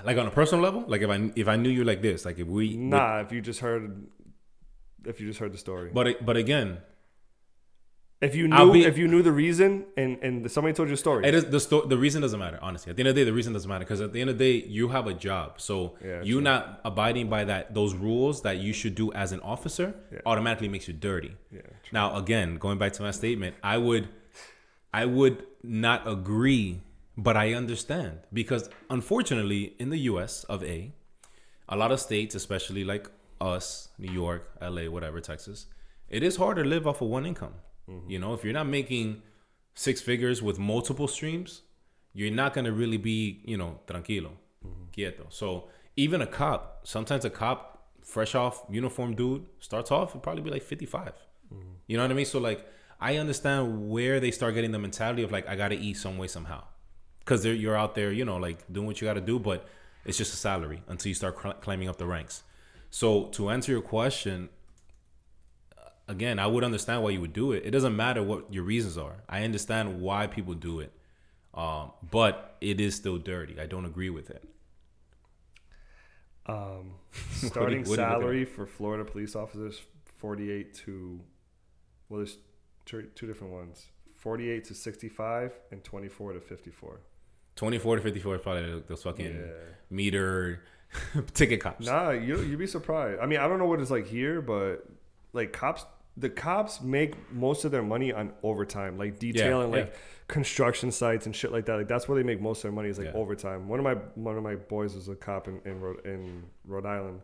like 0.04 0.16
on 0.18 0.26
a 0.26 0.30
personal 0.30 0.62
level, 0.62 0.84
like 0.86 1.02
if 1.02 1.10
I 1.10 1.30
if 1.36 1.48
I 1.48 1.56
knew 1.56 1.70
you 1.70 1.84
like 1.84 2.02
this, 2.02 2.24
like 2.24 2.38
if 2.38 2.46
we 2.46 2.76
Nah, 2.76 3.20
if 3.20 3.32
you 3.32 3.40
just 3.40 3.60
heard, 3.60 4.06
if 5.04 5.20
you 5.20 5.26
just 5.26 5.38
heard 5.40 5.52
the 5.52 5.58
story. 5.58 5.90
But 5.92 6.24
but 6.24 6.36
again, 6.36 6.78
if 8.22 8.34
you 8.34 8.46
knew, 8.48 8.72
be- 8.72 8.84
if 8.84 8.96
you 8.96 9.06
knew 9.08 9.20
the 9.22 9.32
reason, 9.32 9.84
and 9.96 10.12
and 10.22 10.50
somebody 10.50 10.72
told 10.74 10.88
you 10.88 10.94
a 10.94 11.02
story, 11.06 11.26
it 11.26 11.34
is 11.34 11.44
the 11.56 11.60
sto- 11.60 11.86
the 11.86 11.98
reason 11.98 12.22
doesn't 12.22 12.38
matter. 12.38 12.58
Honestly, 12.62 12.88
at 12.90 12.96
the 12.96 13.02
end 13.02 13.08
of 13.08 13.14
the 13.14 13.20
day, 13.20 13.24
the 13.24 13.32
reason 13.40 13.52
doesn't 13.52 13.68
matter 13.68 13.84
because 13.84 14.00
at 14.00 14.12
the 14.14 14.20
end 14.22 14.30
of 14.30 14.38
the 14.38 14.44
day, 14.60 14.66
you 14.68 14.88
have 14.96 15.06
a 15.06 15.14
job. 15.28 15.60
So 15.60 15.74
Yeah, 16.04 16.22
you 16.22 16.36
true. 16.36 16.42
not 16.50 16.80
abiding 16.84 17.28
by 17.28 17.42
that 17.44 17.74
those 17.74 17.94
rules 17.94 18.42
that 18.42 18.56
you 18.58 18.72
should 18.72 18.94
do 18.94 19.12
as 19.12 19.32
an 19.32 19.40
officer 19.40 19.94
Yeah. 20.12 20.20
automatically 20.24 20.68
makes 20.68 20.86
you 20.88 20.94
dirty. 20.94 21.32
yeah, 21.50 21.60
Now, 21.92 22.16
again, 22.16 22.56
going 22.58 22.78
back 22.78 22.92
to 22.94 23.02
my 23.02 23.10
statement, 23.10 23.56
I 23.62 23.76
would, 23.78 24.08
I 24.94 25.04
would 25.06 25.44
not 25.62 26.06
agree, 26.06 26.80
but 27.16 27.36
I 27.36 27.54
understand 27.54 28.20
because 28.32 28.70
unfortunately, 28.88 29.74
in 29.78 29.90
the 29.90 29.98
U.S. 30.12 30.44
of 30.44 30.62
A, 30.62 30.92
a 31.68 31.76
lot 31.76 31.90
of 31.92 31.98
states, 32.00 32.34
especially 32.34 32.84
like 32.84 33.08
us, 33.40 33.88
New 33.98 34.12
York, 34.12 34.42
L.A., 34.60 34.88
whatever, 34.88 35.20
Texas, 35.20 35.66
it 36.08 36.22
is 36.22 36.36
hard 36.36 36.56
to 36.58 36.64
live 36.64 36.86
off 36.86 37.00
of 37.02 37.08
one 37.08 37.26
income. 37.26 37.54
Mm-hmm. 37.88 38.10
You 38.10 38.18
know, 38.18 38.34
if 38.34 38.44
you're 38.44 38.52
not 38.52 38.66
making 38.66 39.22
six 39.74 40.00
figures 40.00 40.42
with 40.42 40.58
multiple 40.58 41.08
streams, 41.08 41.62
you're 42.12 42.30
not 42.30 42.54
gonna 42.54 42.72
really 42.72 42.96
be, 42.96 43.40
you 43.44 43.56
know, 43.56 43.80
tranquilo, 43.86 44.32
mm-hmm. 44.64 44.84
quieto. 44.92 45.26
So 45.30 45.68
even 45.96 46.22
a 46.22 46.26
cop, 46.26 46.80
sometimes 46.84 47.24
a 47.24 47.30
cop, 47.30 47.88
fresh 48.02 48.34
off 48.34 48.64
uniform 48.68 49.14
dude, 49.14 49.46
starts 49.60 49.90
off 49.90 50.14
would 50.14 50.22
probably 50.22 50.42
be 50.42 50.50
like 50.50 50.62
55. 50.62 51.12
Mm-hmm. 51.52 51.58
You 51.86 51.96
know 51.96 52.04
what 52.04 52.10
I 52.10 52.14
mean? 52.14 52.26
So 52.26 52.38
like, 52.38 52.66
I 53.00 53.16
understand 53.16 53.90
where 53.90 54.20
they 54.20 54.30
start 54.30 54.54
getting 54.54 54.72
the 54.72 54.78
mentality 54.78 55.22
of 55.22 55.32
like, 55.32 55.48
I 55.48 55.56
gotta 55.56 55.74
eat 55.74 55.94
some 55.94 56.18
way 56.18 56.28
somehow, 56.28 56.64
because 57.20 57.44
you're 57.44 57.76
out 57.76 57.94
there, 57.94 58.12
you 58.12 58.24
know, 58.24 58.36
like 58.36 58.70
doing 58.72 58.86
what 58.86 59.00
you 59.00 59.08
gotta 59.08 59.20
do, 59.20 59.38
but 59.38 59.66
it's 60.04 60.18
just 60.18 60.32
a 60.34 60.36
salary 60.36 60.82
until 60.88 61.08
you 61.08 61.14
start 61.14 61.40
cl- 61.40 61.54
climbing 61.54 61.88
up 61.88 61.96
the 61.96 62.06
ranks. 62.06 62.42
So 62.90 63.26
to 63.28 63.50
answer 63.50 63.72
your 63.72 63.80
question, 63.80 64.50
again, 66.08 66.38
I 66.38 66.46
would 66.46 66.64
understand 66.64 67.02
why 67.02 67.10
you 67.10 67.20
would 67.20 67.32
do 67.32 67.52
it. 67.52 67.64
It 67.64 67.70
doesn't 67.70 67.96
matter 67.96 68.22
what 68.22 68.52
your 68.52 68.64
reasons 68.64 68.98
are. 68.98 69.22
I 69.28 69.44
understand 69.44 70.00
why 70.00 70.26
people 70.26 70.54
do 70.54 70.80
it, 70.80 70.92
um, 71.54 71.92
but 72.10 72.56
it 72.60 72.80
is 72.80 72.94
still 72.94 73.18
dirty. 73.18 73.60
I 73.60 73.66
don't 73.66 73.84
agree 73.86 74.10
with 74.10 74.30
it. 74.30 74.44
Um, 76.46 76.94
starting 77.32 77.80
what 77.80 77.86
you 77.86 77.90
looking 77.92 77.94
salary 77.94 78.44
for 78.44 78.66
Florida 78.66 79.04
police 79.04 79.36
officers, 79.36 79.80
forty-eight 80.18 80.74
to, 80.86 81.20
well, 82.08 82.18
there's 82.18 82.38
two, 82.84 83.02
two 83.14 83.26
different 83.26 83.52
ones, 83.52 83.86
forty-eight 84.16 84.64
to 84.66 84.74
sixty-five 84.74 85.52
and 85.70 85.82
twenty-four 85.84 86.32
to 86.32 86.40
fifty-four. 86.40 87.00
24 87.54 87.96
to 87.96 88.02
54 88.02 88.36
is 88.36 88.40
probably 88.40 88.82
those 88.88 89.02
fucking 89.02 89.26
Yeah. 89.26 89.42
meter 89.90 90.62
ticket 91.34 91.60
cops. 91.60 91.84
Nah, 91.86 92.08
you 92.10 92.40
you'd 92.40 92.58
be 92.58 92.66
surprised. 92.66 93.20
I 93.20 93.26
mean, 93.26 93.40
I 93.40 93.46
don't 93.46 93.58
know 93.58 93.66
what 93.66 93.78
it's 93.78 93.90
like 93.90 94.06
here, 94.06 94.40
but 94.40 94.86
like 95.32 95.52
cops, 95.52 95.84
the 96.16 96.28
cops 96.28 96.80
make 96.80 97.14
most 97.32 97.64
of 97.64 97.70
their 97.72 97.82
money 97.82 98.12
on 98.12 98.32
overtime, 98.42 98.98
like 98.98 99.18
detailing 99.18 99.70
yeah. 99.72 99.80
like 99.80 99.94
construction 100.28 100.90
sites 100.90 101.26
and 101.26 101.34
shit 101.34 101.52
like 101.52 101.66
that. 101.66 101.76
Like 101.76 101.88
that's 101.88 102.08
where 102.08 102.16
they 102.16 102.22
make 102.24 102.40
most 102.40 102.58
of 102.58 102.62
their 102.64 102.72
money 102.72 102.88
is 102.88 102.98
like 102.98 103.08
Yeah. 103.08 103.14
overtime. 103.20 103.68
One 103.68 103.78
of 103.78 103.84
my 103.84 103.94
one 104.14 104.36
of 104.36 104.42
my 104.42 104.56
boys 104.56 104.94
is 104.94 105.08
a 105.08 105.14
cop 105.14 105.48
in 105.48 105.60
in 105.64 105.80
Rhode, 105.80 106.04
in 106.06 106.44
Rhode 106.64 106.86
Island, 106.86 107.20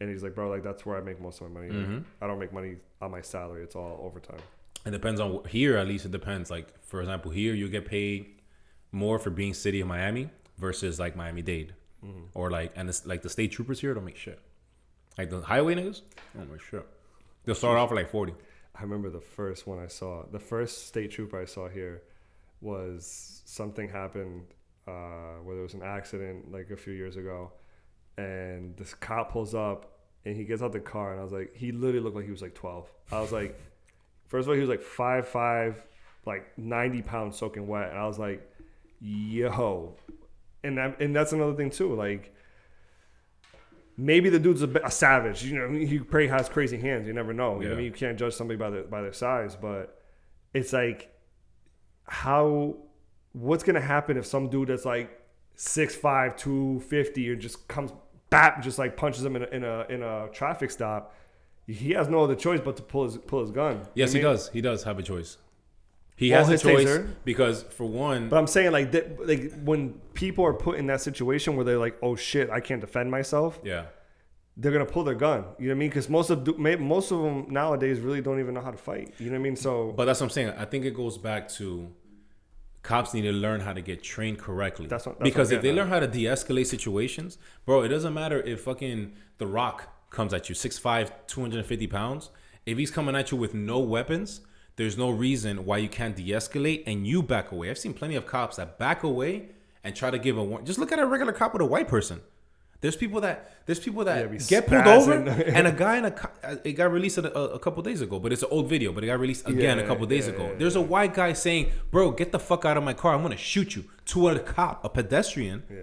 and 0.00 0.10
he's 0.10 0.22
like, 0.22 0.34
bro, 0.34 0.50
like 0.50 0.62
that's 0.62 0.84
where 0.84 0.96
I 0.96 1.00
make 1.00 1.20
most 1.20 1.40
of 1.40 1.50
my 1.50 1.60
money. 1.60 1.72
Like, 1.72 1.88
Mhm. 1.88 2.04
I 2.20 2.26
don't 2.26 2.38
make 2.38 2.52
money 2.52 2.76
on 3.00 3.10
my 3.10 3.20
salary. 3.20 3.62
It's 3.62 3.76
all 3.76 4.00
overtime. 4.02 4.40
It 4.86 4.90
depends 4.90 5.20
on 5.20 5.44
here. 5.48 5.76
At 5.76 5.86
least 5.86 6.04
it 6.04 6.10
depends. 6.12 6.50
Like 6.50 6.68
for 6.82 7.00
example, 7.00 7.30
here 7.30 7.54
you 7.54 7.68
get 7.68 7.86
paid 7.86 8.26
more 8.92 9.18
for 9.18 9.30
being 9.30 9.54
city 9.54 9.80
of 9.80 9.88
Miami 9.88 10.28
versus 10.58 10.98
like 10.98 11.16
Miami 11.16 11.42
Dade, 11.42 11.74
Mm-hmm. 12.04 12.24
or 12.34 12.50
like 12.50 12.72
and 12.76 12.88
it's 12.88 13.06
like 13.06 13.22
the 13.22 13.30
state 13.30 13.52
troopers 13.52 13.80
here 13.80 13.94
don't 13.94 14.04
make 14.04 14.16
shit. 14.16 14.38
Like 15.16 15.30
the 15.30 15.40
highway 15.40 15.74
niggas 15.76 16.02
don't 16.36 16.50
make 16.50 16.60
shit. 16.60 16.84
They'll 17.44 17.54
start 17.54 17.78
off 17.78 17.90
like 17.90 18.10
forty. 18.10 18.34
I 18.74 18.82
remember 18.82 19.10
the 19.10 19.20
first 19.20 19.66
one 19.66 19.78
I 19.78 19.86
saw. 19.86 20.24
The 20.30 20.40
first 20.40 20.88
state 20.88 21.12
trooper 21.12 21.40
I 21.40 21.44
saw 21.44 21.68
here 21.68 22.02
was 22.60 23.42
something 23.44 23.88
happened 23.88 24.46
uh, 24.88 25.38
where 25.42 25.54
there 25.54 25.62
was 25.62 25.74
an 25.74 25.82
accident 25.82 26.50
like 26.50 26.70
a 26.70 26.76
few 26.76 26.92
years 26.92 27.16
ago, 27.16 27.52
and 28.16 28.76
this 28.76 28.94
cop 28.94 29.32
pulls 29.32 29.54
up 29.54 29.98
and 30.24 30.36
he 30.36 30.44
gets 30.44 30.62
out 30.62 30.72
the 30.72 30.80
car, 30.80 31.12
and 31.12 31.20
I 31.20 31.22
was 31.22 31.32
like, 31.32 31.54
he 31.54 31.70
literally 31.70 32.00
looked 32.00 32.16
like 32.16 32.24
he 32.24 32.30
was 32.30 32.42
like 32.42 32.54
twelve. 32.54 32.90
I 33.12 33.20
was 33.20 33.30
like, 33.32 33.60
first 34.26 34.44
of 34.44 34.48
all, 34.48 34.54
he 34.54 34.60
was 34.60 34.70
like 34.70 34.82
five 34.82 35.28
five, 35.28 35.82
like 36.26 36.56
ninety 36.58 37.02
pounds 37.02 37.36
soaking 37.36 37.66
wet, 37.66 37.90
and 37.90 37.98
I 37.98 38.06
was 38.06 38.18
like, 38.18 38.50
yo, 39.00 39.96
and 40.62 40.78
that, 40.78 41.00
and 41.00 41.14
that's 41.14 41.32
another 41.32 41.54
thing 41.54 41.70
too, 41.70 41.94
like. 41.94 42.33
Maybe 43.96 44.28
the 44.28 44.38
dude's 44.38 44.62
a, 44.62 44.68
a 44.84 44.90
savage. 44.90 45.44
You 45.44 45.58
know, 45.58 45.70
he 45.70 45.98
probably 45.98 46.28
has 46.28 46.48
crazy 46.48 46.78
hands. 46.78 47.06
You 47.06 47.12
never 47.12 47.32
know. 47.32 47.60
You 47.60 47.68
know 47.68 47.74
I 47.74 47.76
mean? 47.76 47.86
You 47.86 47.92
can't 47.92 48.18
judge 48.18 48.34
somebody 48.34 48.58
by 48.58 48.70
their 48.70 48.82
by 48.84 49.02
their 49.02 49.12
size, 49.12 49.56
but 49.56 50.02
it's 50.52 50.72
like 50.72 51.14
how 52.06 52.76
what's 53.32 53.62
gonna 53.62 53.80
happen 53.80 54.16
if 54.16 54.26
some 54.26 54.48
dude 54.48 54.68
that's 54.68 54.84
like 54.84 55.20
6'5", 55.56 56.36
250 56.36 57.28
or 57.30 57.36
just 57.36 57.68
comes 57.68 57.92
bap 58.30 58.62
just 58.62 58.78
like 58.78 58.96
punches 58.96 59.24
him 59.24 59.36
in 59.36 59.42
a 59.42 59.46
in 59.46 59.64
a 59.64 59.86
in 59.88 60.02
a 60.02 60.28
traffic 60.32 60.70
stop. 60.70 61.14
He 61.66 61.92
has 61.92 62.08
no 62.08 62.24
other 62.24 62.34
choice 62.34 62.60
but 62.60 62.76
to 62.76 62.82
pull 62.82 63.04
his 63.04 63.16
pull 63.16 63.40
his 63.42 63.50
gun. 63.50 63.86
Yes, 63.94 64.10
I 64.10 64.12
he 64.12 64.18
mean, 64.18 64.24
does. 64.24 64.48
He 64.48 64.60
does 64.60 64.82
have 64.82 64.98
a 64.98 65.02
choice. 65.02 65.38
He 66.16 66.30
has 66.30 66.48
a 66.48 66.56
choice 66.58 67.00
because 67.24 67.64
for 67.64 67.84
one, 67.84 68.28
But 68.28 68.38
I'm 68.38 68.46
saying 68.46 68.70
like 68.72 68.92
that, 68.92 69.26
like 69.26 69.52
when 69.64 69.94
people 70.14 70.44
are 70.44 70.54
put 70.54 70.78
in 70.78 70.86
that 70.86 71.00
situation 71.00 71.56
where 71.56 71.64
they're 71.64 71.78
like, 71.78 71.96
"Oh 72.02 72.14
shit, 72.14 72.50
I 72.50 72.60
can't 72.60 72.80
defend 72.80 73.10
myself," 73.10 73.58
yeah, 73.64 73.86
they're 74.56 74.70
gonna 74.70 74.86
pull 74.86 75.02
their 75.02 75.16
gun. 75.16 75.44
You 75.58 75.66
know 75.68 75.72
what 75.72 75.76
I 75.76 75.78
mean? 75.80 75.88
Because 75.88 76.08
most 76.08 76.30
of 76.30 76.46
most 76.58 77.10
of 77.10 77.20
them 77.22 77.46
nowadays 77.50 77.98
really 77.98 78.20
don't 78.20 78.38
even 78.38 78.54
know 78.54 78.60
how 78.60 78.70
to 78.70 78.76
fight. 78.76 79.12
You 79.18 79.26
know 79.26 79.32
what 79.32 79.40
I 79.40 79.42
mean? 79.42 79.56
So 79.56 79.92
but 79.96 80.04
that's 80.04 80.20
what 80.20 80.26
I'm 80.26 80.30
saying. 80.30 80.50
I 80.56 80.64
think 80.64 80.84
it 80.84 80.94
goes 80.94 81.18
back 81.18 81.48
to 81.54 81.90
cops 82.82 83.12
need 83.14 83.22
to 83.22 83.32
learn 83.32 83.60
how 83.60 83.72
to 83.72 83.80
get 83.80 84.02
trained 84.02 84.38
correctly. 84.38 84.86
That's 84.86 85.06
what- 85.06 85.18
that's 85.18 85.28
because 85.28 85.50
if 85.50 85.62
they 85.62 85.68
getting 85.68 85.76
learn 85.78 85.88
how 85.88 86.00
to 86.00 86.06
de-escalate 86.06 86.66
situations, 86.66 87.38
bro, 87.64 87.82
it 87.82 87.88
doesn't 87.88 88.12
matter 88.14 88.40
if 88.42 88.60
fucking 88.60 89.12
The 89.38 89.46
Rock 89.46 90.10
comes 90.10 90.32
at 90.34 90.48
you 90.48 90.54
6'5", 90.54 91.10
250 91.26 91.86
pounds. 91.86 92.30
If 92.66 92.78
he's 92.78 92.90
coming 92.90 93.16
at 93.16 93.30
you 93.32 93.36
with 93.38 93.52
no 93.54 93.78
weapons, 93.80 94.42
there's 94.76 94.96
no 94.98 95.10
reason 95.10 95.64
why 95.64 95.78
you 95.78 95.88
can't 95.88 96.16
de-escalate 96.16 96.82
and 96.86 97.06
you 97.06 97.22
back 97.22 97.52
away. 97.52 97.70
I've 97.70 97.78
seen 97.78 97.94
plenty 97.94 98.16
of 98.16 98.26
cops 98.26 98.56
that 98.56 98.78
back 98.78 99.02
away 99.02 99.48
and 99.84 99.94
try 99.94 100.10
to 100.10 100.18
give 100.18 100.36
a 100.36 100.42
warning. 100.42 100.66
Just 100.66 100.78
look 100.78 100.90
at 100.92 100.98
a 100.98 101.06
regular 101.06 101.32
cop 101.32 101.52
with 101.52 101.62
a 101.62 101.66
white 101.66 101.88
person. 101.88 102.20
There's 102.80 102.96
people 102.96 103.22
that 103.22 103.64
there's 103.64 103.80
people 103.80 104.04
that 104.04 104.30
Yeah, 104.30 104.38
get 104.46 104.66
pulled 104.66 104.86
over, 104.86 105.12
and 105.56 105.66
a 105.66 105.72
guy 105.72 105.96
in 105.96 106.04
a 106.04 106.10
co- 106.10 106.28
uh, 106.42 106.56
it 106.64 106.72
got 106.72 106.92
released 106.92 107.16
a, 107.16 107.32
a 107.38 107.58
couple 107.58 107.82
days 107.82 108.02
ago, 108.02 108.18
but 108.18 108.30
it's 108.30 108.42
an 108.42 108.50
old 108.50 108.68
video, 108.68 108.92
but 108.92 109.02
it 109.02 109.06
got 109.06 109.18
released 109.20 109.48
again 109.48 109.78
a 109.78 109.86
couple 109.86 110.04
days 110.04 110.26
yeah, 110.26 110.34
ago. 110.34 110.46
yeah, 110.48 110.58
There's 110.58 110.76
a 110.76 110.82
white 110.82 111.14
guy 111.14 111.32
saying, 111.32 111.70
"Bro, 111.90 112.10
get 112.12 112.30
the 112.30 112.38
fuck 112.38 112.66
out 112.66 112.76
of 112.76 112.84
my 112.84 112.92
car! 112.92 113.14
I'm 113.14 113.22
gonna 113.22 113.38
shoot 113.38 113.74
you." 113.74 113.84
To 114.06 114.28
a 114.28 114.38
cop, 114.38 114.84
a 114.84 114.90
pedestrian, 114.90 115.62
yeah, 115.70 115.76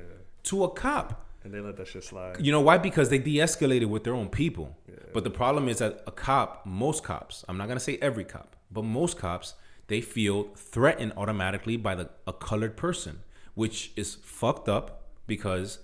to 0.43 0.63
a 0.63 0.69
cop. 0.69 1.25
and 1.43 1.51
they 1.51 1.59
let 1.59 1.75
that 1.77 1.87
shit 1.87 2.03
slide. 2.03 2.39
You 2.39 2.51
know 2.51 2.61
why? 2.61 2.77
Because 2.77 3.09
they 3.09 3.17
de-escalated 3.17 3.87
with 3.87 4.03
their 4.03 4.13
own 4.13 4.29
people. 4.29 4.77
But 5.11 5.23
the 5.23 5.31
problem 5.31 5.67
is 5.69 5.79
that 5.79 6.03
a 6.05 6.11
cop, 6.11 6.67
most 6.67 7.03
cops, 7.03 7.43
I'm 7.49 7.57
not 7.57 7.67
gonna 7.67 7.79
say 7.79 7.97
every 7.99 8.25
cop, 8.25 8.55
but 8.71 8.83
most 8.83 9.17
cops, 9.17 9.55
they 9.87 10.01
feel 10.01 10.43
threatened 10.55 11.13
automatically 11.17 11.77
by 11.77 11.95
the 11.95 12.09
a 12.25 12.33
colored 12.33 12.77
person, 12.77 13.19
which 13.55 13.91
is 13.95 14.15
fucked 14.15 14.69
up 14.69 15.09
because 15.27 15.79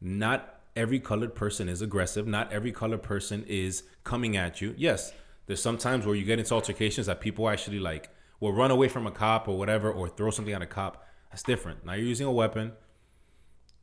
not 0.00 0.60
every 0.76 0.98
colored 0.98 1.34
person 1.34 1.68
is 1.68 1.80
aggressive. 1.80 2.26
Not 2.26 2.52
every 2.52 2.72
colored 2.72 3.02
person 3.02 3.44
is 3.46 3.84
coming 4.02 4.36
at 4.36 4.60
you. 4.60 4.74
Yes, 4.76 5.12
there's 5.46 5.62
some 5.62 5.78
times 5.78 6.04
where 6.04 6.14
you 6.14 6.24
get 6.24 6.38
into 6.38 6.54
altercations 6.54 7.06
that 7.06 7.20
people 7.20 7.48
actually 7.48 7.78
like 7.78 8.10
will 8.40 8.52
run 8.52 8.70
away 8.70 8.88
from 8.88 9.06
a 9.06 9.10
cop 9.12 9.46
or 9.48 9.56
whatever, 9.56 9.90
or 9.90 10.08
throw 10.08 10.30
something 10.30 10.52
at 10.54 10.62
a 10.62 10.66
cop. 10.66 11.06
That's 11.30 11.42
different. 11.42 11.84
Now 11.86 11.92
you're 11.94 12.06
using 12.06 12.26
a 12.26 12.32
weapon 12.32 12.72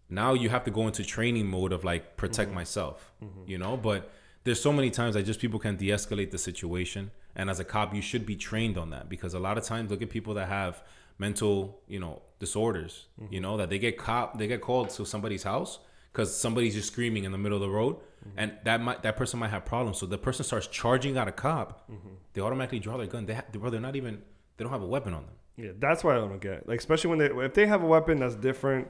now 0.10 0.34
you 0.34 0.50
have 0.50 0.66
to 0.66 0.72
go 0.72 0.88
into 0.88 1.04
training 1.04 1.48
mode 1.48 1.72
of 1.72 1.84
like 1.84 2.18
protect 2.18 2.50
Mm-hmm. 2.50 2.56
myself 2.56 3.14
you 3.46 3.58
know 3.58 3.78
but 3.78 4.12
there's 4.44 4.62
so 4.62 4.74
many 4.74 4.90
times 4.90 5.14
that 5.16 5.24
just 5.24 5.40
people 5.40 5.60
can 5.60 5.76
de-escalate 5.76 6.32
the 6.32 6.38
situation 6.38 7.12
and 7.36 7.50
as 7.50 7.60
a 7.60 7.64
cop 7.64 7.94
you 7.94 8.02
should 8.02 8.26
be 8.26 8.36
trained 8.36 8.78
on 8.78 8.90
that 8.90 9.08
because 9.10 9.34
a 9.34 9.40
lot 9.40 9.58
of 9.58 9.64
times 9.64 9.90
look 9.92 10.02
at 10.02 10.10
people 10.10 10.34
that 10.34 10.48
have 10.48 10.84
mental 11.20 11.80
you 11.88 12.00
know 12.00 12.22
disorders 12.40 13.06
Mm-hmm. 13.22 13.34
you 13.34 13.40
know 13.42 13.58
that 13.58 13.70
they 13.70 13.80
get 13.80 13.98
cop 13.98 14.38
they 14.40 14.48
get 14.48 14.62
called 14.62 14.90
to 14.92 15.06
somebody's 15.06 15.44
house 15.44 15.80
because 16.12 16.36
somebody's 16.36 16.74
just 16.74 16.92
screaming 16.92 17.24
in 17.24 17.32
the 17.32 17.38
middle 17.38 17.58
of 17.58 17.62
the 17.62 17.70
road 17.70 17.96
Mm-hmm. 18.22 18.38
and 18.40 18.52
that 18.66 18.80
might 18.82 19.02
that 19.02 19.16
person 19.18 19.40
might 19.40 19.50
have 19.50 19.66
problems 19.66 19.98
so 19.98 20.06
the 20.06 20.18
person 20.18 20.44
starts 20.46 20.68
charging 20.68 21.18
at 21.18 21.28
a 21.28 21.32
cop 21.32 21.90
Mm-hmm. 21.92 22.10
they 22.34 22.42
automatically 22.42 22.80
draw 22.80 22.98
their 22.98 23.08
gun 23.08 23.26
they 23.26 23.34
ha- 23.36 23.46
they're 23.52 23.80
not 23.80 23.96
even 23.96 24.22
they 24.58 24.64
don't 24.64 24.72
have 24.72 24.84
a 24.84 24.88
weapon 24.98 25.14
on 25.16 25.24
them 25.26 25.36
Yeah, 25.58 25.72
that's 25.80 26.04
why 26.04 26.12
I 26.16 26.20
don't 26.20 26.40
get. 26.42 26.68
Like, 26.70 26.80
especially 26.80 27.10
when 27.12 27.20
they 27.20 27.30
if 27.46 27.54
they 27.54 27.66
have 27.68 27.82
a 27.84 27.90
weapon 27.96 28.20
that's 28.20 28.36
different, 28.50 28.88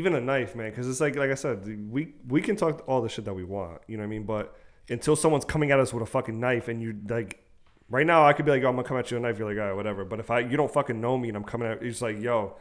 even 0.00 0.14
a 0.14 0.20
knife, 0.20 0.54
man. 0.58 0.70
Because 0.70 0.86
it's 0.90 1.00
like 1.00 1.14
like 1.22 1.30
I 1.30 1.38
said, 1.44 1.56
we 1.94 2.02
we 2.34 2.40
can 2.46 2.56
talk 2.56 2.74
all 2.88 3.00
the 3.06 3.08
shit 3.08 3.24
that 3.28 3.34
we 3.34 3.44
want, 3.44 3.80
you 3.88 3.96
know 3.96 4.02
what 4.02 4.12
I 4.12 4.16
mean? 4.16 4.24
But 4.34 4.44
until 4.88 5.16
someone's 5.16 5.44
coming 5.44 5.70
at 5.70 5.80
us 5.80 5.92
with 5.92 6.02
a 6.02 6.06
fucking 6.06 6.38
knife, 6.38 6.68
and 6.68 6.82
you 6.82 6.96
like, 7.08 7.44
right 7.88 8.06
now 8.06 8.26
I 8.26 8.32
could 8.32 8.44
be 8.44 8.50
like, 8.50 8.62
oh, 8.62 8.68
I'm 8.68 8.76
gonna 8.76 8.86
come 8.86 8.96
at 8.96 9.10
you 9.10 9.16
with 9.16 9.24
a 9.24 9.28
knife. 9.28 9.38
You're 9.38 9.48
like, 9.48 9.58
all 9.60 9.68
right, 9.68 9.76
whatever. 9.76 10.04
But 10.04 10.20
if 10.20 10.30
I 10.30 10.40
you 10.40 10.56
don't 10.56 10.72
fucking 10.72 11.00
know 11.00 11.16
me 11.18 11.28
and 11.28 11.36
I'm 11.36 11.44
coming 11.44 11.68
at, 11.68 11.80
you're 11.80 11.90
just 11.90 12.02
like, 12.02 12.20
yo, 12.20 12.56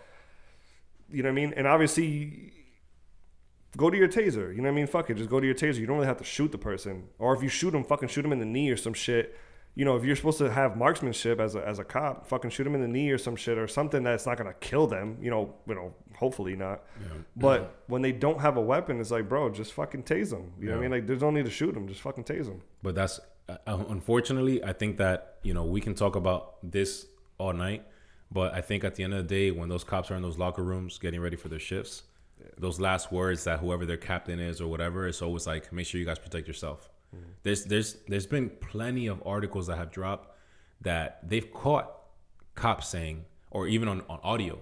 you 1.10 1.24
know 1.24 1.30
what 1.30 1.34
I 1.34 1.36
mean? 1.36 1.54
And 1.56 1.68
obviously. 1.68 2.54
Go 3.78 3.90
to 3.90 3.98
your 3.98 4.10
taser. 4.10 4.54
You 4.54 4.58
know 4.58 4.64
what 4.64 4.74
I 4.74 4.76
mean? 4.76 4.86
Fuck 4.86 5.10
it. 5.12 5.14
Just 5.16 5.30
go 5.30 5.40
to 5.40 5.46
your 5.46 5.56
taser. 5.56 5.78
You 5.78 5.86
don't 5.86 5.96
really 5.96 6.06
have 6.06 6.18
to 6.18 6.26
shoot 6.26 6.52
the 6.52 6.58
person. 6.58 7.06
Or 7.20 7.34
if 7.34 7.42
you 7.42 7.48
shoot 7.48 7.72
them, 7.72 7.86
fucking 7.86 8.10
shoot 8.10 8.24
them 8.24 8.34
in 8.34 8.40
the 8.40 8.46
knee 8.46 8.70
or 8.70 8.76
some 8.76 8.94
shit 8.94 9.34
you 9.76 9.86
know, 9.86 9.96
if 9.96 10.04
you're 10.04 10.16
supposed 10.16 10.38
to 10.40 10.52
have 10.52 10.76
marksmanship 10.76 11.40
as 11.40 11.56
a, 11.56 11.66
as 11.66 11.80
a 11.80 11.84
cop, 11.84 12.28
fucking 12.28 12.50
shoot 12.50 12.66
them 12.66 12.76
in 12.76 12.82
the 12.82 12.88
knee 12.88 13.10
or 13.10 13.18
some 13.18 13.36
shit 13.36 13.58
or 13.58 13.68
something 13.68 14.04
that's 14.04 14.26
not 14.26 14.38
gonna 14.38 14.54
kill 14.60 14.88
them. 14.88 15.18
You 15.22 15.32
know, 15.32 15.54
you 15.68 15.76
know, 15.76 15.94
hopefully 16.16 16.56
not. 16.56 16.84
But 17.36 17.84
when 17.88 18.02
they 18.02 18.12
don't 18.12 18.42
have 18.42 18.58
a 18.58 18.62
weapon, 18.62 19.00
it's 19.00 19.12
like, 19.12 19.30
bro, 19.30 19.50
just 19.50 19.74
fucking 19.74 20.04
tase 20.04 20.32
them. 20.32 20.52
You 20.60 20.68
know 20.68 20.72
what 20.74 20.80
I 20.80 20.82
mean? 20.82 20.92
Like, 20.92 21.08
there's 21.08 21.22
no 21.22 21.32
need 21.32 21.46
to 21.46 21.52
shoot 21.52 21.74
them. 21.74 21.88
Just 21.88 22.02
fucking 22.02 22.26
tase 22.26 22.46
them. 22.46 22.62
But 22.84 22.96
that's 22.96 23.20
uh, 23.50 23.58
unfortunately, 23.90 24.64
I 24.64 24.74
think 24.74 24.98
that 24.98 25.38
you 25.44 25.54
know 25.54 25.64
we 25.64 25.82
can 25.82 25.96
talk 25.96 26.16
about 26.16 26.58
this 26.64 27.06
all 27.38 27.54
night, 27.54 27.86
but 28.32 28.54
I 28.54 28.62
think 28.62 28.84
at 28.84 28.96
the 28.96 29.04
end 29.04 29.14
of 29.14 29.28
the 29.28 29.36
day, 29.36 29.52
when 29.52 29.70
those 29.70 29.84
cops 29.84 30.12
are 30.12 30.16
in 30.16 30.22
those 30.22 30.38
locker 30.38 30.64
rooms 30.64 30.98
getting 30.98 31.22
ready 31.22 31.36
for 31.36 31.50
their 31.50 31.60
shifts, 31.60 32.04
those 32.58 32.80
last 32.80 33.12
words 33.12 33.44
that 33.46 33.60
whoever 33.60 33.86
their 33.86 33.98
captain 33.98 34.40
is 34.40 34.62
or 34.62 34.68
whatever, 34.68 35.08
it's 35.08 35.22
always 35.22 35.48
like, 35.48 35.72
make 35.74 35.86
sure 35.86 36.00
you 36.00 36.06
guys 36.06 36.20
protect 36.20 36.48
yourself. 36.48 36.90
There's 37.44 37.66
there's 37.66 37.98
there's 38.08 38.28
been 38.28 38.50
plenty 38.50 39.08
of 39.08 39.22
articles 39.26 39.68
that 39.68 39.78
have 39.78 39.92
dropped 39.92 40.36
that 40.82 41.28
they've 41.28 41.52
caught 41.52 41.92
cops 42.56 42.88
saying, 42.88 43.26
or 43.50 43.68
even 43.68 43.88
on, 43.88 44.02
on 44.10 44.20
audio, 44.24 44.60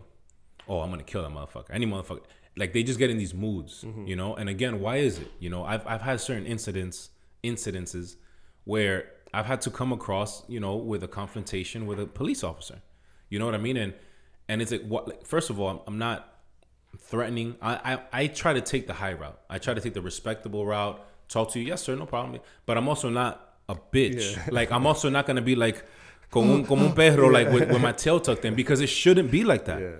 oh, 0.68 0.82
I'm 0.82 0.90
gonna 0.90 1.04
kill 1.04 1.24
that 1.24 1.32
motherfucker. 1.32 1.70
Any 1.72 1.86
motherfucker. 1.86 2.22
Like 2.58 2.74
they 2.74 2.84
just 2.84 3.00
get 3.00 3.10
in 3.10 3.18
these 3.18 3.34
moods, 3.34 3.84
mm-hmm. 3.84 4.06
you 4.08 4.16
know. 4.16 4.36
And 4.36 4.50
again, 4.50 4.82
why 4.82 4.98
is 4.98 5.20
it? 5.20 5.32
You 5.40 5.50
know, 5.50 5.64
I've 5.64 5.86
I've 5.88 6.02
had 6.02 6.20
certain 6.20 6.46
incidents, 6.46 7.10
incidences, 7.44 8.16
where 8.66 9.12
I've 9.34 9.46
had 9.46 9.62
to 9.62 9.70
come 9.70 9.94
across, 9.94 10.48
you 10.50 10.60
know, 10.60 10.76
with 10.76 11.04
a 11.04 11.08
confrontation 11.08 11.86
with 11.86 12.00
a 12.00 12.06
police 12.06 12.44
officer. 12.44 12.82
You 13.30 13.40
know 13.40 13.46
what 13.46 13.56
I 13.56 13.60
mean? 13.60 13.78
And 13.78 13.94
and 14.48 14.62
it's 14.62 14.72
like 14.72 14.84
what? 14.84 15.08
Like, 15.08 15.26
first 15.26 15.50
of 15.50 15.60
all, 15.60 15.70
I'm, 15.70 15.80
I'm 15.88 15.98
not 15.98 16.40
threatening. 16.98 17.56
I, 17.62 17.94
I 17.94 18.24
I 18.24 18.28
try 18.28 18.54
to 18.54 18.62
take 18.62 18.88
the 18.88 18.94
high 18.94 19.14
route. 19.14 19.40
I 19.50 19.60
try 19.60 19.74
to 19.74 19.82
take 19.82 19.94
the 19.94 20.02
respectable 20.02 20.66
route. 20.66 21.06
Talk 21.30 21.52
to 21.52 21.60
you, 21.60 21.65
yes 21.68 21.84
sir, 21.84 21.96
no 21.96 22.06
problem. 22.06 22.42
But 22.65 22.78
I'm 22.78 22.89
also 22.89 23.10
not 23.10 23.56
a 23.70 23.76
bitch. 23.76 24.36
Yeah. 24.36 24.48
Like 24.58 24.72
I'm 24.72 24.86
also 24.86 25.10
not 25.10 25.26
gonna 25.28 25.42
be 25.42 25.56
like 25.56 25.86
como 26.32 26.56
un, 26.56 26.65
como 26.65 26.86
un 26.88 26.94
perro, 27.02 27.30
like 27.30 27.50
with, 27.50 27.70
with 27.70 27.82
my 27.82 27.92
tail 27.94 28.20
tucked 28.20 28.44
in, 28.46 28.56
because 28.56 28.82
it 28.82 28.88
shouldn't 28.89 29.30
be 29.32 29.44
like 29.44 29.65
that. 29.65 29.80
Yeah. 29.82 29.92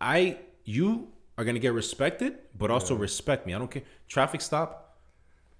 I 0.00 0.38
you 0.64 1.08
are 1.36 1.44
gonna 1.44 1.58
get 1.58 1.72
respected, 1.74 2.38
but 2.56 2.70
also 2.70 2.94
respect 2.94 3.46
me. 3.46 3.54
I 3.54 3.58
don't 3.58 3.70
care. 3.70 3.82
Traffic 4.08 4.40
stop. 4.40 4.86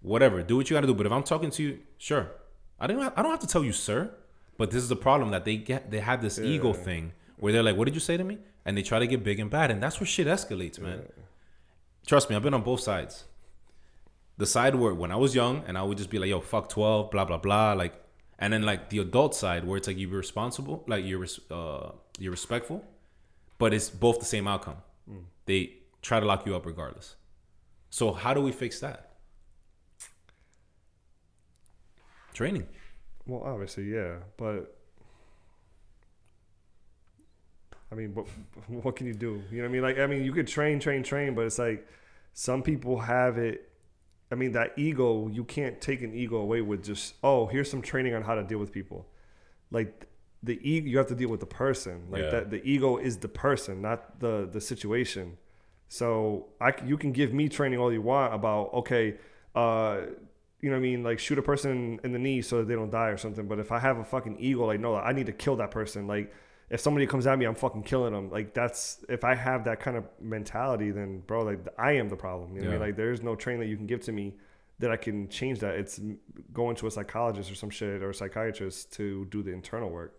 whatever. 0.03 0.43
Do 0.43 0.57
what 0.57 0.71
you 0.71 0.77
got 0.77 0.81
to 0.83 0.87
do. 0.87 0.95
But 0.95 1.07
if 1.07 1.13
I'm 1.13 1.23
talking 1.23 1.51
to 1.51 1.63
you, 1.63 1.79
sure. 1.99 2.31
I 2.79 2.87
don't. 2.87 3.03
Have, 3.03 3.13
I 3.17 3.23
don't 3.23 3.31
have 3.31 3.41
to 3.41 3.47
tell 3.47 3.65
you, 3.65 3.73
sir. 3.73 4.11
But 4.57 4.71
this 4.71 4.83
is 4.83 4.89
the 4.89 4.97
problem 4.97 5.31
that 5.31 5.45
they 5.45 5.57
get. 5.57 5.91
They 5.91 6.01
have 6.01 6.23
this 6.23 6.39
ego 6.39 6.73
thing 6.73 7.13
where 7.39 7.53
they're 7.53 7.63
like, 7.63 7.77
"What 7.77 7.85
did 7.87 7.95
you 7.95 8.01
say 8.01 8.17
to 8.17 8.25
me?" 8.25 8.39
And 8.65 8.77
they 8.77 8.83
try 8.83 8.99
to 8.99 9.07
get 9.07 9.25
big 9.25 9.39
and 9.41 9.51
bad, 9.51 9.71
and 9.71 9.83
that's 9.83 10.01
where 10.01 10.07
shit 10.07 10.27
escalates, 10.27 10.79
man. 10.79 11.03
Trust 12.07 12.29
me, 12.31 12.37
I've 12.37 12.43
been 12.43 12.55
on 12.55 12.63
both 12.63 12.81
sides. 12.81 13.25
The 14.41 14.47
side 14.47 14.75
where 14.75 14.95
when 14.95 15.13
I 15.13 15.17
was 15.17 15.35
young, 15.35 15.63
and 15.67 15.77
I 15.77 15.83
would 15.83 15.99
just 15.99 16.11
be 16.11 16.19
like, 16.19 16.31
"Yo, 16.31 16.41
fuck 16.41 16.69
twelve, 16.71 17.11
blah 17.11 17.27
blah 17.27 17.37
blah," 17.37 17.75
like, 17.75 17.95
and 18.39 18.53
then 18.53 18.63
like 18.63 18.89
the 18.89 18.99
adult 18.99 19.35
side 19.35 19.65
where 19.67 19.77
it's 19.77 19.87
like 19.87 19.99
you're 19.99 20.19
responsible, 20.27 20.83
like 20.89 21.05
you're 21.05 21.27
uh, 21.51 21.91
you're 22.19 22.31
respectful, 22.33 22.85
but 23.59 23.75
it's 23.75 23.91
both 23.91 24.19
the 24.19 24.25
same 24.25 24.49
outcome. 24.49 24.79
They 25.47 25.61
try 26.03 26.21
to 26.21 26.27
lock 26.27 26.47
you 26.47 26.57
up 26.57 26.65
regardless. 26.65 27.17
So 27.91 28.13
how 28.13 28.33
do 28.33 28.41
we 28.41 28.53
fix 28.53 28.81
that? 28.81 29.17
Training. 32.33 32.67
Well, 33.27 33.43
obviously, 33.45 33.85
yeah, 33.85 34.17
but 34.39 34.75
I 37.93 37.95
mean, 37.95 38.15
what 38.15 38.27
what 38.69 38.97
can 38.97 39.07
you 39.07 39.15
do? 39.15 39.43
You 39.51 39.59
know 39.59 39.65
what 39.65 39.69
I 39.69 39.73
mean? 39.73 39.83
Like, 39.83 39.99
I 39.99 40.07
mean, 40.07 40.25
you 40.25 40.33
could 40.33 40.47
train, 40.47 40.81
train, 40.81 41.03
train, 41.03 41.35
but 41.35 41.45
it's 41.45 41.59
like 41.59 41.87
some 42.33 42.63
people 42.63 43.01
have 43.01 43.39
it. 43.39 43.70
I 44.31 44.37
mean, 44.37 44.53
that 44.53 44.73
ego, 44.77 45.29
you 45.29 45.45
can't 45.45 45.81
take 45.81 46.03
an 46.03 46.15
ego 46.15 46.37
away 46.37 46.61
with 46.61 46.85
just, 46.85 47.15
oh, 47.23 47.47
here's 47.47 47.71
some 47.71 47.83
training 47.83 48.15
on 48.15 48.23
how 48.23 48.35
to 48.37 48.45
deal 48.45 48.59
with 48.59 48.71
people. 48.73 49.07
Like 49.71 50.07
the 50.43 50.59
ego, 50.69 50.87
you 50.87 50.99
have 50.99 51.09
to 51.09 51.15
deal 51.15 51.29
with 51.29 51.41
the 51.41 51.47
person. 51.47 52.07
Like 52.11 52.23
Yeah. 52.23 52.31
that, 52.31 52.51
the 52.51 52.63
ego 52.65 52.97
is 52.97 53.19
the 53.19 53.29
person, 53.29 53.83
not 53.83 54.21
the 54.21 54.49
the 54.51 54.61
situation. 54.61 55.37
So 55.89 56.47
I, 56.61 56.73
you 56.87 56.97
can 56.97 57.11
give 57.13 57.35
me 57.35 57.49
training 57.49 57.81
all 57.81 57.93
you 57.93 58.01
want 58.03 58.33
about, 58.33 58.73
okay, 58.75 59.17
uh, 59.57 60.03
you 60.61 60.71
know 60.71 60.77
what 60.77 60.81
I 60.81 60.83
mean? 60.83 61.03
Like 61.03 61.19
shoot 61.19 61.39
a 61.39 61.43
person 61.43 61.99
in 62.05 62.13
the 62.13 62.19
knee 62.19 62.43
so 62.43 62.59
that 62.59 62.69
they 62.69 62.75
don't 62.75 62.91
die 62.91 63.09
or 63.09 63.17
something. 63.17 63.49
But 63.49 63.59
if 63.59 63.73
I 63.73 63.81
have 63.81 63.99
a 63.99 64.05
fucking 64.05 64.37
ego, 64.39 64.67
like 64.67 64.79
no, 64.79 64.95
I 64.95 65.13
need 65.13 65.27
to 65.27 65.33
kill 65.33 65.57
that 65.57 65.71
person. 65.73 66.07
Like 66.07 66.33
if 66.71 66.81
somebody 66.81 67.07
comes 67.07 67.27
at 67.27 67.39
me, 67.39 67.45
I'm 67.45 67.57
fucking 67.57 67.83
killing 67.83 68.13
them. 68.13 68.31
Like 68.31 68.55
that's 68.55 69.05
if 69.09 69.25
I 69.25 69.35
have 69.35 69.65
that 69.65 69.81
kind 69.81 69.97
of 69.97 70.05
mentality, 70.21 70.93
then 70.93 71.21
bro, 71.27 71.43
like 71.43 71.59
I 71.77 71.93
am 71.93 72.09
the 72.09 72.17
problem. 72.17 72.55
You 72.55 72.63
know 72.63 72.69
what 72.69 72.77
I 72.77 72.79
mean? 72.79 72.89
Like 72.89 72.97
there's 72.97 73.23
no 73.23 73.35
training 73.35 73.61
that 73.61 73.67
you 73.67 73.77
can 73.77 73.87
give 73.87 74.01
to 74.03 74.13
me 74.13 74.37
that 74.79 74.91
I 74.91 74.97
can 74.97 75.29
change 75.29 75.59
that. 75.61 75.75
It's 75.75 76.01
going 76.53 76.77
to 76.77 76.87
a 76.87 76.91
psychologist 76.91 77.51
or 77.51 77.57
some 77.57 77.71
shit 77.71 78.03
or 78.03 78.11
a 78.11 78.15
psychiatrist 78.15 78.93
to 78.95 79.27
do 79.27 79.43
the 79.43 79.51
internal 79.51 79.91
work. 79.91 80.17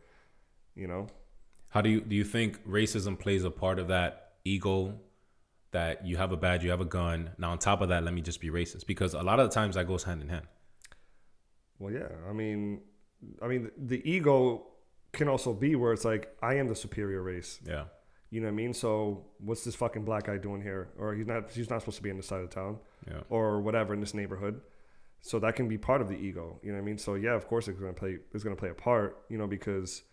You 0.76 0.88
know? 0.88 1.08
How 1.70 1.80
do 1.82 1.90
you 1.90 2.02
do 2.02 2.16
you 2.16 2.26
think 2.26 2.68
racism 2.68 3.18
plays 3.18 3.46
a 3.46 3.52
part 3.52 3.80
of 3.80 3.88
that 3.88 4.34
ego 4.44 5.00
that 5.72 6.06
you 6.06 6.18
have 6.18 6.34
a 6.34 6.38
badge, 6.38 6.66
you 6.66 6.70
have 6.70 6.82
a 6.82 6.86
gun. 6.86 7.32
Now 7.38 7.52
on 7.52 7.60
top 7.60 7.80
of 7.80 7.90
that, 7.90 8.04
let 8.04 8.14
me 8.14 8.20
just 8.20 8.42
be 8.42 8.50
racist 8.50 8.86
because 8.86 9.14
a 9.14 9.24
lot 9.24 9.40
of 9.40 9.50
the 9.50 9.54
times 9.54 9.76
that 9.76 9.88
goes 9.88 10.04
hand 10.04 10.22
in 10.22 10.28
hand. 10.28 10.48
Well, 11.80 11.94
yeah. 11.94 12.10
I 12.30 12.34
mean, 12.34 12.82
I 13.42 13.48
mean, 13.48 13.72
the 13.78 14.02
ego 14.10 14.68
can 15.14 15.28
also 15.28 15.54
be 15.54 15.76
where 15.76 15.94
it's 15.94 16.06
like 16.06 16.36
I 16.42 16.56
am 16.56 16.68
the 16.68 16.76
superior 16.76 17.22
race. 17.22 17.60
Yeah. 17.66 17.86
You 18.30 18.40
know 18.40 18.48
what 18.48 18.54
I 18.54 18.56
mean? 18.56 18.74
So 18.74 19.26
what's 19.40 19.64
this 19.66 19.76
fucking 19.76 20.06
black 20.06 20.24
guy 20.28 20.38
doing 20.38 20.62
here? 20.62 20.90
Or 20.98 21.14
he's 21.14 21.28
not 21.28 21.52
he's 21.52 21.70
not 21.70 21.82
supposed 21.82 21.98
to 21.98 22.04
be 22.04 22.10
in 22.10 22.18
this 22.18 22.28
side 22.28 22.42
of 22.42 22.50
town 22.50 22.78
Yeah. 23.08 23.22
or 23.30 23.60
whatever 23.62 23.94
in 23.94 24.00
this 24.00 24.14
neighborhood. 24.14 24.62
So 25.24 25.38
that 25.40 25.56
can 25.56 25.68
be 25.68 25.78
part 25.78 26.02
of 26.02 26.08
the 26.08 26.16
ego. 26.16 26.60
You 26.64 26.70
know 26.72 26.78
what 26.78 26.84
I 26.84 26.86
mean? 26.86 26.98
So 26.98 27.16
yeah, 27.16 27.36
of 27.36 27.48
course 27.48 27.68
it's 27.68 27.80
gonna 27.80 27.94
play 27.94 28.20
it's 28.34 28.44
gonna 28.44 28.56
play 28.56 28.70
a 28.70 28.74
part, 28.74 29.26
you 29.30 29.38
know, 29.38 29.48
because 29.48 30.04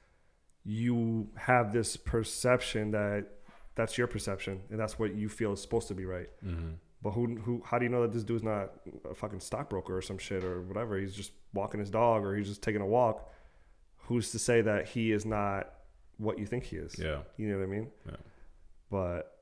you 0.64 1.28
have 1.36 1.72
this 1.72 1.96
perception 1.96 2.90
that 2.90 3.26
that's 3.74 3.96
your 3.96 4.06
perception 4.06 4.60
and 4.70 4.78
that's 4.78 4.98
what 4.98 5.14
you 5.14 5.28
feel 5.28 5.52
is 5.52 5.62
supposed 5.62 5.88
to 5.88 5.94
be 5.94 6.04
right. 6.04 6.28
Mm-hmm. 6.44 6.72
But 7.00 7.12
who 7.12 7.36
who 7.36 7.62
how 7.64 7.78
do 7.78 7.84
you 7.84 7.88
know 7.90 8.02
that 8.02 8.12
this 8.12 8.24
dude's 8.24 8.42
not 8.42 8.72
a 9.08 9.14
fucking 9.14 9.40
stockbroker 9.40 9.96
or 9.96 10.02
some 10.02 10.18
shit 10.18 10.42
or 10.44 10.62
whatever? 10.62 10.98
He's 10.98 11.14
just 11.14 11.30
walking 11.54 11.78
his 11.80 11.90
dog 11.90 12.24
or 12.24 12.36
he's 12.36 12.48
just 12.48 12.62
taking 12.62 12.80
a 12.80 12.86
walk. 12.86 13.30
Who's 14.08 14.30
to 14.32 14.38
say 14.38 14.62
that 14.62 14.88
he 14.88 15.12
is 15.12 15.24
not 15.26 15.70
what 16.16 16.38
you 16.38 16.46
think 16.46 16.64
he 16.64 16.76
is? 16.76 16.98
Yeah. 16.98 17.18
You 17.36 17.48
know 17.48 17.58
what 17.58 17.64
I 17.64 17.66
mean? 17.66 17.88
Yeah. 18.06 18.16
But 18.90 19.38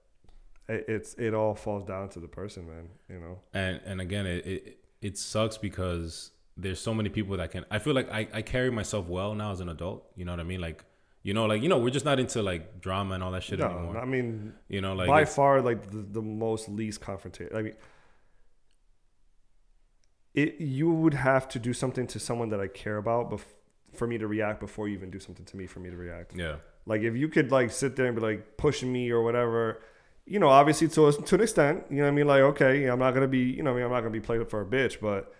it, 0.68 0.84
it's 0.88 1.14
it 1.14 1.34
all 1.34 1.54
falls 1.54 1.84
down 1.84 2.08
to 2.10 2.20
the 2.20 2.28
person, 2.28 2.66
man. 2.66 2.88
You 3.08 3.20
know. 3.20 3.38
And 3.54 3.80
and 3.84 4.00
again, 4.00 4.26
it, 4.26 4.46
it 4.46 4.78
it 5.00 5.18
sucks 5.18 5.56
because 5.56 6.32
there's 6.56 6.80
so 6.80 6.92
many 6.92 7.08
people 7.08 7.36
that 7.36 7.50
can. 7.50 7.64
I 7.70 7.78
feel 7.78 7.94
like 7.94 8.10
I 8.10 8.28
I 8.32 8.42
carry 8.42 8.70
myself 8.70 9.06
well 9.06 9.34
now 9.34 9.52
as 9.52 9.60
an 9.60 9.68
adult. 9.68 10.10
You 10.16 10.24
know 10.24 10.32
what 10.32 10.40
I 10.40 10.44
mean? 10.44 10.60
Like 10.60 10.84
you 11.22 11.34
know, 11.34 11.46
like 11.46 11.62
you 11.62 11.68
know, 11.68 11.78
we're 11.78 11.90
just 11.90 12.04
not 12.04 12.18
into 12.18 12.42
like 12.42 12.80
drama 12.80 13.14
and 13.14 13.22
all 13.22 13.32
that 13.32 13.42
shit 13.42 13.58
No, 13.58 13.66
anymore. 13.66 13.98
I 13.98 14.04
mean 14.04 14.52
you 14.68 14.80
know, 14.80 14.94
like 14.94 15.08
by 15.08 15.24
far 15.24 15.60
like 15.60 15.90
the, 15.90 15.98
the 15.98 16.22
most 16.22 16.68
least 16.68 17.00
confrontational. 17.00 17.56
I 17.56 17.62
mean, 17.62 17.74
it 20.34 20.60
you 20.60 20.90
would 20.90 21.14
have 21.14 21.48
to 21.48 21.58
do 21.58 21.72
something 21.72 22.06
to 22.08 22.18
someone 22.18 22.48
that 22.50 22.60
I 22.60 22.68
care 22.68 22.96
about 22.96 23.30
bef- 23.30 23.55
for 23.96 24.06
me 24.06 24.18
to 24.18 24.26
react 24.26 24.60
before 24.60 24.88
you 24.88 24.94
even 24.94 25.10
do 25.10 25.20
something 25.20 25.44
to 25.46 25.56
me 25.56 25.66
for 25.66 25.80
me 25.80 25.90
to 25.90 25.96
react. 25.96 26.34
yeah, 26.36 26.56
Like 26.86 27.02
if 27.02 27.16
you 27.16 27.28
could 27.28 27.50
like 27.50 27.70
sit 27.70 27.96
there 27.96 28.06
and 28.06 28.14
be 28.16 28.22
like 28.22 28.56
pushing 28.56 28.92
me 28.92 29.10
or 29.10 29.22
whatever, 29.22 29.80
you 30.26 30.38
know, 30.38 30.48
obviously 30.48 30.88
to 30.88 31.12
to 31.12 31.34
an 31.34 31.40
extent, 31.40 31.84
you 31.90 31.96
know 31.98 32.02
what 32.04 32.08
I 32.08 32.12
mean? 32.12 32.26
Like 32.26 32.42
okay, 32.42 32.84
I'm 32.86 32.98
not 32.98 33.12
gonna 33.14 33.28
be, 33.28 33.40
you 33.40 33.62
know, 33.62 33.72
I 33.72 33.74
mean, 33.74 33.84
I'm 33.84 33.90
not 33.90 34.00
gonna 34.00 34.10
be 34.10 34.20
played 34.20 34.40
up 34.40 34.50
for 34.50 34.60
a 34.60 34.66
bitch, 34.66 35.00
but 35.00 35.32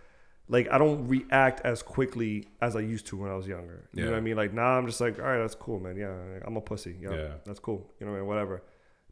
like 0.48 0.68
I 0.70 0.78
don't 0.78 1.08
react 1.08 1.60
as 1.64 1.82
quickly 1.82 2.46
as 2.60 2.76
I 2.76 2.80
used 2.80 3.06
to 3.08 3.16
when 3.16 3.30
I 3.30 3.34
was 3.34 3.48
younger. 3.48 3.88
You 3.92 4.04
know 4.04 4.12
what 4.12 4.16
I 4.18 4.20
mean? 4.20 4.36
Like 4.36 4.52
now 4.52 4.78
I'm 4.78 4.86
just 4.86 5.00
like, 5.00 5.18
all 5.18 5.24
right, 5.24 5.38
that's 5.38 5.56
cool, 5.56 5.80
man. 5.80 5.96
Yeah, 5.96 6.14
I'm 6.44 6.56
a 6.56 6.60
pussy. 6.60 6.96
Yeah, 7.00 7.14
Yeah. 7.14 7.28
that's 7.44 7.58
cool. 7.58 7.90
You 7.98 8.06
know 8.06 8.12
what 8.12 8.18
I 8.18 8.20
mean? 8.20 8.28
Whatever. 8.28 8.62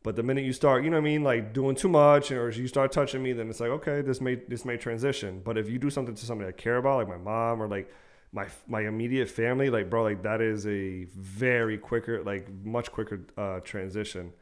But 0.04 0.16
the 0.16 0.22
minute 0.22 0.44
you 0.44 0.52
start, 0.52 0.84
you 0.84 0.90
know 0.90 0.96
what 0.98 1.08
I 1.08 1.12
mean, 1.12 1.24
like 1.24 1.54
doing 1.54 1.74
too 1.74 1.88
much, 1.88 2.30
or 2.30 2.50
you 2.50 2.68
start 2.68 2.92
touching 2.92 3.22
me, 3.22 3.32
then 3.32 3.48
it's 3.48 3.58
like, 3.58 3.70
okay, 3.70 4.02
this 4.02 4.20
may 4.20 4.34
this 4.36 4.64
may 4.64 4.76
transition. 4.76 5.40
But 5.42 5.56
if 5.58 5.68
you 5.68 5.78
do 5.78 5.88
something 5.90 6.14
to 6.14 6.24
somebody 6.26 6.48
I 6.50 6.52
care 6.52 6.76
about, 6.76 6.98
like 6.98 7.08
my 7.08 7.16
mom 7.16 7.62
or 7.62 7.66
like 7.66 7.90
my 8.34 8.46
my 8.66 8.82
immediate 8.82 9.30
family, 9.30 9.70
like 9.70 9.88
bro, 9.88 10.02
like 10.02 10.22
that 10.24 10.40
is 10.42 10.66
a 10.66 11.04
very 11.14 11.78
quicker, 11.78 12.22
like 12.24 12.48
much 12.64 12.90
quicker 12.90 13.20
uh, 13.38 13.60
transition. 13.60 14.32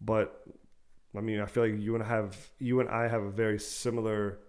But 0.00 0.44
I 1.16 1.20
mean, 1.20 1.40
I 1.40 1.46
feel 1.46 1.62
like 1.66 1.80
you 1.80 1.94
and 1.94 2.02
I 2.04 2.08
have 2.08 2.36
you 2.58 2.80
and 2.80 2.88
I 2.90 3.06
have 3.08 3.22
a 3.22 3.30
very 3.30 3.58
similar 3.58 4.40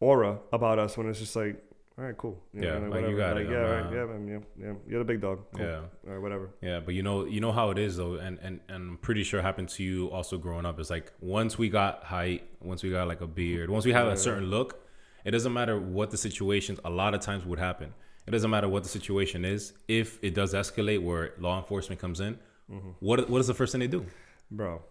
aura 0.00 0.38
about 0.52 0.78
us 0.78 0.96
when 0.96 1.08
it's 1.08 1.18
just 1.18 1.34
like, 1.34 1.62
all 1.98 2.04
right, 2.04 2.16
cool. 2.16 2.40
Yeah, 2.54 2.78
know, 2.78 2.90
like, 2.90 3.08
you 3.08 3.16
got 3.16 3.36
it, 3.38 3.50
yeah, 3.50 3.56
right, 3.56 3.86
uh, 3.86 3.90
yeah, 3.90 4.04
man, 4.04 4.28
yeah, 4.28 4.66
yeah, 4.66 4.72
you're 4.86 5.00
the 5.00 5.04
big 5.04 5.20
dog. 5.20 5.40
Cool. 5.56 5.66
yeah. 5.66 5.80
or 6.06 6.20
whatever. 6.20 6.50
Yeah, 6.62 6.78
but 6.78 6.94
you 6.94 7.02
know, 7.02 7.24
you 7.24 7.40
know 7.40 7.50
how 7.50 7.70
it 7.70 7.78
is 7.78 7.96
though, 7.96 8.14
and 8.14 8.38
and 8.40 8.60
and 8.68 8.90
I'm 8.90 8.98
pretty 8.98 9.24
sure 9.24 9.40
it 9.40 9.42
happened 9.42 9.70
to 9.70 9.82
you 9.82 10.08
also 10.12 10.38
growing 10.38 10.64
up. 10.64 10.78
It's 10.78 10.90
like 10.90 11.12
once 11.20 11.58
we 11.58 11.68
got 11.68 12.04
height, 12.04 12.44
once 12.60 12.84
we 12.84 12.90
got 12.90 13.08
like 13.08 13.20
a 13.20 13.26
beard, 13.26 13.68
once 13.68 13.84
we 13.84 13.92
have 13.92 14.06
Yeah. 14.06 14.12
a 14.12 14.16
certain 14.16 14.44
look, 14.48 14.87
it 15.24 15.30
doesn't 15.32 15.52
matter 15.52 15.78
what 15.78 16.10
the 16.10 16.16
situations. 16.16 16.78
A 16.84 16.90
lot 16.90 17.14
of 17.14 17.20
times 17.20 17.44
would 17.44 17.58
happen. 17.58 17.92
It 18.26 18.30
doesn't 18.30 18.50
matter 18.50 18.68
what 18.68 18.82
the 18.82 18.88
situation 18.88 19.44
is. 19.44 19.72
If 19.88 20.18
it 20.22 20.34
does 20.34 20.52
escalate, 20.54 21.02
where 21.02 21.32
law 21.38 21.58
enforcement 21.58 22.00
comes 22.00 22.20
in, 22.20 22.38
Mm-hmm. 22.70 22.90
what 23.00 23.30
what 23.30 23.40
is 23.40 23.46
the 23.46 23.54
first 23.54 23.72
thing 23.72 23.80
they 23.80 23.86
do? 23.86 24.04
Bro, 24.50 24.82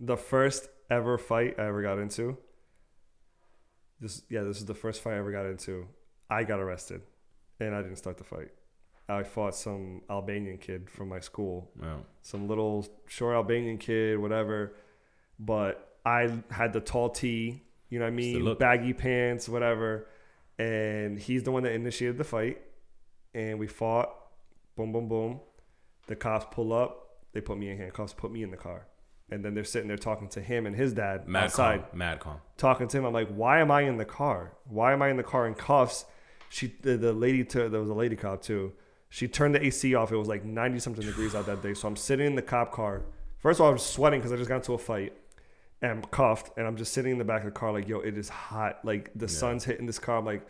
the 0.00 0.16
first 0.16 0.68
ever 0.90 1.16
fight 1.16 1.54
I 1.60 1.66
ever 1.66 1.80
got 1.80 1.98
into. 2.00 2.36
This 4.00 4.22
yeah, 4.28 4.42
this 4.42 4.58
is 4.58 4.64
the 4.66 4.74
first 4.74 5.02
fight 5.02 5.14
I 5.14 5.18
ever 5.18 5.30
got 5.30 5.46
into. 5.46 5.86
I 6.28 6.44
got 6.44 6.58
arrested, 6.60 7.02
and 7.60 7.74
I 7.74 7.82
didn't 7.82 7.98
start 7.98 8.18
the 8.18 8.24
fight. 8.24 8.48
I 9.08 9.22
fought 9.24 9.54
some 9.54 10.02
Albanian 10.08 10.58
kid 10.58 10.88
from 10.88 11.08
my 11.08 11.20
school, 11.20 11.70
Well, 11.80 12.06
some 12.22 12.46
little 12.48 12.86
short 13.06 13.34
Albanian 13.34 13.78
kid, 13.78 14.18
whatever. 14.18 14.74
But 15.38 15.96
I 16.04 16.32
had 16.50 16.72
the 16.72 16.80
tall 16.80 17.10
tee, 17.10 17.62
you 17.90 17.98
know 17.98 18.06
what 18.06 18.12
I 18.12 18.16
mean, 18.16 18.54
baggy 18.54 18.92
pants, 18.94 19.48
whatever. 19.48 20.06
And 20.58 21.18
he's 21.18 21.42
the 21.42 21.50
one 21.50 21.64
that 21.64 21.72
initiated 21.72 22.18
the 22.18 22.24
fight, 22.24 22.60
and 23.34 23.58
we 23.58 23.66
fought. 23.66 24.14
Boom, 24.76 24.92
boom, 24.92 25.08
boom. 25.08 25.40
The 26.06 26.16
cops 26.16 26.46
pull 26.50 26.72
up. 26.72 27.18
They 27.32 27.40
put 27.40 27.58
me 27.58 27.68
in 27.68 27.76
handcuffs, 27.76 28.12
put 28.12 28.32
me 28.32 28.42
in 28.42 28.50
the 28.50 28.56
car, 28.56 28.86
and 29.30 29.44
then 29.44 29.54
they're 29.54 29.64
sitting 29.64 29.88
there 29.88 29.96
talking 29.96 30.28
to 30.28 30.40
him 30.40 30.66
and 30.66 30.74
his 30.74 30.92
dad 30.92 31.28
mad 31.28 31.44
outside 31.44 31.82
calm, 31.90 31.98
mad 31.98 32.20
calm. 32.20 32.40
talking 32.56 32.88
to 32.88 32.98
him. 32.98 33.04
I'm 33.04 33.12
like, 33.12 33.28
why 33.28 33.60
am 33.60 33.70
I 33.70 33.82
in 33.82 33.96
the 33.96 34.04
car? 34.04 34.52
Why 34.64 34.92
am 34.92 35.02
I 35.02 35.10
in 35.10 35.16
the 35.16 35.22
car 35.22 35.46
in 35.46 35.54
cuffs? 35.54 36.04
She, 36.48 36.74
the, 36.82 36.96
the 36.96 37.12
lady, 37.12 37.44
to, 37.44 37.68
there 37.68 37.80
was 37.80 37.90
a 37.90 37.94
lady 37.94 38.16
cop 38.16 38.42
too. 38.42 38.72
She 39.08 39.28
turned 39.28 39.54
the 39.54 39.64
AC 39.64 39.94
off. 39.94 40.10
It 40.12 40.16
was 40.16 40.28
like 40.28 40.44
90 40.44 40.80
something 40.80 41.04
degrees 41.04 41.34
out 41.34 41.46
that 41.46 41.62
day. 41.62 41.74
So 41.74 41.86
I'm 41.86 41.96
sitting 41.96 42.26
in 42.26 42.34
the 42.34 42.42
cop 42.42 42.72
car. 42.72 43.02
First 43.38 43.60
of 43.60 43.66
all, 43.66 43.72
I'm 43.72 43.78
sweating 43.78 44.20
because 44.20 44.32
I 44.32 44.36
just 44.36 44.48
got 44.48 44.56
into 44.56 44.74
a 44.74 44.78
fight 44.78 45.12
and 45.82 45.90
I'm 45.92 46.02
cuffed 46.02 46.50
and 46.58 46.66
I'm 46.66 46.76
just 46.76 46.92
sitting 46.92 47.12
in 47.12 47.18
the 47.18 47.24
back 47.24 47.40
of 47.40 47.46
the 47.46 47.58
car 47.58 47.72
like, 47.72 47.88
yo, 47.88 48.00
it 48.00 48.16
is 48.18 48.28
hot. 48.28 48.80
Like 48.84 49.10
the 49.14 49.28
sun's 49.28 49.64
hitting 49.64 49.86
this 49.86 49.98
car. 49.98 50.18
I'm 50.18 50.24
like, 50.24 50.46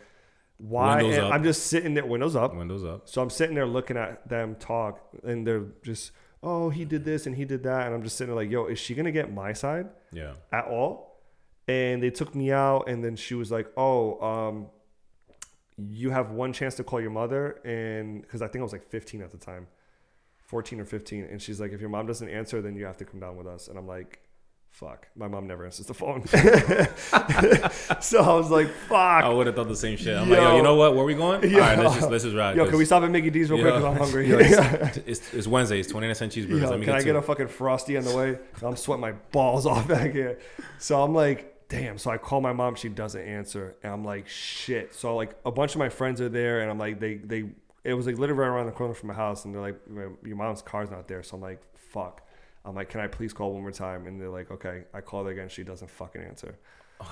why? 0.57 1.01
I'm 1.31 1.43
just 1.43 1.67
sitting 1.67 1.93
there, 1.93 2.05
windows 2.05 2.35
up. 2.35 2.55
Windows 2.55 2.83
up. 2.83 3.07
So 3.09 3.21
I'm 3.21 3.29
sitting 3.29 3.55
there 3.55 3.65
looking 3.65 3.97
at 3.97 4.27
them 4.29 4.55
talk, 4.55 4.99
and 5.23 5.45
they're 5.47 5.65
just, 5.83 6.11
oh, 6.43 6.69
he 6.69 6.85
did 6.85 7.03
this 7.05 7.25
and 7.25 7.35
he 7.35 7.45
did 7.45 7.63
that, 7.63 7.85
and 7.87 7.95
I'm 7.95 8.03
just 8.03 8.15
sitting 8.17 8.33
there 8.35 8.43
like, 8.43 8.51
yo, 8.51 8.65
is 8.65 8.77
she 8.77 8.93
gonna 8.93 9.11
get 9.11 9.33
my 9.33 9.53
side 9.53 9.89
Yeah. 10.11 10.33
at 10.51 10.65
all? 10.65 11.19
And 11.67 12.03
they 12.03 12.09
took 12.11 12.35
me 12.35 12.51
out, 12.51 12.87
and 12.89 13.03
then 13.03 13.15
she 13.15 13.33
was 13.33 13.51
like, 13.51 13.67
oh, 13.77 14.19
um, 14.21 14.67
you 15.77 16.09
have 16.11 16.31
one 16.31 16.53
chance 16.53 16.75
to 16.75 16.83
call 16.83 17.01
your 17.01 17.09
mother, 17.11 17.59
and 17.65 18.21
because 18.21 18.41
I 18.41 18.47
think 18.47 18.59
I 18.61 18.63
was 18.63 18.73
like 18.73 18.87
15 18.89 19.21
at 19.21 19.31
the 19.31 19.37
time, 19.37 19.67
14 20.43 20.79
or 20.79 20.85
15, 20.85 21.23
and 21.25 21.41
she's 21.41 21.59
like, 21.61 21.71
if 21.71 21.79
your 21.79 21.89
mom 21.89 22.05
doesn't 22.05 22.29
answer, 22.29 22.61
then 22.61 22.75
you 22.75 22.85
have 22.85 22.97
to 22.97 23.05
come 23.05 23.19
down 23.19 23.35
with 23.37 23.47
us, 23.47 23.67
and 23.67 23.77
I'm 23.79 23.87
like, 23.87 24.19
fuck. 24.71 25.07
My 25.15 25.27
mom 25.27 25.47
never 25.47 25.65
answers 25.65 25.85
the 25.85 25.93
phone. 25.93 26.25
so 28.01 28.21
I 28.23 28.33
was 28.33 28.49
like, 28.49 28.69
fuck. 28.69 29.23
I 29.23 29.29
would 29.29 29.45
have 29.47 29.55
thought 29.55 29.67
the 29.67 29.75
same 29.75 29.97
shit. 29.97 30.17
I'm 30.17 30.29
like, 30.29 30.39
yo, 30.39 30.49
Yo. 30.51 30.57
you 30.57 30.63
know 30.63 30.75
what? 30.75 30.95
Where 30.95 31.05
we 31.05 31.13
going? 31.13 31.47
Yo. 31.49 31.55
All 31.61 31.67
right, 31.67 31.77
let's 31.77 31.95
just 31.95 32.09
let's 32.09 32.23
just 32.23 32.35
ride. 32.35 32.55
Yo, 32.55 32.65
can 32.67 32.77
we 32.77 32.85
stop 32.85 33.03
at 33.03 33.11
Mickey 33.11 33.29
D's 33.29 33.51
real 33.51 33.61
quick? 33.61 33.73
Because 33.73 33.85
I'm 33.85 33.97
hungry. 33.97 34.27
yo, 34.29 34.39
it's, 34.39 34.97
it's, 35.05 35.33
it's 35.33 35.47
Wednesday. 35.47 35.79
It's 35.79 35.89
29 35.89 36.15
cent 36.15 36.31
cheeseburgers. 36.31 36.61
Yo, 36.61 36.69
Let 36.69 36.79
me 36.79 36.85
can 36.85 36.93
get 36.93 37.01
I 37.01 37.03
get 37.03 37.11
two. 37.11 37.17
a 37.17 37.21
fucking 37.21 37.47
frosty 37.49 37.97
on 37.97 38.05
the 38.05 38.15
way? 38.15 38.39
I'm 38.63 38.75
sweating 38.75 39.01
my 39.01 39.11
balls 39.31 39.65
off 39.65 39.87
back 39.87 40.13
here. 40.13 40.39
So 40.79 41.03
I'm 41.03 41.13
like, 41.13 41.67
damn. 41.69 41.97
So 41.97 42.09
I 42.09 42.17
call 42.17 42.41
my 42.41 42.53
mom. 42.53 42.75
She 42.75 42.89
doesn't 42.89 43.21
answer, 43.21 43.75
and 43.83 43.93
I'm 43.93 44.03
like, 44.05 44.27
shit. 44.27 44.95
So 44.95 45.15
like 45.15 45.35
a 45.45 45.51
bunch 45.51 45.75
of 45.75 45.79
my 45.79 45.89
friends 45.89 46.21
are 46.21 46.29
there, 46.29 46.61
and 46.61 46.71
I'm 46.71 46.79
like, 46.79 46.99
they 46.99 47.15
they. 47.15 47.49
It 47.83 47.95
was 47.95 48.05
like 48.05 48.17
literally 48.17 48.39
right 48.39 48.47
around 48.47 48.67
the 48.67 48.71
corner 48.73 48.93
from 48.93 49.07
my 49.07 49.15
house, 49.15 49.43
and 49.43 49.53
they're 49.53 49.61
like, 49.61 49.79
your 50.23 50.35
mom's 50.35 50.61
car's 50.61 50.91
not 50.91 51.07
there. 51.07 51.23
So 51.23 51.35
I'm 51.35 51.41
like, 51.41 51.61
fuck. 51.75 52.21
I'm 52.63 52.75
like, 52.75 52.89
can 52.89 52.99
I 53.01 53.07
please 53.07 53.33
call 53.33 53.53
one 53.53 53.61
more 53.61 53.71
time? 53.71 54.05
And 54.07 54.19
they're 54.21 54.29
like, 54.29 54.51
okay. 54.51 54.83
I 54.93 55.01
called 55.01 55.25
her 55.25 55.31
again. 55.31 55.49
She 55.49 55.63
doesn't 55.63 55.89
fucking 55.89 56.21
answer. 56.21 56.57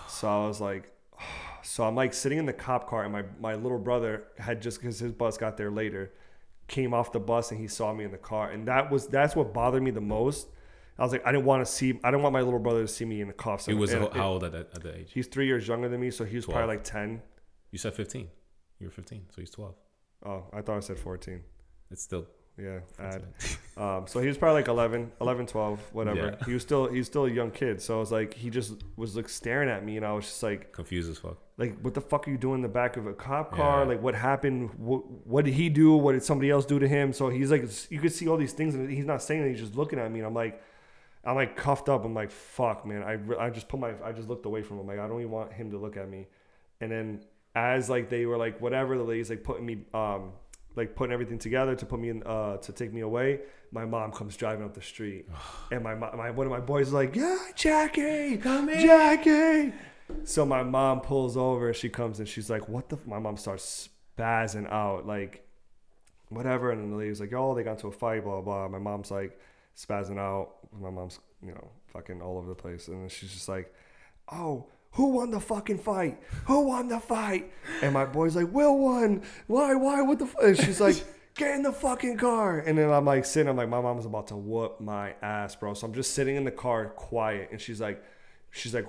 So 0.08 0.28
I 0.28 0.46
was 0.48 0.62
like, 0.62 0.92
so 1.64 1.84
I'm 1.84 1.96
like 1.96 2.14
sitting 2.14 2.38
in 2.38 2.46
the 2.46 2.54
cop 2.54 2.88
car, 2.88 3.04
and 3.04 3.12
my 3.12 3.24
my 3.40 3.56
little 3.56 3.80
brother 3.80 4.26
had 4.38 4.62
just 4.62 4.80
because 4.80 5.00
his 5.00 5.12
bus 5.12 5.38
got 5.38 5.58
there 5.58 5.72
later, 5.72 6.14
came 6.68 6.94
off 6.94 7.12
the 7.12 7.20
bus 7.20 7.52
and 7.52 7.60
he 7.60 7.68
saw 7.68 7.94
me 7.94 8.04
in 8.04 8.12
the 8.12 8.18
car, 8.18 8.52
and 8.52 8.68
that 8.68 8.92
was 8.92 9.08
that's 9.08 9.36
what 9.36 9.54
bothered 9.54 9.82
me 9.84 9.92
the 9.92 10.02
most. 10.02 10.48
I 10.98 11.04
was 11.04 11.14
like, 11.14 11.26
I 11.26 11.32
didn't 11.32 11.46
want 11.46 11.66
to 11.66 11.72
see, 11.72 11.98
I 12.04 12.12
didn't 12.12 12.24
want 12.24 12.34
my 12.34 12.42
little 12.42 12.60
brother 12.60 12.82
to 12.82 12.88
see 12.88 13.06
me 13.06 13.22
in 13.22 13.28
the 13.28 13.34
cuffs. 13.34 13.68
He 13.68 13.74
was 13.74 13.94
And- 13.94 14.12
how 14.14 14.32
old 14.32 14.44
at 14.44 14.52
that, 14.52 14.70
at 14.76 14.84
that 14.84 14.96
age? 14.98 15.12
He's 15.14 15.28
three 15.28 15.46
years 15.48 15.66
younger 15.66 15.88
than 15.88 16.02
me, 16.02 16.12
so 16.12 16.26
he 16.26 16.36
was 16.36 16.46
probably 16.46 16.68
like 16.68 16.84
ten. 16.84 17.22
You 17.72 17.78
said 17.78 17.94
15. 17.94 18.28
You 18.80 18.88
were 18.88 18.92
15, 18.92 19.28
so 19.34 19.42
he's 19.42 19.50
12. 19.52 19.76
Oh, 20.26 20.44
I 20.52 20.62
thought 20.62 20.76
I 20.76 20.80
said 20.82 21.00
fourteen. 21.00 21.44
It's 21.90 22.02
still. 22.04 22.28
Yeah. 22.62 22.80
Um, 23.80 24.08
so 24.08 24.20
he 24.20 24.28
was 24.28 24.38
probably 24.38 24.60
like 24.60 24.68
11, 24.68 25.10
11, 25.22 25.46
12, 25.46 25.80
whatever. 25.94 26.36
Yeah. 26.38 26.46
He 26.46 26.52
was 26.52 26.62
still 26.64 26.92
he's 26.92 27.06
still 27.06 27.28
a 27.28 27.30
young 27.32 27.50
kid. 27.50 27.82
So 27.82 27.96
I 27.96 28.00
was 28.02 28.12
like, 28.12 28.34
he 28.34 28.50
just 28.50 28.74
was 28.98 29.16
like 29.16 29.30
staring 29.30 29.70
at 29.70 29.86
me, 29.86 29.96
and 29.96 30.06
I 30.06 30.12
was 30.12 30.26
just 30.26 30.44
like, 30.44 30.74
Confused 30.74 31.10
as 31.10 31.18
fuck. 31.18 31.38
like 31.58 31.80
what 31.80 31.94
the 31.94 32.02
fuck 32.02 32.28
are 32.28 32.32
you 32.32 32.38
doing 32.38 32.56
in 32.56 32.62
the 32.62 32.68
back 32.68 32.98
of 32.98 33.08
a 33.08 33.14
cop 33.14 33.54
car 33.54 33.84
Yeah. 33.84 33.88
like 33.88 34.02
what 34.02 34.16
happened 34.16 34.72
what, 34.78 35.10
what 35.26 35.46
did 35.46 35.54
he 35.54 35.70
do 35.70 35.94
what 35.96 36.12
did 36.12 36.24
somebody 36.24 36.50
else 36.50 36.66
do 36.66 36.78
to 36.78 36.88
him 36.90 37.14
so 37.14 37.30
he's 37.30 37.52
like 37.52 37.64
you 37.90 38.00
could 38.02 38.12
see 38.12 38.28
all 38.28 38.36
these 38.36 38.52
things 38.52 38.76
and 38.76 38.90
he's 38.90 39.06
not 39.06 39.22
saying 39.24 39.44
it 39.44 39.50
he's 39.52 39.60
just 39.62 39.76
looking 39.76 39.98
at 40.00 40.12
me 40.12 40.20
and 40.20 40.28
i'm 40.28 40.34
like 40.34 40.62
i'm 41.24 41.36
like 41.36 41.56
cuffed 41.56 41.88
up 41.88 42.04
i'm 42.04 42.14
like 42.14 42.32
fuck 42.32 42.86
man 42.86 43.02
i, 43.04 43.46
I 43.46 43.50
just 43.50 43.68
put 43.70 43.80
my 43.80 43.94
i 44.04 44.12
just 44.12 44.28
looked 44.28 44.46
away 44.46 44.62
from 44.62 44.78
him 44.80 44.88
like 44.88 45.00
i 45.00 45.08
don't 45.08 45.20
even 45.20 45.32
want 45.32 45.54
him 45.54 45.72
to 45.72 45.78
look 45.78 45.96
at 45.96 46.10
me 46.10 46.28
and 46.82 46.92
then 46.92 47.22
as 47.56 47.90
like 47.90 48.10
they 48.10 48.26
were 48.26 48.38
like 48.38 48.60
whatever 48.60 48.98
the 48.98 49.04
ladies 49.06 49.30
like 49.30 49.44
putting 49.46 49.66
me 49.66 49.86
um 49.94 50.32
like 50.80 50.96
putting 50.96 51.14
everything 51.14 51.38
together 51.38 51.76
to 51.76 51.86
put 51.86 52.00
me 52.00 52.10
in 52.10 52.24
uh 52.26 52.58
to 52.58 52.72
take 52.72 52.92
me 52.98 53.02
away 53.02 53.40
my 53.72 53.86
mom 53.86 54.12
comes 54.12 54.36
driving 54.36 54.66
up 54.66 54.74
the 54.74 54.82
street 54.82 55.26
and 55.72 55.84
my, 55.84 55.94
my 55.94 56.30
one 56.32 56.48
of 56.48 56.52
my 56.52 56.60
boys 56.72 56.88
is 56.88 56.94
like 56.94 57.16
yeah 57.16 57.38
jackie 57.56 58.38
Come 58.38 58.70
in. 58.70 58.80
jackie 58.80 59.74
so 60.24 60.46
my 60.46 60.64
mom 60.64 61.02
pulls 61.02 61.38
over. 61.38 61.74
She 61.74 61.90
comes 61.90 62.20
and 62.20 62.28
she's 62.28 62.50
like, 62.50 62.68
"What 62.68 62.90
the?" 62.90 62.96
F-? 62.98 63.06
My 63.06 63.20
mom 63.20 63.38
starts 63.38 63.90
spazzing 64.18 64.68
out, 64.72 65.06
like, 65.06 65.48
whatever. 66.30 66.72
And 66.72 66.82
then 66.82 66.92
the 66.92 66.98
lady's 66.98 67.20
like, 67.22 67.34
"Oh, 67.34 67.54
they 67.56 67.64
got 67.64 67.74
into 67.74 67.88
a 67.88 67.92
fight." 67.92 68.24
Blah 68.24 68.42
blah. 68.42 68.68
My 68.68 68.80
mom's 68.80 69.12
like 69.12 69.40
spazzing 69.78 70.18
out. 70.18 70.56
My 70.72 70.90
mom's 70.90 71.20
you 71.46 71.52
know 71.52 71.70
fucking 71.94 72.22
all 72.22 72.38
over 72.38 72.50
the 72.50 72.56
place, 72.56 72.88
and 72.88 73.02
then 73.02 73.10
she's 73.10 73.32
just 73.34 73.50
like, 73.50 73.74
"Oh." 74.32 74.68
Who 74.94 75.10
won 75.10 75.32
the 75.32 75.40
fucking 75.40 75.80
fight? 75.80 76.20
Who 76.46 76.68
won 76.68 76.88
the 76.88 77.00
fight? 77.00 77.52
And 77.82 77.94
my 77.94 78.06
boy's 78.06 78.36
like, 78.36 78.52
Will 78.52 78.78
won. 78.78 79.22
Why? 79.48 79.76
Why? 79.76 80.02
What 80.02 80.20
the? 80.20 80.26
F-? 80.26 80.36
And 80.42 80.58
she's 80.58 80.82
like, 80.82 81.04
Get 81.36 81.56
in 81.56 81.64
the 81.64 81.72
fucking 81.72 82.18
car. 82.18 82.60
And 82.60 82.78
then 82.78 82.92
I'm 82.92 83.06
like 83.06 83.24
sitting. 83.24 83.50
I'm 83.50 83.56
like, 83.56 83.70
my 83.70 83.80
mom's 83.80 84.06
about 84.06 84.28
to 84.28 84.36
whoop 84.36 84.82
my 84.82 85.14
ass, 85.22 85.56
bro. 85.56 85.74
So 85.74 85.88
I'm 85.88 85.94
just 85.94 86.14
sitting 86.14 86.36
in 86.36 86.44
the 86.44 86.52
car, 86.52 86.88
quiet. 86.88 87.50
And 87.52 87.62
she's 87.62 87.80
like, 87.80 88.04
she's 88.52 88.74
like, 88.74 88.88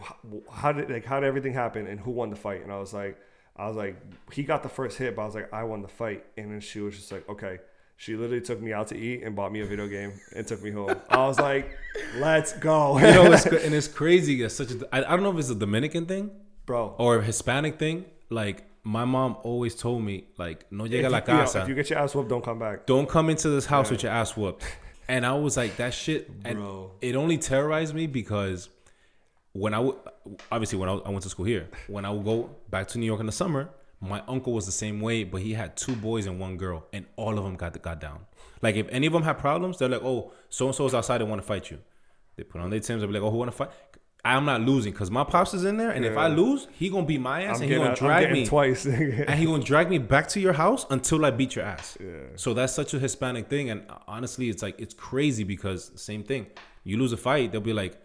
how 0.51 0.73
did 0.73 0.91
like 0.91 1.05
how 1.05 1.21
did 1.21 1.27
everything 1.27 1.53
happen 1.53 1.87
and 1.87 2.01
who 2.01 2.11
won 2.11 2.31
the 2.31 2.37
fight? 2.37 2.63
And 2.63 2.73
I 2.73 2.79
was 2.79 2.93
like, 2.93 3.19
I 3.57 3.69
was 3.69 3.77
like, 3.77 3.97
he 4.33 4.43
got 4.43 4.63
the 4.63 4.69
first 4.69 4.99
hit, 4.99 5.15
but 5.15 5.23
I 5.23 5.27
was 5.27 5.35
like, 5.35 5.53
I 5.53 5.63
won 5.65 5.83
the 5.83 5.89
fight. 5.89 6.25
And 6.37 6.51
then 6.51 6.61
she 6.61 6.81
was 6.81 6.97
just 6.97 7.13
like, 7.13 7.29
okay. 7.29 7.59
She 8.01 8.17
literally 8.17 8.41
took 8.41 8.63
me 8.63 8.73
out 8.73 8.89
to 8.89 8.97
eat 8.97 9.23
and 9.25 9.37
bought 9.37 9.53
me 9.53 9.61
a 9.61 9.67
video 9.67 9.87
game 9.87 10.19
and 10.35 10.47
took 10.47 10.63
me 10.63 10.71
home. 10.71 10.95
I 11.11 11.19
was 11.27 11.39
like, 11.39 11.77
let's 12.17 12.55
go, 12.55 12.97
You 12.99 13.05
know, 13.05 13.31
it's, 13.31 13.45
and 13.67 13.75
it's 13.75 13.89
crazy. 13.89 14.43
It's 14.43 14.55
such 14.55 14.71
a. 14.71 14.89
I, 14.91 15.01
I 15.01 15.11
don't 15.11 15.23
know 15.23 15.31
if 15.33 15.39
it's 15.39 15.51
a 15.51 15.55
Dominican 15.55 16.07
thing 16.07 16.31
bro. 16.65 16.95
or 16.97 17.17
a 17.19 17.23
Hispanic 17.23 17.79
thing. 17.79 18.07
Like 18.31 18.65
my 18.85 19.05
mom 19.05 19.37
always 19.43 19.75
told 19.75 20.03
me, 20.03 20.25
like, 20.39 20.65
no 20.73 20.85
llega 20.85 21.05
if, 21.05 21.13
la 21.13 21.19
you, 21.19 21.25
you 21.27 21.33
know, 21.35 21.41
casa. 21.41 21.61
if 21.61 21.69
you 21.69 21.75
get 21.75 21.91
your 21.91 21.99
ass 21.99 22.15
whooped, 22.15 22.31
don't 22.31 22.43
come 22.43 22.59
back. 22.59 22.87
don't 22.87 23.07
come 23.07 23.29
into 23.29 23.51
this 23.51 23.67
house 23.67 23.91
with 23.91 24.03
your 24.03 24.13
ass 24.13 24.35
whooped. 24.35 24.65
And 25.07 25.27
I 25.27 25.33
was 25.35 25.57
like, 25.57 25.77
that 25.77 25.93
shit. 25.93 26.43
Bro. 26.45 26.93
it 27.01 27.17
only 27.17 27.37
terrorized 27.37 27.95
me 27.97 28.07
because 28.07 28.69
when 29.53 29.75
I 29.75 29.79
w- 29.79 29.99
obviously 30.53 30.79
when 30.79 30.89
I, 30.89 30.93
I 30.93 31.11
went 31.11 31.25
to 31.25 31.29
school 31.29 31.45
here, 31.47 31.69
when 31.89 32.05
I 32.05 32.11
would 32.11 32.25
go 32.25 32.49
back 32.71 32.87
to 32.89 32.99
New 32.99 33.07
York 33.07 33.19
in 33.21 33.27
the 33.27 33.33
summer, 33.33 33.69
my 34.01 34.23
uncle 34.27 34.53
was 34.53 34.67
the 34.67 34.73
same 34.73 35.01
way, 35.01 35.25
but 35.25 35.43
he 35.43 35.53
had 35.53 35.77
two 35.77 35.95
boys 35.95 36.27
and 36.27 36.41
one 36.41 36.57
girl, 36.57 36.87
and 36.93 37.05
all 37.17 37.37
of 37.37 37.45
them 37.45 37.55
got 37.57 37.81
got 37.83 38.01
down. 38.01 38.21
Like 38.63 38.77
if 38.77 38.89
any 38.91 39.07
of 39.07 39.13
them 39.13 39.23
had 39.23 39.39
problems, 39.39 39.79
they're 39.79 39.89
like, 39.89 40.03
oh, 40.03 40.33
so 40.49 40.67
and 40.67 40.75
so's 40.75 40.95
outside 40.95 41.21
and 41.21 41.29
want 41.29 41.43
to 41.43 41.47
fight 41.47 41.71
you. 41.71 41.79
They 42.37 42.45
put 42.45 42.61
on 42.61 42.71
their 42.71 42.81
Timbs. 42.81 43.03
They'll 43.03 43.09
be 43.09 43.15
like, 43.15 43.23
oh, 43.23 43.31
who 43.31 43.39
want 43.39 43.51
to 43.51 43.57
fight? 43.57 43.71
I'm 44.25 44.45
not 44.45 44.61
losing 44.61 44.93
because 44.93 45.11
my 45.11 45.25
pops 45.25 45.55
is 45.55 45.65
in 45.65 45.79
there, 45.79 45.91
and 45.91 46.05
if 46.05 46.17
I 46.17 46.29
lose, 46.29 46.69
he 46.73 46.91
gonna 46.91 47.07
beat 47.07 47.21
my 47.21 47.43
ass 47.45 47.57
I'm 47.57 47.63
and 47.63 47.73
he 47.73 47.79
gonna 47.79 47.97
drag 47.97 48.31
me 48.33 48.45
twice. 48.47 48.85
and 48.87 49.31
he 49.31 49.47
gonna 49.47 49.63
drag 49.63 49.89
me 49.89 49.99
back 49.99 50.29
to 50.29 50.41
your 50.41 50.53
house 50.53 50.85
until 50.91 51.25
I 51.25 51.31
beat 51.31 51.57
your 51.57 51.65
ass. 51.65 51.97
Yeah. 51.99 52.09
So 52.37 52.53
that's 52.53 52.73
such 52.73 52.93
a 52.93 52.99
Hispanic 52.99 53.49
thing, 53.49 53.71
and 53.71 53.85
honestly, 54.07 54.51
it's 54.51 54.63
like 54.63 54.79
it's 54.79 54.95
crazy 54.95 55.45
because 55.45 55.91
same 55.97 56.23
thing. 56.23 56.47
You 56.85 56.99
lose 56.99 57.13
a 57.13 57.17
fight, 57.17 57.53
they'll 57.53 57.61
be 57.61 57.73
like, 57.73 57.99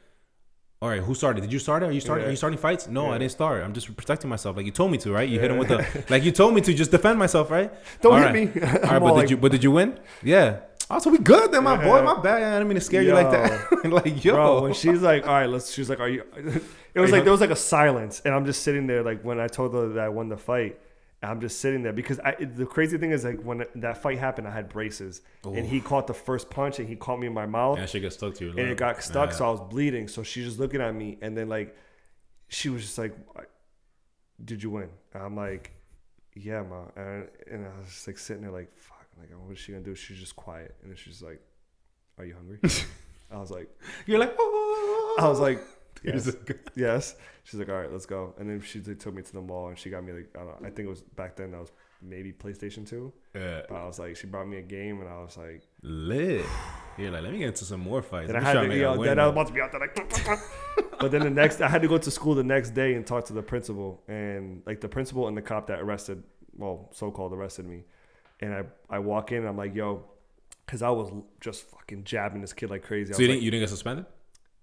"All 0.81 0.89
right, 0.89 1.01
who 1.01 1.15
started? 1.15 1.41
Did 1.41 1.51
you 1.53 1.59
start 1.59 1.83
it? 1.83 1.87
Are 1.87 1.91
you 1.91 2.01
starting? 2.01 2.23
Yeah. 2.23 2.27
Are 2.29 2.31
you 2.31 2.37
starting 2.37 2.59
fights? 2.59 2.87
No, 2.87 3.09
I 3.11 3.17
didn't 3.17 3.31
start. 3.31 3.63
I'm 3.63 3.73
just 3.73 3.95
protecting 3.95 4.29
myself, 4.29 4.55
like 4.57 4.65
you 4.65 4.71
told 4.71 4.91
me 4.91 4.97
to, 4.99 5.11
right? 5.11 5.27
You 5.27 5.39
hit 5.39 5.51
him 5.51 5.57
with 5.57 5.69
the, 5.69 6.05
like 6.09 6.23
you 6.23 6.31
told 6.31 6.53
me 6.53 6.61
to 6.61 6.73
just 6.73 6.91
defend 6.91 7.17
myself, 7.17 7.49
right? 7.49 7.71
Don't 8.01 8.13
All 8.13 8.19
hit 8.19 8.25
right. 8.25 8.55
me. 8.55 8.61
All 8.61 8.89
right, 8.91 8.99
but 9.05 9.13
like- 9.13 9.21
did 9.23 9.29
you? 9.31 9.37
But 9.37 9.51
did 9.51 9.63
you 9.63 9.71
win? 9.71 9.99
Yeah. 10.23 10.59
Oh, 10.87 10.95
also, 10.95 11.09
we 11.09 11.17
good 11.17 11.51
then, 11.51 11.63
my 11.63 11.77
boy. 11.77 12.03
My 12.03 12.21
bad. 12.21 12.43
I 12.43 12.51
didn't 12.57 12.67
mean 12.67 12.75
to 12.75 12.81
scare 12.81 13.01
you 13.01 13.13
like 13.13 13.31
that. 13.31 13.85
like 13.89 14.23
yo, 14.23 14.33
Bro, 14.35 14.61
when 14.61 14.73
she's 14.73 15.01
like, 15.01 15.25
all 15.25 15.33
right, 15.33 15.49
let's, 15.49 15.73
she's 15.73 15.89
like, 15.89 15.99
are 15.99 16.09
you? 16.09 16.23
It 16.95 17.01
was 17.01 17.09
Are 17.11 17.15
you 17.15 17.17
like 17.19 17.23
there 17.25 17.31
was 17.31 17.41
like 17.41 17.49
a 17.49 17.55
silence, 17.57 18.21
and 18.23 18.33
I'm 18.33 18.45
just 18.45 18.61
sitting 18.63 18.85
there, 18.87 19.03
like 19.03 19.21
when 19.21 19.37
I 19.39 19.47
told 19.47 19.73
her 19.73 19.89
that 19.89 19.99
I 20.03 20.07
won 20.09 20.29
the 20.29 20.37
fight, 20.37 20.79
I'm 21.31 21.41
just 21.41 21.59
sitting 21.59 21.83
there 21.83 21.93
because 21.93 22.19
I, 22.19 22.35
the 22.35 22.65
crazy 22.65 22.97
thing 22.97 23.11
is 23.11 23.23
like 23.23 23.41
when 23.41 23.65
that 23.75 24.01
fight 24.01 24.17
happened, 24.19 24.47
I 24.47 24.51
had 24.51 24.69
braces, 24.69 25.21
and 25.43 25.65
he 25.65 25.79
caught 25.81 26.07
the 26.07 26.13
first 26.13 26.49
punch, 26.49 26.79
and 26.79 26.87
he 26.87 26.95
caught 26.95 27.19
me 27.19 27.27
in 27.27 27.33
my 27.33 27.45
mouth, 27.45 27.77
that 27.77 27.89
she 27.89 27.99
got 27.99 28.13
stuck 28.13 28.35
to 28.35 28.45
your 28.45 28.59
and 28.59 28.69
it 28.69 28.77
got 28.77 29.01
stuck, 29.03 29.29
Yeah. 29.31 29.35
so 29.37 29.47
I 29.47 29.51
was 29.51 29.61
bleeding. 29.61 30.07
So 30.07 30.23
she's 30.23 30.45
just 30.45 30.59
looking 30.59 30.81
at 30.81 30.93
me, 30.93 31.17
and 31.21 31.37
then 31.37 31.47
like, 31.49 31.75
she 32.47 32.69
was 32.69 32.81
just 32.83 32.97
like, 32.97 33.15
"Did 34.43 34.61
you 34.63 34.69
win?" 34.69 34.89
And 35.13 35.23
I'm 35.23 35.35
like, 35.35 35.71
"Yeah, 36.35 36.63
ma," 36.63 36.85
and, 36.95 37.27
and 37.49 37.65
I 37.65 37.79
was 37.79 37.87
just 37.89 38.07
like 38.07 38.17
sitting 38.17 38.41
there, 38.43 38.51
like, 38.51 38.75
"Fuck!" 38.75 39.05
Like, 39.17 39.29
what 39.39 39.51
is 39.53 39.59
she 39.59 39.71
gonna 39.71 39.83
do? 39.83 39.95
She's 39.95 40.17
just 40.19 40.35
quiet, 40.35 40.75
and 40.81 40.91
then 40.91 40.97
she's 40.97 41.21
like, 41.21 41.41
"Are 42.17 42.25
you 42.25 42.35
hungry?" 42.35 42.59
I 43.31 43.37
was 43.39 43.49
like, 43.49 43.69
You're 44.05 44.19
like, 44.19 44.35
oh. 44.37 45.17
I 45.19 45.27
was 45.27 45.39
like, 45.39 45.59
yes, 46.05 46.31
good- 46.31 46.59
yes. 46.75 47.15
She's 47.43 47.59
like, 47.59 47.69
all 47.69 47.75
right, 47.75 47.91
let's 47.91 48.05
go. 48.05 48.33
And 48.39 48.49
then 48.49 48.61
she 48.61 48.79
like, 48.81 48.99
took 48.99 49.13
me 49.13 49.21
to 49.21 49.33
the 49.33 49.41
mall, 49.41 49.67
and 49.69 49.77
she 49.77 49.89
got 49.89 50.03
me 50.03 50.13
like, 50.13 50.29
I 50.35 50.39
don't 50.39 50.61
know. 50.61 50.67
I 50.67 50.71
think 50.71 50.87
it 50.87 50.89
was 50.89 51.01
back 51.01 51.35
then. 51.35 51.51
That 51.51 51.59
was 51.59 51.71
maybe 52.01 52.31
PlayStation 52.33 52.87
Two. 52.87 53.13
yeah, 53.33 53.61
But 53.69 53.75
I 53.75 53.85
was 53.85 53.99
like, 53.99 54.15
she 54.15 54.27
brought 54.27 54.47
me 54.47 54.57
a 54.57 54.61
game, 54.61 54.99
and 55.01 55.09
I 55.09 55.17
was 55.21 55.37
like, 55.37 55.63
lit. 55.83 56.45
You're 56.97 57.11
like, 57.11 57.23
let 57.23 57.31
me 57.33 57.39
get 57.39 57.47
into 57.49 57.65
some 57.65 57.81
more 57.81 58.01
fights. 58.01 58.27
then 58.27 58.37
I 58.37 58.41
had 58.41 58.53
to, 58.53 58.75
you 58.75 58.81
know, 58.81 59.03
then 59.03 59.19
I 59.19 59.27
was 59.27 59.33
about 59.33 59.47
to 59.47 59.53
be 59.53 59.61
out 59.61 59.71
there 59.71 59.81
like. 59.81 59.95
but 60.99 61.11
then 61.11 61.21
the 61.21 61.29
next, 61.29 61.61
I 61.61 61.67
had 61.67 61.81
to 61.81 61.87
go 61.87 61.97
to 61.97 62.09
school 62.11 62.35
the 62.35 62.43
next 62.43 62.71
day 62.71 62.93
and 62.95 63.05
talk 63.05 63.25
to 63.25 63.33
the 63.33 63.43
principal, 63.43 64.01
and 64.07 64.63
like 64.65 64.81
the 64.81 64.89
principal 64.89 65.27
and 65.27 65.35
the 65.37 65.41
cop 65.41 65.67
that 65.67 65.79
arrested, 65.81 66.23
well, 66.57 66.89
so 66.93 67.11
called 67.11 67.33
arrested 67.33 67.65
me, 67.67 67.83
and 68.39 68.53
I 68.53 68.63
I 68.89 68.99
walk 68.99 69.31
in, 69.31 69.39
and 69.39 69.47
I'm 69.47 69.57
like, 69.57 69.75
yo. 69.75 70.05
Cause 70.67 70.81
I 70.81 70.89
was 70.89 71.11
just 71.39 71.61
fucking 71.69 72.05
jabbing 72.05 72.41
this 72.41 72.51
kid 72.51 72.71
like 72.71 72.81
crazy. 72.81 73.13
I 73.13 73.17
So 73.17 73.21
you 73.21 73.27
like, 73.27 73.35
didn't 73.35 73.43
you 73.43 73.51
didn't 73.51 73.61
get 73.61 73.69
suspended? 73.69 74.07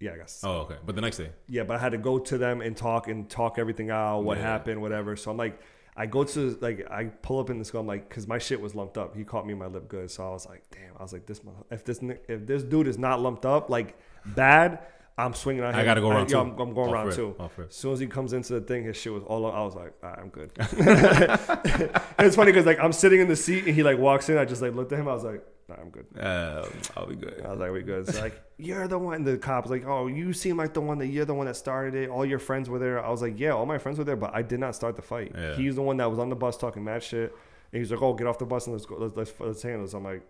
Yeah, 0.03 0.13
I 0.15 0.17
guess. 0.19 0.41
Oh, 0.45 0.61
okay. 0.65 0.77
But 0.85 0.95
the 0.97 1.01
next 1.01 1.17
day, 1.19 1.31
Yeah, 1.49 1.63
but 1.65 1.77
I 1.77 1.79
had 1.79 1.93
to 1.93 1.99
go 1.99 2.19
to 2.19 2.37
them 2.39 2.61
and 2.61 2.77
talk 2.77 3.09
and 3.09 3.29
talk 3.31 3.59
everything 3.59 3.91
out, 3.91 4.21
what 4.21 4.39
Yeah. 4.39 4.45
happened, 4.45 4.83
whatever. 4.83 5.15
So 5.17 5.31
I'm 5.31 5.37
like, 5.37 5.59
I 5.97 6.07
go 6.07 6.25
to 6.25 6.59
like 6.61 6.91
I 6.91 7.05
pull 7.05 7.39
up 7.39 7.51
in 7.51 7.59
the 7.59 7.65
school. 7.65 7.81
I'm 7.83 7.87
like, 7.87 8.09
because 8.09 8.27
my 8.27 8.39
shit 8.39 8.61
was 8.61 8.75
lumped 8.75 8.97
up. 8.99 9.15
He 9.17 9.25
caught 9.25 9.47
me 9.47 9.53
in 9.53 9.59
my 9.59 9.67
lip 9.67 9.89
good, 9.89 10.11
so 10.11 10.27
I 10.27 10.31
was 10.33 10.47
like, 10.47 10.63
damn. 10.71 10.97
I 10.99 11.03
was 11.03 11.13
like, 11.13 11.27
this 11.27 11.41
if 11.71 11.85
this 11.85 12.01
if 12.29 12.47
this 12.47 12.63
dude 12.63 12.89
is 12.89 12.99
not 12.99 13.21
lumped 13.21 13.45
up 13.47 13.69
like 13.71 13.97
bad, 14.25 14.79
I'm 15.19 15.35
swinging 15.35 15.63
on 15.63 15.75
him. 15.75 15.81
I 15.81 15.85
gotta 15.85 16.01
go 16.01 16.09
round 16.11 16.31
two. 16.31 16.39
I'm, 16.39 16.59
I'm 16.59 16.73
going 16.73 16.89
Off 16.89 16.95
round 16.95 17.07
rip, 17.09 17.17
two. 17.17 17.37
off 17.39 17.59
rip. 17.59 17.69
As 17.69 17.77
soon 17.77 17.93
as 17.93 18.01
he 18.01 18.07
comes 18.07 18.33
into 18.33 18.55
the 18.55 18.63
thing, 18.63 18.85
his 18.85 18.97
shit 18.97 19.13
was 19.13 19.23
all. 19.25 19.45
up. 19.45 19.55
I 19.55 19.63
was 19.63 19.75
like, 19.75 19.93
right, 20.03 20.19
I'm 20.19 20.31
good. 20.31 20.51
and 20.59 22.27
it's 22.27 22.37
funny 22.37 22.53
because 22.53 22.67
like 22.67 22.79
I'm 22.81 22.93
sitting 22.93 23.21
in 23.21 23.29
the 23.29 23.37
seat 23.37 23.67
and 23.67 23.75
he 23.75 23.83
like 23.83 23.99
walks 23.99 24.29
in. 24.31 24.39
I 24.39 24.45
just 24.47 24.63
like 24.63 24.75
looked 24.75 24.93
at 24.93 24.99
him. 24.99 25.09
I 25.09 25.13
was 25.15 25.25
like, 25.25 25.45
nah, 25.77 25.83
I'm 25.83 25.91
good. 25.91 26.07
Uh, 26.19 26.67
I'll 26.97 27.07
be 27.07 27.17
good. 27.17 27.43
I 27.45 27.51
was 27.51 27.61
like, 27.61 27.73
we 27.73 27.83
good. 27.83 28.09
It's 28.09 28.21
like, 28.21 28.41
you're 28.59 28.89
the 28.89 28.99
one. 28.99 29.25
The 29.25 29.37
cop 29.37 29.65
was 29.65 29.71
like, 29.71 29.87
oh, 29.87 30.07
you 30.07 30.33
seem 30.33 30.57
like 30.57 30.75
the 30.75 30.81
one 30.81 30.99
that 30.99 31.07
you're 31.07 31.25
the 31.25 31.35
one 31.35 31.47
that 31.47 31.57
started 31.57 31.95
it. 31.95 32.11
All 32.11 32.25
your 32.25 32.39
friends 32.39 32.69
were 32.69 32.79
there. 32.79 33.05
I 33.05 33.11
was 33.11 33.23
like, 33.23 33.39
yeah, 33.39 33.51
all 33.51 33.67
my 33.67 33.79
friends 33.79 33.99
were 33.99 34.05
there, 34.05 34.17
but 34.17 34.35
I 34.35 34.43
did 34.43 34.61
not 34.61 34.75
start 34.75 34.97
the 34.97 35.03
fight. 35.03 35.33
Yeah. 35.35 35.57
He's 35.57 35.77
the 35.77 35.83
one 35.83 35.97
that 35.99 36.11
was 36.11 36.19
on 36.19 36.29
the 36.29 36.37
bus 36.37 36.57
talking 36.57 36.85
mad 36.85 37.03
shit. 37.03 37.35
And 37.73 37.81
he's 37.81 37.91
like, 37.91 38.03
oh, 38.03 38.15
get 38.15 38.27
off 38.27 38.39
the 38.39 38.47
bus 38.47 38.67
and 38.67 38.75
let's 38.75 38.87
go. 38.87 38.97
Let's 38.97 39.17
let's, 39.17 39.33
let's 39.39 39.63
handle 39.63 39.83
this. 39.83 39.95
I'm 39.95 40.05
like, 40.05 40.23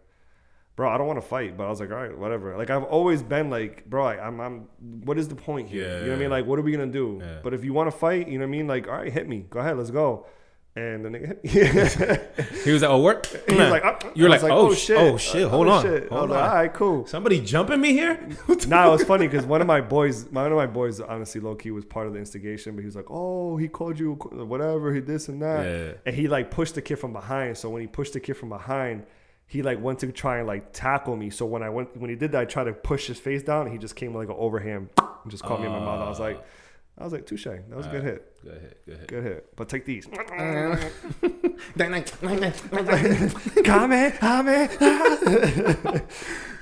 bro, 0.76 0.88
I 0.88 0.96
don't 0.96 1.06
want 1.06 1.20
to 1.20 1.26
fight, 1.26 1.56
but 1.56 1.64
I 1.64 1.70
was 1.70 1.80
like, 1.80 1.90
all 1.90 1.96
right, 1.96 2.16
whatever. 2.16 2.56
Like 2.56 2.70
I've 2.70 2.84
always 2.84 3.22
been 3.22 3.50
like, 3.50 3.88
bro, 3.88 4.06
I, 4.06 4.26
I'm, 4.26 4.40
I'm, 4.40 4.68
what 5.04 5.18
is 5.18 5.28
the 5.28 5.34
point 5.34 5.68
here? 5.68 5.86
Yeah, 5.86 5.98
you 5.98 6.04
know 6.04 6.08
what 6.10 6.16
I 6.16 6.20
mean? 6.20 6.30
Like, 6.30 6.46
what 6.46 6.58
are 6.58 6.62
we 6.62 6.72
gonna 6.72 6.86
do? 6.86 7.20
Yeah. 7.22 7.38
But 7.42 7.54
if 7.54 7.64
you 7.64 7.72
want 7.72 7.90
to 7.90 7.96
fight, 7.96 8.28
you 8.28 8.38
know 8.38 8.44
what 8.44 8.48
I 8.48 8.50
mean? 8.50 8.66
Like, 8.66 8.88
all 8.88 8.94
right, 8.94 9.12
hit 9.12 9.28
me, 9.28 9.46
go 9.50 9.60
ahead, 9.60 9.76
let's 9.76 9.90
go. 9.90 10.26
And 10.74 11.04
the 11.04 11.10
nigga, 11.10 11.44
hit 11.46 12.38
me. 12.38 12.44
He 12.64 12.70
was 12.70 12.80
like, 12.80 12.90
"Oh, 12.90 13.02
work." 13.02 13.26
He 13.26 13.54
was 13.54 13.70
like, 13.70 13.84
"Ah." 13.84 13.98
You're 14.14 14.30
I 14.30 14.32
was 14.32 14.42
like, 14.42 14.52
"Oh, 14.52 14.72
shit, 14.72 14.96
oh, 14.96 15.18
shit, 15.18 15.46
hold 15.46 15.68
on, 15.68 15.86
I 15.86 15.90
hold 16.08 16.12
on." 16.12 16.30
like, 16.30 16.42
all 16.50 16.54
right, 16.54 16.72
cool. 16.72 17.06
Somebody 17.06 17.40
jumping 17.40 17.78
me 17.78 17.92
here? 17.92 18.18
nah, 18.68 18.88
it 18.88 18.90
was 18.90 19.04
funny 19.04 19.26
because 19.28 19.44
one 19.44 19.60
of 19.60 19.66
my 19.66 19.82
boys, 19.82 20.24
one 20.30 20.50
of 20.50 20.56
my 20.56 20.66
boys, 20.66 20.98
honestly, 20.98 21.42
low 21.42 21.54
key 21.56 21.72
was 21.72 21.84
part 21.84 22.06
of 22.06 22.14
the 22.14 22.18
instigation. 22.18 22.74
But 22.74 22.80
he 22.80 22.86
was 22.86 22.96
like, 22.96 23.10
"Oh, 23.10 23.58
he 23.58 23.68
called 23.68 23.98
you 23.98 24.14
whatever, 24.14 24.94
he 24.94 25.00
this 25.00 25.28
and 25.28 25.42
that," 25.42 25.66
Yeah. 25.66 25.92
and 26.06 26.16
he 26.16 26.26
like 26.26 26.50
pushed 26.50 26.74
the 26.74 26.82
kid 26.82 26.96
from 26.96 27.12
behind. 27.12 27.58
So 27.58 27.68
when 27.68 27.82
he 27.82 27.86
pushed 27.86 28.14
the 28.14 28.20
kid 28.20 28.38
from 28.38 28.48
behind, 28.48 29.04
he 29.46 29.60
like 29.62 29.78
went 29.78 29.98
to 29.98 30.10
try 30.10 30.38
and 30.38 30.46
like 30.46 30.72
tackle 30.72 31.16
me. 31.16 31.28
So 31.28 31.44
when 31.44 31.62
I 31.62 31.68
went, 31.68 31.94
when 31.98 32.08
he 32.08 32.16
did 32.16 32.32
that, 32.32 32.40
I 32.40 32.44
tried 32.46 32.64
to 32.64 32.72
push 32.72 33.08
his 33.08 33.18
face 33.18 33.42
down. 33.42 33.66
And 33.66 33.72
he 33.72 33.78
just 33.78 33.94
came 33.94 34.14
like 34.14 34.28
an 34.28 34.36
overhand 34.38 34.88
and 34.98 35.30
just 35.30 35.42
caught 35.42 35.60
me 35.60 35.66
in 35.66 35.72
my 35.72 35.80
mouth. 35.80 36.00
I 36.00 36.08
was 36.08 36.18
like, 36.18 36.42
I 36.98 37.04
was 37.04 37.12
like, 37.12 37.26
touche. 37.26 37.44
That 37.44 37.70
was 37.74 37.86
a 37.86 37.90
good 37.90 38.02
hit, 38.04 38.44
Go 38.44 38.50
ahead, 38.50 38.74
go 38.86 38.92
ahead. 38.92 39.08
good 39.08 39.24
hit. 39.24 39.56
But 39.56 39.68
take 39.68 39.84
these. 39.86 40.06
but 40.06 40.26
Kame, 40.28 40.76
kame. 40.76 41.62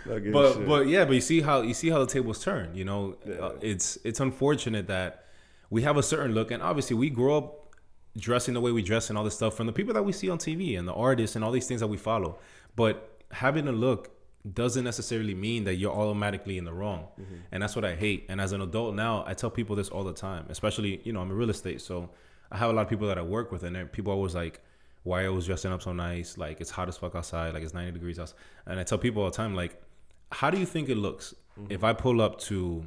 Fucking 0.07 0.33
but 0.33 0.55
shit. 0.55 0.89
yeah, 0.89 1.05
but 1.05 1.13
you 1.15 1.21
see 1.21 1.41
how 1.41 1.61
you 1.63 1.75
see 1.75 1.91
how 1.91 1.99
the 2.01 2.07
tables 2.07 2.43
turn. 2.43 2.75
You 2.75 2.85
know, 2.85 3.17
uh, 3.41 3.53
it's 3.61 3.99
it's 4.05 4.21
unfortunate 4.21 4.87
that 4.89 5.25
we 5.69 5.83
have 5.83 5.97
a 5.97 6.03
certain 6.03 6.35
look, 6.35 6.51
and 6.51 6.63
obviously 6.63 6.97
we 6.97 7.11
grow 7.11 7.37
up 7.39 7.75
dressing 8.17 8.55
the 8.55 8.61
way 8.61 8.73
we 8.73 8.83
dress 8.83 9.09
and 9.09 9.17
all 9.19 9.25
this 9.25 9.35
stuff 9.37 9.55
from 9.57 9.67
the 9.67 9.73
people 9.73 9.95
that 9.95 10.03
we 10.03 10.13
see 10.13 10.29
on 10.29 10.39
TV 10.39 10.79
and 10.79 10.89
the 10.89 10.93
artists 10.95 11.37
and 11.37 11.45
all 11.45 11.53
these 11.53 11.67
things 11.67 11.81
that 11.81 11.87
we 11.87 11.97
follow. 11.97 12.39
But 12.77 13.23
having 13.31 13.69
a 13.69 13.73
look 13.73 14.11
doesn't 14.55 14.85
necessarily 14.85 15.35
mean 15.35 15.65
that 15.65 15.75
you're 15.75 15.93
automatically 15.93 16.57
in 16.59 16.65
the 16.65 16.73
wrong, 16.73 17.09
mm-hmm. 17.21 17.37
and 17.53 17.63
that's 17.63 17.77
what 17.77 17.85
I 17.85 17.95
hate. 17.95 18.27
And 18.29 18.41
as 18.41 18.53
an 18.53 18.63
adult 18.63 18.95
now, 18.95 19.25
I 19.27 19.35
tell 19.35 19.51
people 19.51 19.77
this 19.77 19.89
all 19.89 20.05
the 20.05 20.15
time, 20.15 20.47
especially 20.49 21.01
you 21.05 21.13
know 21.13 21.21
I'm 21.21 21.31
in 21.31 21.37
real 21.37 21.51
estate, 21.51 21.81
so 21.81 22.11
I 22.51 22.57
have 22.57 22.71
a 22.71 22.73
lot 22.73 22.83
of 22.83 22.89
people 22.89 23.07
that 23.09 23.19
I 23.19 23.23
work 23.23 23.53
with, 23.53 23.63
and 23.65 23.93
people 23.93 24.13
are 24.13 24.17
always 24.17 24.35
like. 24.35 24.61
Why 25.03 25.21
are 25.21 25.23
you 25.23 25.29
always 25.31 25.47
dressing 25.47 25.73
up 25.73 25.81
so 25.81 25.95
nice? 25.95 26.37
Like 26.37 26.61
it's 26.61 26.71
hot 26.71 26.87
as 26.87 26.99
fuck 26.99 27.15
outside. 27.15 27.55
Like 27.55 27.63
it's 27.63 27.73
90 27.73 27.93
degrees 27.93 28.19
outside. 28.19 28.37
And 28.67 28.79
I 28.79 28.83
tell 28.83 28.99
people 28.99 29.23
all 29.23 29.31
the 29.31 29.35
time, 29.35 29.55
like, 29.55 29.83
how 30.31 30.51
do 30.51 30.59
you 30.59 30.67
think 30.67 30.91
it 30.91 30.99
looks 30.99 31.35
mm-hmm. 31.59 31.73
if 31.73 31.83
I 31.83 31.95
pull 31.95 32.21
up 32.21 32.39
to 32.41 32.87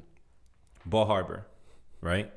Bal 0.86 1.06
Harbour, 1.06 1.48
right? 2.02 2.32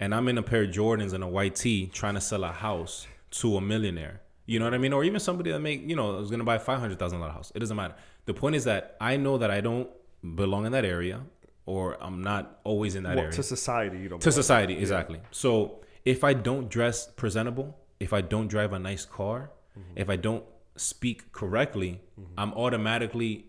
And 0.00 0.14
I'm 0.14 0.28
in 0.28 0.36
a 0.36 0.42
pair 0.42 0.64
of 0.64 0.70
Jordans 0.70 1.12
and 1.12 1.24
a 1.24 1.28
white 1.28 1.54
tee 1.54 1.86
trying 1.86 2.12
to 2.14 2.20
sell 2.20 2.44
a 2.44 2.52
house 2.52 3.06
to 3.30 3.56
a 3.56 3.60
millionaire. 3.60 4.20
You 4.46 4.58
know 4.58 4.64
what 4.66 4.74
I 4.74 4.78
mean? 4.78 4.92
Or 4.92 5.04
even 5.04 5.20
somebody 5.20 5.52
that 5.52 5.60
make, 5.60 5.88
you 5.88 5.96
know, 5.96 6.18
is 6.18 6.30
gonna 6.30 6.44
buy 6.44 6.56
a 6.56 6.60
five 6.60 6.80
hundred 6.80 6.98
thousand 6.98 7.20
dollar 7.20 7.32
house. 7.32 7.52
It 7.54 7.60
doesn't 7.60 7.76
matter. 7.76 7.94
The 8.24 8.34
point 8.34 8.54
is 8.56 8.64
that 8.64 8.96
I 9.00 9.16
know 9.16 9.38
that 9.38 9.50
I 9.50 9.60
don't 9.60 9.88
belong 10.22 10.66
in 10.66 10.72
that 10.72 10.84
area 10.84 11.22
or 11.66 12.02
I'm 12.02 12.22
not 12.22 12.60
always 12.64 12.94
in 12.94 13.04
that 13.04 13.16
Well, 13.16 13.24
area 13.24 13.32
to 13.32 13.42
society, 13.42 13.98
you 13.98 14.08
don't. 14.08 14.20
to 14.20 14.32
society 14.32 14.78
exactly 14.78 15.20
so 15.30 15.80
if 16.04 16.24
i 16.24 16.32
don't 16.32 16.68
dress 16.68 17.08
presentable 17.16 17.78
if 18.00 18.12
i 18.12 18.20
don't 18.20 18.48
drive 18.48 18.72
a 18.72 18.78
nice 18.78 19.04
car 19.04 19.50
mm-hmm. 19.78 19.92
if 19.96 20.10
i 20.10 20.16
don't 20.16 20.44
speak 20.76 21.32
correctly 21.32 22.00
mm-hmm. 22.18 22.32
i'm 22.38 22.52
automatically 22.54 23.46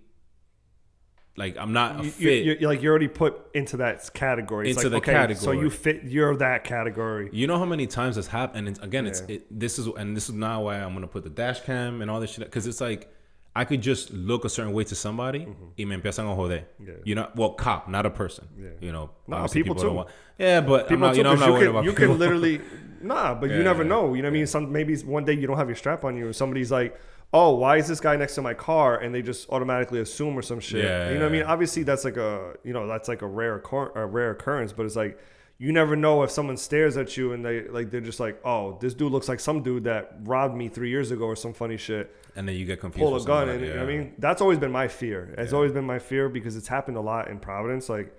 like 1.37 1.57
i'm 1.57 1.73
not 1.73 1.99
a 1.99 2.03
you, 2.03 2.11
fit 2.11 2.45
you, 2.45 2.57
you're 2.59 2.69
like 2.69 2.81
you're 2.81 2.91
already 2.91 3.07
put 3.07 3.47
into 3.55 3.77
that 3.77 4.13
category. 4.13 4.69
It's 4.69 4.77
Into 4.83 4.95
like, 4.95 5.05
the 5.05 5.19
okay, 5.25 5.33
So 5.33 5.51
you 5.51 5.71
fit. 5.71 6.03
You're 6.03 6.35
that 6.35 6.63
category. 6.63 7.29
you 7.33 7.47
know 7.47 7.57
how 7.57 7.65
many 7.65 7.87
times 7.87 8.17
this 8.17 8.27
happened 8.27 8.67
and 8.67 8.77
it's, 8.77 8.85
again 8.85 9.07
it's 9.07 9.21
it, 9.21 9.47
this 9.49 9.79
is 9.79 9.87
and 9.87 10.15
this 10.15 10.29
is 10.29 10.35
now 10.35 10.65
why 10.65 10.75
i'm 10.77 10.93
gonna 10.93 11.07
put 11.07 11.23
the 11.23 11.31
dash 11.31 11.61
cam 11.61 12.03
and 12.03 12.11
all 12.11 12.19
this 12.19 12.31
shit 12.31 12.45
because 12.45 12.67
it's 12.67 12.81
like 12.81 13.11
I 13.55 13.65
could 13.65 13.81
just 13.81 14.11
look 14.11 14.45
a 14.45 14.49
certain 14.49 14.73
way 14.73 14.83
to 14.85 14.95
somebody 14.95 15.45
y 15.77 15.85
me 15.85 15.95
empiezan 15.95 16.25
a 16.31 16.35
joder. 16.35 16.63
Mm-hmm. 16.81 16.87
Yeah. 16.87 16.93
You 17.03 17.15
know, 17.15 17.27
well, 17.35 17.51
cop, 17.51 17.87
not 17.87 18.05
a 18.05 18.09
person. 18.09 18.47
Yeah. 18.57 18.69
You 18.81 18.91
know, 18.91 19.11
Nah, 19.27 19.37
obviously 19.37 19.61
people 19.63 19.75
too. 19.75 19.91
want- 19.91 20.09
yeah, 20.39 20.61
but 20.61 20.81
I'm 20.83 20.87
People 20.89 21.07
not, 21.07 21.15
you 21.17 21.23
know, 21.23 21.31
I'm 21.33 21.39
not 21.39 21.45
you 21.47 21.53
worried 21.53 21.61
can, 21.61 21.69
about 21.69 21.83
you 21.85 21.91
people. 21.91 22.07
can 22.15 22.19
literally 22.19 22.61
nah, 23.01 23.35
but 23.35 23.49
Yeah, 23.51 23.57
you 23.57 23.63
never 23.63 23.83
know. 23.83 24.13
You 24.15 24.23
know 24.23 24.29
what 24.29 24.33
I 24.33 24.39
mean? 24.39 24.47
Some 24.47 24.71
maybe 24.71 24.95
one 24.97 25.23
day 25.25 25.33
you 25.33 25.45
don't 25.45 25.57
have 25.57 25.67
your 25.69 25.75
strap 25.75 26.03
on 26.03 26.17
you, 26.17 26.25
and 26.25 26.35
somebody's 26.35 26.71
like, 26.71 26.99
"Oh, 27.31 27.53
why 27.55 27.77
is 27.77 27.87
this 27.87 27.99
guy 27.99 28.15
next 28.15 28.33
to 28.35 28.41
my 28.41 28.55
car?" 28.55 28.97
And 28.97 29.13
they 29.13 29.21
just 29.21 29.47
automatically 29.51 29.99
assume 29.99 30.35
or 30.35 30.41
some 30.41 30.59
shit. 30.59 30.83
Yeah, 30.83 31.09
you 31.11 31.15
know 31.19 31.25
what 31.25 31.29
I 31.29 31.37
mean? 31.37 31.43
Obviously, 31.43 31.83
that's 31.83 32.03
like 32.05 32.17
a 32.17 32.53
you 32.63 32.73
know 32.73 32.87
that's 32.87 33.07
like 33.07 33.21
a 33.21 33.27
rare 33.27 33.55
occur- 33.57 33.91
a 33.93 34.05
rare 34.07 34.31
occurrence, 34.31 34.73
but 34.73 34.87
it's 34.87 34.95
like 34.95 35.19
you 35.59 35.71
never 35.71 35.95
know 35.95 36.23
if 36.23 36.31
someone 36.31 36.57
stares 36.57 36.97
at 36.97 37.15
you 37.15 37.31
and 37.33 37.45
they 37.45 37.67
like 37.67 37.89
they're 37.91 38.01
just 38.01 38.19
like, 38.19 38.39
"Oh, 38.43 38.77
this 38.81 38.93
dude 38.93 39.11
looks 39.11 39.29
like 39.29 39.39
some 39.39 39.61
dude 39.63 39.83
that 39.85 40.17
robbed 40.23 40.55
me 40.55 40.67
three 40.67 40.89
years 40.89 41.11
ago 41.11 41.25
or 41.25 41.35
some 41.35 41.53
funny 41.53 41.77
shit." 41.77 42.13
and 42.35 42.47
then 42.47 42.55
you 42.55 42.65
get 42.65 42.79
confused. 42.79 43.03
pull 43.07 43.15
a 43.15 43.23
gun 43.23 43.47
and 43.47 43.61
what 43.61 43.77
I 43.77 43.85
mean 43.85 44.13
that's 44.17 44.41
always 44.41 44.57
been 44.57 44.71
my 44.71 44.87
fear 44.87 45.35
it's 45.37 45.51
Yeah. 45.51 45.55
always 45.55 45.71
been 45.71 45.85
my 45.85 45.99
fear 45.99 46.29
because 46.29 46.55
it's 46.55 46.67
happened 46.67 46.97
a 46.97 47.01
lot 47.01 47.27
in 47.27 47.37
Providence 47.39 47.89
like 47.89 48.11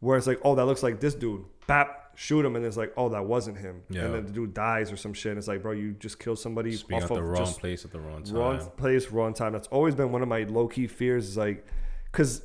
where 0.00 0.18
it's 0.18 0.26
like 0.26 0.38
oh 0.44 0.54
that 0.56 0.66
looks 0.66 0.82
like 0.82 1.00
this 1.00 1.14
dude 1.14 1.42
bap 1.66 2.10
shoot 2.16 2.44
him 2.44 2.54
and 2.54 2.66
it's 2.66 2.76
like 2.76 2.92
oh 2.98 3.08
that 3.08 3.24
wasn't 3.24 3.56
him 3.56 3.80
Yeah. 3.88 4.02
and 4.04 4.14
then 4.14 4.26
the 4.26 4.32
dude 4.32 4.52
dies 4.52 4.92
or 4.92 4.98
some 4.98 5.14
shit 5.14 5.30
and 5.30 5.38
it's 5.38 5.48
like 5.48 5.62
bro 5.62 5.72
you 5.72 5.92
just 5.94 6.18
killed 6.18 6.38
somebody 6.38 6.72
Just 6.72 6.92
off 6.92 7.04
at 7.04 7.08
the 7.08 7.22
wrong 7.22 7.46
place 7.54 7.86
at 7.86 7.92
the 7.92 7.98
wrong 7.98 8.22
time. 8.24 8.34
wrong 8.34 8.70
place 8.76 9.10
wrong 9.10 9.32
time 9.32 9.54
that's 9.54 9.68
always 9.68 9.94
been 9.94 10.12
one 10.12 10.20
of 10.20 10.28
my 10.28 10.42
low-key 10.42 10.86
fears 10.86 11.26
is 11.26 11.38
like 11.38 11.64
because 12.12 12.42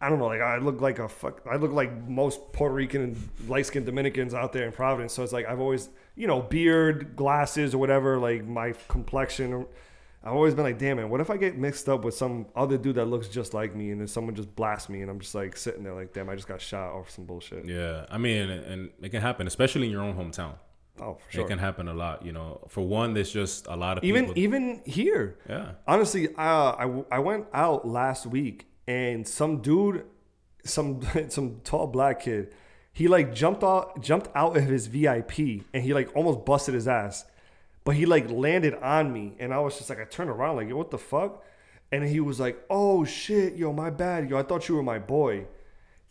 I 0.00 0.08
don't 0.08 0.18
know, 0.18 0.26
like 0.26 0.40
I 0.40 0.56
look 0.58 0.80
like 0.80 0.98
a 0.98 1.08
fuck. 1.08 1.42
I 1.50 1.56
look 1.56 1.72
like 1.72 2.08
most 2.08 2.52
Puerto 2.52 2.74
Rican 2.74 3.02
and 3.02 3.28
light 3.48 3.66
skinned 3.66 3.86
Dominicans 3.86 4.32
out 4.32 4.52
there 4.52 4.64
in 4.64 4.72
Providence. 4.72 5.12
So 5.12 5.22
it's 5.22 5.32
like 5.32 5.46
I've 5.46 5.60
always, 5.60 5.90
you 6.16 6.26
know, 6.26 6.40
beard, 6.40 7.16
glasses, 7.16 7.74
or 7.74 7.78
whatever. 7.78 8.18
Like 8.18 8.44
my 8.46 8.74
complexion. 8.88 9.66
I've 10.22 10.34
always 10.34 10.54
been 10.54 10.64
like, 10.64 10.78
damn 10.78 10.98
it, 10.98 11.08
what 11.08 11.22
if 11.22 11.30
I 11.30 11.38
get 11.38 11.56
mixed 11.56 11.88
up 11.88 12.04
with 12.04 12.14
some 12.14 12.44
other 12.54 12.76
dude 12.76 12.96
that 12.96 13.06
looks 13.06 13.28
just 13.28 13.54
like 13.54 13.74
me, 13.74 13.90
and 13.90 14.00
then 14.00 14.06
someone 14.06 14.34
just 14.34 14.54
blasts 14.54 14.90
me, 14.90 15.00
and 15.00 15.10
I'm 15.10 15.18
just 15.18 15.34
like 15.34 15.56
sitting 15.56 15.82
there 15.82 15.94
like, 15.94 16.12
damn, 16.12 16.28
I 16.28 16.34
just 16.34 16.46
got 16.46 16.60
shot 16.60 16.92
or 16.92 17.06
some 17.08 17.24
bullshit. 17.24 17.66
Yeah, 17.66 18.04
I 18.10 18.18
mean, 18.18 18.50
and, 18.50 18.64
and 18.64 18.90
it 19.00 19.08
can 19.10 19.22
happen, 19.22 19.46
especially 19.46 19.86
in 19.86 19.92
your 19.92 20.02
own 20.02 20.14
hometown. 20.14 20.56
Oh, 21.00 21.14
for 21.14 21.32
sure. 21.32 21.44
It 21.44 21.48
can 21.48 21.58
happen 21.58 21.88
a 21.88 21.94
lot. 21.94 22.24
You 22.24 22.32
know, 22.32 22.60
for 22.68 22.82
one, 22.82 23.14
there's 23.14 23.32
just 23.32 23.66
a 23.66 23.76
lot 23.76 23.96
of 23.96 24.04
even 24.04 24.26
people. 24.26 24.38
even 24.42 24.82
here, 24.84 25.38
yeah, 25.48 25.72
honestly, 25.86 26.28
uh, 26.28 26.32
I 26.38 27.02
I 27.10 27.18
went 27.20 27.46
out 27.54 27.88
last 27.88 28.26
week 28.26 28.66
and 28.90 29.28
some 29.28 29.62
dude, 29.62 30.04
some 30.64 31.00
some 31.28 31.60
tall 31.62 31.86
black 31.86 32.20
kid, 32.20 32.52
he 32.92 33.06
like 33.06 33.32
jumped 33.32 33.62
out 33.62 34.02
jumped 34.02 34.28
out 34.34 34.56
of 34.56 34.64
his 34.64 34.88
VIP 34.88 35.38
and 35.72 35.84
he 35.84 35.94
like 35.94 36.10
almost 36.16 36.44
busted 36.44 36.74
his 36.74 36.88
ass, 36.88 37.24
but 37.84 37.94
he 37.94 38.04
like 38.04 38.28
landed 38.30 38.74
on 38.74 39.12
me 39.12 39.36
and 39.38 39.54
I 39.54 39.60
was 39.60 39.78
just 39.78 39.90
like 39.90 40.00
I 40.00 40.04
turned 40.04 40.28
around 40.28 40.56
like 40.56 40.68
yo 40.68 40.76
what 40.76 40.90
the 40.90 40.98
fuck, 40.98 41.44
and 41.92 42.02
he 42.04 42.18
was 42.18 42.40
like 42.40 42.60
oh 42.68 43.04
shit 43.04 43.54
yo 43.54 43.72
my 43.72 43.90
bad 43.90 44.28
yo 44.28 44.36
I 44.36 44.42
thought 44.42 44.68
you 44.68 44.74
were 44.74 44.82
my 44.82 44.98
boy. 44.98 45.46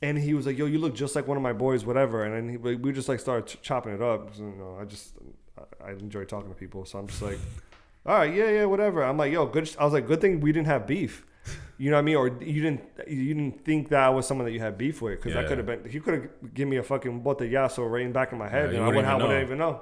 And 0.01 0.17
he 0.17 0.33
was 0.33 0.45
like, 0.45 0.57
"Yo, 0.57 0.65
you 0.65 0.79
look 0.79 0.95
just 0.95 1.13
like 1.13 1.27
one 1.27 1.35
of 1.35 1.43
my 1.43 1.51
boys, 1.51 1.85
whatever." 1.85 2.23
And 2.23 2.33
then 2.33 2.49
he, 2.51 2.75
we 2.75 2.93
just 2.93 3.09
like 3.09 3.19
started 3.19 3.47
ch- 3.47 3.61
chopping 3.61 3.93
it 3.93 4.01
up. 4.01 4.33
You 4.37 4.45
know, 4.57 4.77
I 4.79 4.85
just 4.85 5.13
I, 5.57 5.89
I 5.89 5.91
enjoy 5.91 6.23
talking 6.23 6.47
to 6.47 6.55
people, 6.55 6.85
so 6.85 6.99
I'm 6.99 7.07
just 7.07 7.21
like, 7.21 7.37
all 8.05 8.15
right, 8.15 8.33
yeah, 8.33 8.49
yeah, 8.49 8.63
whatever. 8.63 9.03
I'm 9.03 9.17
like, 9.17 9.33
yo, 9.33 9.45
good. 9.45 9.69
I 9.77 9.83
was 9.83 9.91
like, 9.91 10.07
good 10.07 10.21
thing 10.21 10.39
we 10.39 10.53
didn't 10.53 10.67
have 10.67 10.87
beef. 10.87 11.25
You 11.81 11.89
know 11.89 11.95
what 11.95 12.01
I 12.01 12.03
mean? 12.03 12.15
Or 12.17 12.27
you 12.27 12.61
didn't 12.61 12.81
you 13.07 13.33
didn't 13.33 13.63
think 13.63 13.87
that 13.89 14.01
I 14.03 14.09
was 14.09 14.27
someone 14.27 14.45
that 14.45 14.51
you 14.51 14.59
had 14.59 14.77
beef 14.77 15.01
with 15.01 15.15
because 15.19 15.35
I 15.35 15.41
Yeah. 15.41 15.47
could 15.47 15.57
have 15.59 15.65
been. 15.65 15.89
He 15.89 15.99
could 16.01 16.13
have 16.13 16.53
given 16.53 16.69
me 16.69 16.77
a 16.77 16.83
fucking 16.83 17.23
botellazo 17.23 17.89
right 17.89 18.01
in 18.01 18.09
the 18.09 18.13
back 18.13 18.31
of 18.33 18.37
my 18.37 18.49
head, 18.49 18.71
Yeah, 18.73 18.79
and 18.79 18.83
I 18.83 18.87
wouldn't, 18.87 19.07
I 19.07 19.15
even 19.15 19.21
wouldn't 19.27 19.39
know. 19.39 19.45
even 19.45 19.57
know. 19.59 19.81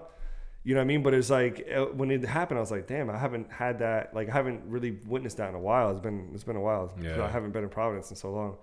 You 0.64 0.74
know 0.76 0.82
what 0.82 0.84
I 0.84 0.88
mean? 0.88 1.02
But 1.02 1.14
it's 1.16 1.30
like 1.32 1.68
uh, 1.76 1.86
when 2.00 2.12
it 2.12 2.24
happened, 2.24 2.60
I 2.60 2.62
was 2.62 2.72
like, 2.72 2.86
damn, 2.88 3.10
I 3.10 3.18
haven't 3.18 3.52
had 3.52 3.80
that. 3.80 4.14
Like, 4.14 4.30
I 4.30 4.34
haven't 4.34 4.62
really 4.68 4.92
witnessed 5.08 5.38
that 5.38 5.50
in 5.50 5.56
a 5.56 5.60
while. 5.60 5.90
It's 5.92 6.00
been 6.02 6.30
it's 6.36 6.44
been 6.44 6.56
a 6.56 6.62
while. 6.70 6.94
Yeah. 7.02 7.24
I 7.26 7.30
haven't 7.30 7.52
been 7.52 7.64
in 7.64 7.70
Providence 7.70 8.10
in 8.12 8.16
so 8.16 8.32
long. 8.32 8.58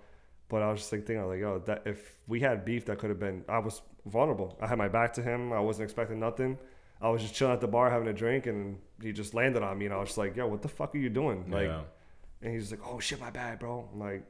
But 0.47 0.61
I 0.61 0.71
was 0.71 0.79
just 0.81 0.91
like 0.93 1.01
thinking, 1.05 1.21
I 1.21 1.25
was 1.25 1.33
like, 1.33 1.41
yo, 1.41 1.59
that 1.65 1.81
if 1.85 2.15
we 2.27 2.39
had 2.39 2.63
beef, 2.63 2.85
that 2.85 2.99
could 2.99 3.09
have 3.09 3.19
been. 3.19 3.43
I 3.49 3.57
was 3.59 3.81
vulnerable. 4.05 4.57
I 4.61 4.67
had 4.67 4.77
my 4.77 4.87
back 4.87 5.11
to 5.13 5.21
him. 5.23 5.51
I 5.51 5.59
wasn't 5.59 5.85
expecting 5.85 6.19
nothing. 6.19 6.57
I 7.01 7.09
was 7.09 7.21
just 7.23 7.33
chilling 7.33 7.53
at 7.53 7.59
the 7.61 7.67
bar 7.67 7.89
having 7.89 8.07
a 8.07 8.13
drink, 8.13 8.45
and 8.45 8.77
he 9.01 9.11
just 9.11 9.33
landed 9.33 9.63
on 9.63 9.77
me, 9.77 9.85
and 9.85 9.93
I 9.93 9.97
was 9.97 10.09
just 10.09 10.17
like, 10.19 10.35
yo, 10.37 10.47
what 10.47 10.61
the 10.61 10.69
fuck 10.69 10.93
are 10.95 10.97
you 10.99 11.09
doing? 11.09 11.49
Like, 11.51 11.67
yeah. 11.67 11.81
And 12.41 12.53
he's 12.53 12.71
like, 12.71 12.81
oh 12.87 12.99
shit, 12.99 13.19
my 13.19 13.29
bad, 13.29 13.59
bro. 13.59 13.87
I'm 13.93 13.99
like, 13.99 14.23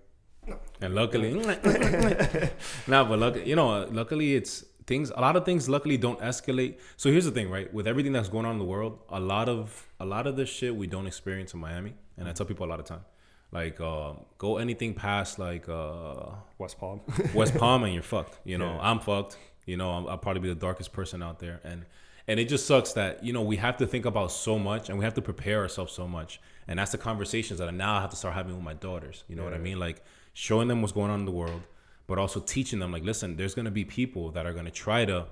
no. 0.48 0.58
And 0.82 0.94
luckily, 0.94 1.34
nah, 2.88 3.04
but 3.04 3.20
luck, 3.20 3.36
you 3.46 3.56
know, 3.56 3.86
luckily 3.92 4.36
it's 4.36 4.64
things. 4.86 5.10
A 5.16 5.20
lot 5.22 5.36
of 5.36 5.44
things, 5.46 5.68
luckily, 5.68 5.98
don't 5.98 6.20
escalate. 6.20 6.78
So 6.98 7.10
here's 7.12 7.26
the 7.26 7.32
thing, 7.32 7.50
right? 7.50 7.74
With 7.74 7.88
everything 7.88 8.12
that's 8.14 8.30
going 8.30 8.46
on 8.46 8.54
in 8.54 8.60
the 8.60 8.66
world, 8.66 9.00
a 9.10 9.20
lot 9.20 9.50
of 9.50 9.88
a 10.00 10.06
lot 10.06 10.28
of 10.28 10.36
this 10.36 10.50
shit 10.50 10.76
we 10.76 10.88
don't 10.88 11.08
experience 11.08 11.54
in 11.54 11.60
Miami, 11.60 11.94
and 12.18 12.28
I 12.28 12.32
tell 12.34 12.46
people 12.46 12.66
a 12.68 12.70
lot 12.70 12.80
of 12.80 12.86
time, 12.86 13.04
like 13.52 13.82
uh, 13.82 14.14
go 14.38 14.58
anything 14.58 14.94
past 14.94 15.40
like 15.40 15.68
uh, 15.68 16.28
West 16.60 16.78
Palm. 16.80 17.02
West 17.34 17.56
Palm 17.64 17.84
and 17.84 17.94
you're 17.94 18.04
fucked. 18.04 18.38
You 18.44 18.58
know, 18.60 18.74
Yeah. 18.76 18.90
I'm 18.90 19.00
fucked. 19.00 19.38
You 19.66 19.78
know, 19.78 19.90
I'm, 19.90 20.08
I'll 20.08 20.20
probably 20.20 20.42
be 20.42 20.50
the 20.50 20.54
darkest 20.70 20.94
person 20.94 21.24
out 21.24 21.40
there, 21.40 21.60
and 21.64 21.86
and 22.28 22.40
it 22.40 22.50
just 22.50 22.66
sucks 22.66 22.94
that 22.94 23.24
you 23.24 23.34
know 23.34 23.42
we 23.42 23.58
have 23.58 23.78
to 23.78 23.88
think 23.88 24.06
about 24.06 24.32
so 24.32 24.58
much 24.58 24.90
and 24.90 24.98
we 24.98 25.06
have 25.06 25.14
to 25.16 25.22
prepare 25.22 25.60
ourselves 25.62 25.94
so 25.94 26.08
much, 26.08 26.40
and 26.68 26.80
that's 26.80 26.92
the 26.92 26.98
conversations 26.98 27.60
that 27.60 27.68
I 27.68 27.72
now 27.72 28.00
have 28.02 28.10
to 28.10 28.16
start 28.16 28.34
having 28.34 28.56
with 28.56 28.64
my 28.64 28.74
daughters. 28.74 29.24
You 29.28 29.36
know 29.36 29.44
what 29.44 29.54
I 29.54 29.58
mean? 29.58 29.80
Like 29.80 30.04
showing 30.34 30.68
them 30.68 30.82
what's 30.82 30.94
going 30.94 31.12
on 31.12 31.20
in 31.20 31.26
the 31.26 31.32
world, 31.32 31.62
but 32.08 32.18
also 32.18 32.40
teaching 32.40 32.80
them 32.80 32.92
like, 32.92 33.04
listen, 33.04 33.36
there's 33.36 33.56
gonna 33.56 33.72
be 33.72 33.86
people 33.86 34.32
that 34.32 34.46
are 34.46 34.54
gonna 34.54 34.72
try 34.72 35.06
to 35.06 35.28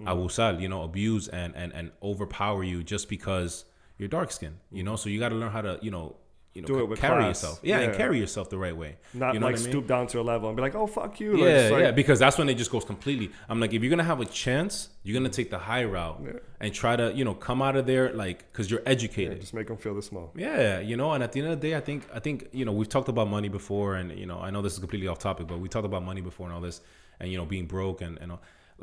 mm. 0.00 0.06
abusar, 0.06 0.60
you 0.60 0.68
know, 0.68 0.82
abuse 0.82 1.28
and 1.28 1.54
and 1.54 1.72
and 1.72 1.92
overpower 2.02 2.64
you 2.64 2.82
just 2.82 3.08
because 3.08 3.64
you're 3.98 4.08
dark 4.08 4.32
skinned. 4.32 4.58
You 4.70 4.82
mm. 4.82 4.86
know, 4.86 4.96
so 4.96 5.08
you 5.08 5.18
got 5.18 5.30
to 5.30 5.34
learn 5.34 5.50
how 5.50 5.62
to, 5.62 5.78
you 5.82 5.90
know. 5.90 6.16
You 6.58 6.62
know 6.62 6.66
Do 6.66 6.80
it 6.80 6.88
with 6.88 6.98
carry 6.98 7.22
class. 7.22 7.28
yourself. 7.42 7.60
Yeah, 7.62 7.78
and 7.78 7.94
carry 7.94 8.18
yourself 8.18 8.50
the 8.50 8.58
right 8.58 8.76
way. 8.76 8.96
Not 9.14 9.34
you 9.34 9.38
know 9.40 9.46
like 9.46 9.54
I 9.54 9.58
mean? 9.60 9.68
stoop 9.68 9.86
down 9.86 10.08
to 10.08 10.20
a 10.20 10.26
level 10.32 10.48
and 10.48 10.56
be 10.56 10.62
like, 10.62 10.74
oh 10.74 10.88
fuck 10.88 11.20
you. 11.20 11.36
Like, 11.36 11.40
Yeah, 11.40 11.68
like- 11.70 11.82
yeah, 11.82 11.90
because 11.92 12.18
that's 12.18 12.36
when 12.36 12.48
it 12.48 12.54
just 12.54 12.72
goes 12.72 12.84
completely. 12.84 13.30
I'm 13.48 13.60
like, 13.60 13.72
if 13.72 13.80
you're 13.82 13.90
gonna 13.90 14.02
have 14.02 14.20
a 14.20 14.24
chance, 14.24 14.88
you're 15.04 15.14
gonna 15.18 15.28
take 15.28 15.50
the 15.50 15.58
high 15.58 15.84
route 15.84 16.20
Yeah. 16.24 16.32
and 16.58 16.74
try 16.74 16.96
to, 16.96 17.12
you 17.14 17.24
know, 17.24 17.34
come 17.34 17.62
out 17.62 17.76
of 17.76 17.86
there 17.86 18.12
like, 18.12 18.52
cause 18.52 18.68
you're 18.70 18.80
yeah, 18.80 18.88
educated. 18.90 19.40
just 19.40 19.54
make 19.54 19.68
them 19.68 19.76
feel 19.76 19.94
the 19.94 20.02
small. 20.02 20.32
Yeah, 20.34 20.80
you 20.80 20.96
know, 20.96 21.12
and 21.12 21.22
at 21.22 21.30
the 21.30 21.38
end 21.40 21.48
of 21.52 21.60
the 21.60 21.68
day, 21.68 21.76
I 21.76 21.80
think 21.80 22.08
I 22.12 22.18
think 22.18 22.48
you 22.50 22.64
know 22.64 22.72
we've 22.72 22.88
talked 22.88 23.08
about 23.08 23.28
money 23.28 23.48
before, 23.48 23.94
and 23.94 24.18
you 24.18 24.26
know 24.26 24.40
I 24.40 24.50
know 24.50 24.60
this 24.62 24.72
is 24.72 24.80
completely 24.80 25.06
off 25.06 25.20
topic, 25.20 25.46
but 25.46 25.60
we 25.60 25.68
talked 25.68 25.86
about 25.86 26.02
money 26.02 26.20
before 26.20 26.46
and 26.46 26.54
all 26.56 26.60
this, 26.60 26.80
and 27.20 27.30
you 27.30 27.38
know 27.38 27.46
being 27.46 27.66
broke 27.66 28.00
and 28.00 28.18
and 28.18 28.32
all. 28.32 28.42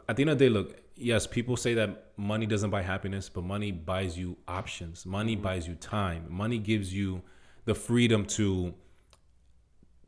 at 0.10 0.16
the 0.16 0.24
end 0.24 0.30
of 0.30 0.38
the 0.40 0.46
day, 0.46 0.50
look, 0.50 0.70
yes, 0.96 1.28
people 1.28 1.56
say 1.58 1.74
that 1.76 1.90
money 2.18 2.46
doesn't 2.46 2.70
buy 2.70 2.82
happiness, 2.82 3.30
but 3.30 3.44
money 3.44 3.72
buys 3.72 4.18
you 4.18 4.38
options. 4.48 5.06
Money 5.06 5.34
mm-hmm. 5.36 5.44
buys 5.44 5.68
you 5.68 5.76
time. 5.76 6.26
Money 6.30 6.58
gives 6.58 6.94
you 6.94 7.22
the 7.66 7.76
freedom 7.76 8.26
to 8.26 8.74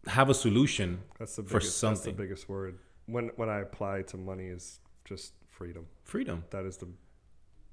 have 0.08 0.30
a 0.30 0.34
solution 0.34 1.00
That's 1.20 1.36
the 1.36 1.44
For 1.44 1.60
biggest, 1.60 1.82
that's 1.82 2.02
the 2.02 2.12
biggest 2.12 2.48
word. 2.50 2.80
When 3.08 3.30
when 3.36 3.50
I 3.50 3.60
apply 3.60 4.04
to 4.04 4.18
money 4.18 4.48
is 4.48 4.80
just 5.06 5.34
freedom. 5.50 5.86
freedom. 6.04 6.44
That 6.52 6.66
is 6.66 6.78
the 6.78 6.88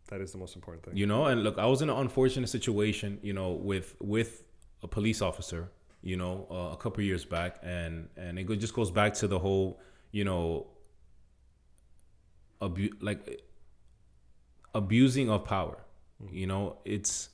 that 0.09 0.21
is 0.21 0.33
the 0.33 0.39
most 0.39 0.55
important 0.57 0.85
thing. 0.85 0.97
you 0.97 1.07
know 1.07 1.25
and 1.27 1.43
look 1.43 1.57
i 1.59 1.65
was 1.67 1.81
in 1.81 1.89
an 1.89 1.97
unfortunate 1.97 2.49
situation 2.49 3.19
you 3.23 3.33
know 3.33 3.53
with 3.53 3.95
with 4.01 4.45
a 4.83 4.87
police 4.89 5.23
officer 5.23 5.71
you 6.03 6.15
know 6.17 6.47
uh, 6.51 6.75
a 6.75 6.77
couple 6.77 7.03
years 7.03 7.25
back 7.25 7.57
and 7.63 8.09
and 8.17 8.39
it 8.39 8.45
just 8.59 8.75
goes 8.75 8.91
back 8.91 9.15
to 9.15 9.27
the 9.27 9.39
whole 9.39 9.81
you 10.13 10.23
know 10.23 10.67
abu- 12.61 12.93
like 13.01 13.43
abusing 14.75 15.31
of 15.31 15.45
power 15.45 15.79
you 16.31 16.47
know 16.47 16.77
it's 16.85 17.31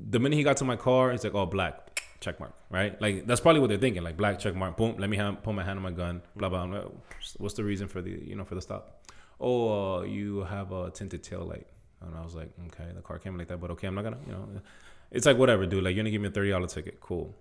the 0.00 0.18
minute 0.18 0.36
he 0.36 0.42
got 0.42 0.56
to 0.56 0.64
my 0.64 0.76
car 0.76 1.10
it's 1.12 1.24
like 1.24 1.34
oh 1.34 1.46
black 1.46 2.02
check 2.20 2.40
mark 2.40 2.52
right 2.70 3.00
like 3.00 3.26
that's 3.26 3.40
probably 3.40 3.60
what 3.60 3.68
they're 3.68 3.78
thinking 3.78 4.02
like 4.02 4.16
black 4.16 4.38
check 4.38 4.54
mark 4.54 4.76
boom 4.76 4.96
let 4.98 5.08
me 5.08 5.16
have, 5.16 5.42
put 5.42 5.54
my 5.54 5.62
hand 5.62 5.78
on 5.78 5.82
my 5.82 5.90
gun 5.90 6.20
blah 6.36 6.48
blah 6.48 6.66
blah 6.66 6.84
what's 7.36 7.54
the 7.54 7.64
reason 7.64 7.86
for 7.86 8.02
the 8.02 8.10
you 8.10 8.34
know 8.34 8.44
for 8.44 8.54
the 8.54 8.60
stop 8.60 9.02
oh 9.40 9.98
uh, 9.98 10.02
you 10.02 10.40
have 10.40 10.72
a 10.72 10.90
tinted 10.90 11.22
tail 11.22 11.44
light 11.44 11.66
and 12.00 12.14
I 12.14 12.22
was 12.22 12.34
like, 12.34 12.50
okay, 12.66 12.90
the 12.94 13.00
car 13.00 13.18
came 13.18 13.36
like 13.36 13.48
that, 13.48 13.60
but 13.60 13.70
okay, 13.72 13.86
I'm 13.86 13.94
not 13.94 14.04
gonna, 14.04 14.18
you 14.26 14.32
know, 14.32 14.48
it's 15.10 15.26
like 15.26 15.36
whatever, 15.36 15.66
dude. 15.66 15.82
Like 15.82 15.94
you're 15.94 16.02
gonna 16.02 16.10
give 16.10 16.20
me 16.20 16.28
a 16.28 16.30
thirty 16.30 16.50
dollar 16.50 16.66
ticket, 16.66 17.00
cool, 17.00 17.34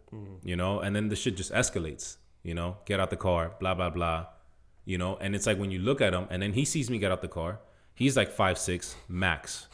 you 0.43 0.55
know. 0.55 0.79
And 0.79 0.95
then 0.95 1.09
the 1.09 1.15
shit 1.15 1.37
just 1.37 1.51
escalates, 1.51 2.17
you 2.43 2.53
know. 2.53 2.77
Get 2.85 2.99
out 2.99 3.09
the 3.09 3.17
car, 3.17 3.53
blah 3.59 3.75
blah 3.75 3.89
blah, 3.89 4.27
you 4.85 4.97
know. 4.97 5.17
And 5.17 5.35
it's 5.35 5.45
like 5.45 5.59
when 5.59 5.71
you 5.71 5.79
look 5.79 6.01
at 6.01 6.13
him, 6.13 6.27
and 6.29 6.41
then 6.41 6.53
he 6.53 6.65
sees 6.65 6.89
me 6.89 6.97
get 6.97 7.11
out 7.11 7.21
the 7.21 7.27
car, 7.27 7.59
he's 7.93 8.17
like 8.17 8.31
five 8.31 8.57
six 8.57 8.95
max. 9.07 9.67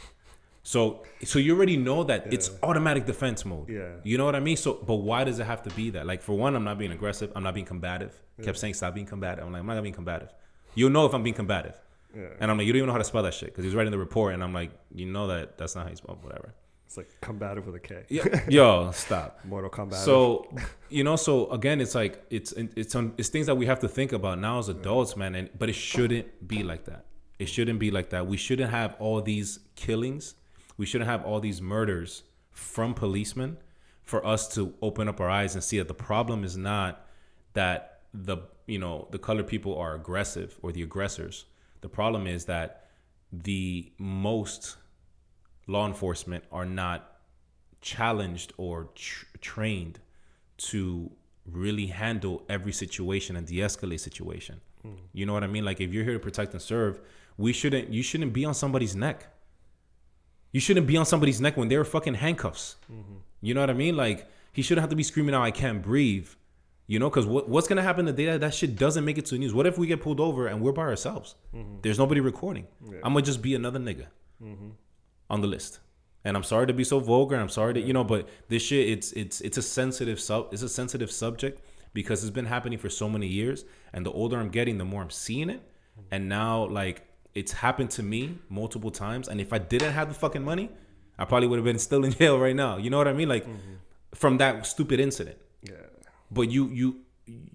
So 0.64 1.03
so 1.24 1.39
you 1.39 1.55
already 1.55 1.76
know 1.76 2.03
that 2.05 2.34
it's 2.34 2.49
automatic 2.64 3.05
defense 3.05 3.43
mode. 3.43 3.70
Yeah. 3.70 3.95
You 4.03 4.18
know 4.18 4.26
what 4.26 4.36
I 4.36 4.39
mean? 4.39 4.57
So 4.57 4.76
but 4.76 4.95
why 4.95 5.26
does 5.26 5.39
it 5.39 5.45
have 5.45 5.61
to 5.64 5.70
be 5.72 5.89
that? 5.91 6.07
Like 6.07 6.22
for 6.22 6.38
one, 6.38 6.55
I'm 6.55 6.64
not 6.64 6.78
being 6.78 6.91
aggressive. 6.91 7.32
I'm 7.36 7.43
not 7.43 7.53
being 7.53 7.66
combative. 7.66 8.14
Kept 8.41 8.57
saying 8.57 8.74
stop 8.74 8.95
being 8.95 9.05
combative. 9.05 9.45
I'm 9.45 9.51
like, 9.51 9.59
I'm 9.59 9.68
not 9.68 9.74
gonna 9.74 9.84
be 9.84 9.91
combative. 9.91 10.34
You'll 10.74 10.89
know 10.89 11.05
if 11.05 11.14
I'm 11.14 11.22
being 11.22 11.36
combative. 11.36 11.80
Yeah. 12.16 12.28
And 12.39 12.49
I'm 12.49 12.57
like, 12.57 12.66
you 12.68 12.74
don't 12.74 12.78
even 12.78 12.88
know 12.88 12.93
how 12.93 12.99
to 12.99 13.03
spell 13.03 13.24
that 13.24 13.34
shit 13.34 13.49
because 13.49 13.64
he's 13.64 13.76
writing 13.76 13.91
the 13.91 13.97
report, 13.97 14.34
and 14.34 14.43
I'm 14.43 14.53
like, 14.53 14.72
you 14.93 15.05
know 15.05 15.28
that 15.28 15.57
that's 15.57 15.76
not 15.76 15.86
how 15.86 15.89
you 15.89 15.95
spell 15.95 16.18
whatever. 16.22 16.53
It's 16.86 16.97
like 16.97 17.09
combative 17.22 17.66
with 17.66 17.76
a 17.76 17.80
K. 17.80 18.03
Yeah, 18.07 18.43
yo, 18.47 18.91
stop. 18.91 19.39
Mortal 19.45 19.70
Kombat. 19.70 19.95
So, 19.95 20.47
you 20.89 21.03
know, 21.03 21.16
so 21.16 21.49
again, 21.49 21.82
it's 21.82 21.95
like 21.95 22.24
it's 22.30 22.51
it's 22.53 22.93
on 22.93 23.14
it's 23.18 23.30
things 23.30 23.47
that 23.47 23.55
we 23.55 23.66
have 23.66 23.80
to 23.80 23.88
think 23.88 24.14
about 24.14 24.39
now 24.39 24.59
as 24.59 24.70
adults, 24.70 25.18
man. 25.18 25.34
And 25.34 25.49
but 25.57 25.70
it 25.70 25.74
shouldn't 25.74 26.47
be 26.47 26.61
like 26.64 26.86
that. 26.86 27.05
It 27.39 27.47
shouldn't 27.49 27.80
be 27.80 27.89
like 27.89 28.11
that. 28.11 28.28
We 28.28 28.38
shouldn't 28.38 28.70
have 28.70 28.95
all 28.99 29.22
these 29.22 29.59
killings. 29.76 30.36
We 30.78 30.86
shouldn't 30.86 31.09
have 31.09 31.24
all 31.26 31.39
these 31.39 31.61
murders 31.61 32.24
from 32.51 32.93
policemen 32.93 33.57
for 34.03 34.26
us 34.26 34.53
to 34.55 34.74
open 34.82 35.07
up 35.07 35.19
our 35.19 35.30
eyes 35.30 35.55
and 35.55 35.63
see 35.63 35.78
that 35.78 35.88
the 35.88 35.93
problem 35.93 36.43
is 36.43 36.57
not 36.57 37.05
that 37.53 38.01
the 38.13 38.38
you 38.67 38.80
know 38.80 39.07
the 39.11 39.19
colored 39.19 39.47
people 39.47 39.78
are 39.78 39.95
aggressive 39.95 40.57
or 40.61 40.71
the 40.71 40.84
aggressors. 40.84 41.45
The 41.82 41.89
problem 41.89 42.28
is 42.28 42.45
that 42.45 42.88
the 43.32 43.91
most 43.97 44.78
law 45.67 45.88
enforcement 45.88 46.43
are 46.51 46.65
not 46.65 47.19
challenged 47.82 48.53
or 48.57 48.89
tr- 48.95 49.26
trained 49.41 49.99
to 50.57 51.11
really 51.45 51.88
handle 51.88 52.43
every 52.47 52.71
situation 52.71 53.36
and 53.36 53.45
de-escalate 53.45 53.99
situation. 53.99 54.61
Hmm. 54.82 54.93
You 55.11 55.26
know 55.26 55.34
what 55.34 55.43
I 55.43 55.47
mean? 55.47 55.65
Like 55.65 55.82
if 55.82 55.91
you're 55.91 56.03
here 56.03 56.13
to 56.13 56.19
protect 56.19 56.53
and 56.53 56.61
serve, 56.61 56.99
we 57.38 57.51
shouldn't 57.53 57.89
you 57.89 58.03
shouldn't 58.03 58.34
be 58.34 58.45
on 58.45 58.53
somebody's 58.53 58.95
neck. 58.95 59.32
You 60.54 60.62
shouldn't 60.62 60.88
be 60.88 60.95
on 60.95 61.06
somebody's 61.06 61.41
neck 61.41 61.58
when 61.58 61.68
they're 61.68 61.84
fucking 61.84 62.14
handcuffs. 62.14 62.78
Mm-hmm. 62.89 63.16
You 63.41 63.54
know 63.54 63.60
what 63.60 63.70
I 63.70 63.74
mean? 63.74 63.97
Like 63.97 64.28
he 64.54 64.62
shouldn't 64.62 64.82
have 64.82 64.91
to 64.91 64.95
be 64.95 65.04
screaming 65.04 65.36
out, 65.36 65.41
"I 65.41 65.51
can't 65.51 65.82
breathe." 65.82 66.30
You 66.86 66.99
know, 66.99 67.10
because 67.10 67.26
what, 67.26 67.49
what's 67.49 67.68
gonna 67.68 67.82
happen 67.82 68.06
the 68.06 68.14
day 68.14 68.26
that 68.26 68.41
that 68.41 68.54
shit 68.54 68.78
doesn't 68.78 69.04
make 69.04 69.18
it 69.18 69.26
to 69.26 69.36
the 69.36 69.39
news? 69.39 69.54
What 69.54 69.66
if 69.66 69.78
we 69.78 69.88
get 69.88 70.01
pulled 70.01 70.20
over 70.20 70.47
and 70.47 70.62
we're 70.62 70.72
by 70.72 70.84
ourselves? 70.84 71.36
Mm-hmm. 71.56 71.78
There's 71.82 71.97
nobody 71.97 72.22
recording. 72.22 72.68
I'm 73.04 73.14
gonna 73.14 73.24
just 73.24 73.41
be 73.41 73.56
another 73.56 73.80
nigga 73.80 74.06
mm-hmm. 74.41 74.70
on 75.30 75.41
the 75.41 75.47
list. 75.47 75.80
And 76.26 76.38
I'm 76.38 76.43
sorry 76.43 76.68
to 76.68 76.74
be 76.74 76.84
so 76.86 76.99
vulgar. 76.99 77.36
I'm 77.36 77.49
sorry 77.49 77.74
to 77.74 77.82
you 77.82 77.93
know, 77.93 78.04
but 78.04 78.30
this 78.47 78.62
shit 78.62 78.88
it's 78.89 79.12
it's 79.14 79.41
it's 79.41 79.58
a 79.58 79.62
sensitive 79.62 80.20
sub 80.20 80.54
it's 80.54 80.62
a 80.62 80.70
sensitive 80.70 81.12
subject 81.12 81.62
because 81.93 82.24
it's 82.24 82.32
been 82.34 82.45
happening 82.45 82.78
for 82.78 82.89
so 82.89 83.10
many 83.10 83.28
years. 83.28 83.66
And 83.91 84.06
the 84.06 84.12
older 84.12 84.39
I'm 84.39 84.49
getting, 84.49 84.78
the 84.78 84.86
more 84.86 85.01
I'm 85.01 85.10
seeing 85.10 85.49
it. 85.49 85.62
And 86.12 86.30
now 86.30 86.66
like 86.66 87.08
it's 87.36 87.51
happened 87.51 87.89
to 87.91 88.03
me 88.03 88.38
multiple 88.49 88.91
times. 88.91 89.27
And 89.27 89.41
if 89.41 89.51
I 89.53 89.57
didn't 89.57 89.93
have 89.93 90.07
the 90.07 90.13
fucking 90.13 90.43
money, 90.43 90.69
I 91.17 91.25
probably 91.25 91.47
would 91.47 91.57
have 91.57 91.65
been 91.65 91.79
still 91.79 92.03
in 92.05 92.11
jail 92.19 92.39
right 92.39 92.55
now. 92.55 92.77
You 92.77 92.89
know 92.89 92.97
what 92.97 93.07
I 93.07 93.13
mean? 93.13 93.29
Like 93.29 93.45
mm-hmm. 93.45 93.73
from 94.13 94.38
that 94.38 94.65
stupid 94.65 94.99
incident 94.99 95.38
yeah. 95.63 95.73
but 96.31 96.49
you 96.51 96.67
you 96.69 96.95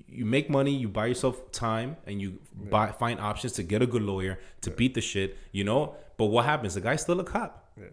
you 0.09 0.25
make 0.25 0.49
money 0.49 0.75
you 0.75 0.89
buy 0.89 1.07
yourself 1.07 1.53
time 1.53 1.97
and 2.07 2.21
you 2.21 2.39
buy 2.71 2.91
find 2.91 3.21
options 3.21 3.53
to 3.53 3.63
get 3.63 3.83
a 3.83 3.87
good 3.87 4.03
lawyer 4.03 4.39
to 4.63 4.71
beat 4.71 4.95
the 4.95 5.01
shit 5.01 5.37
you 5.53 5.63
know 5.63 5.95
but 6.17 6.27
what 6.27 6.45
happens 6.47 6.75
the 6.75 6.81
guy's 6.81 7.03
still 7.03 7.21
a 7.21 7.25
cop 7.25 7.71
Yeah. 7.79 7.87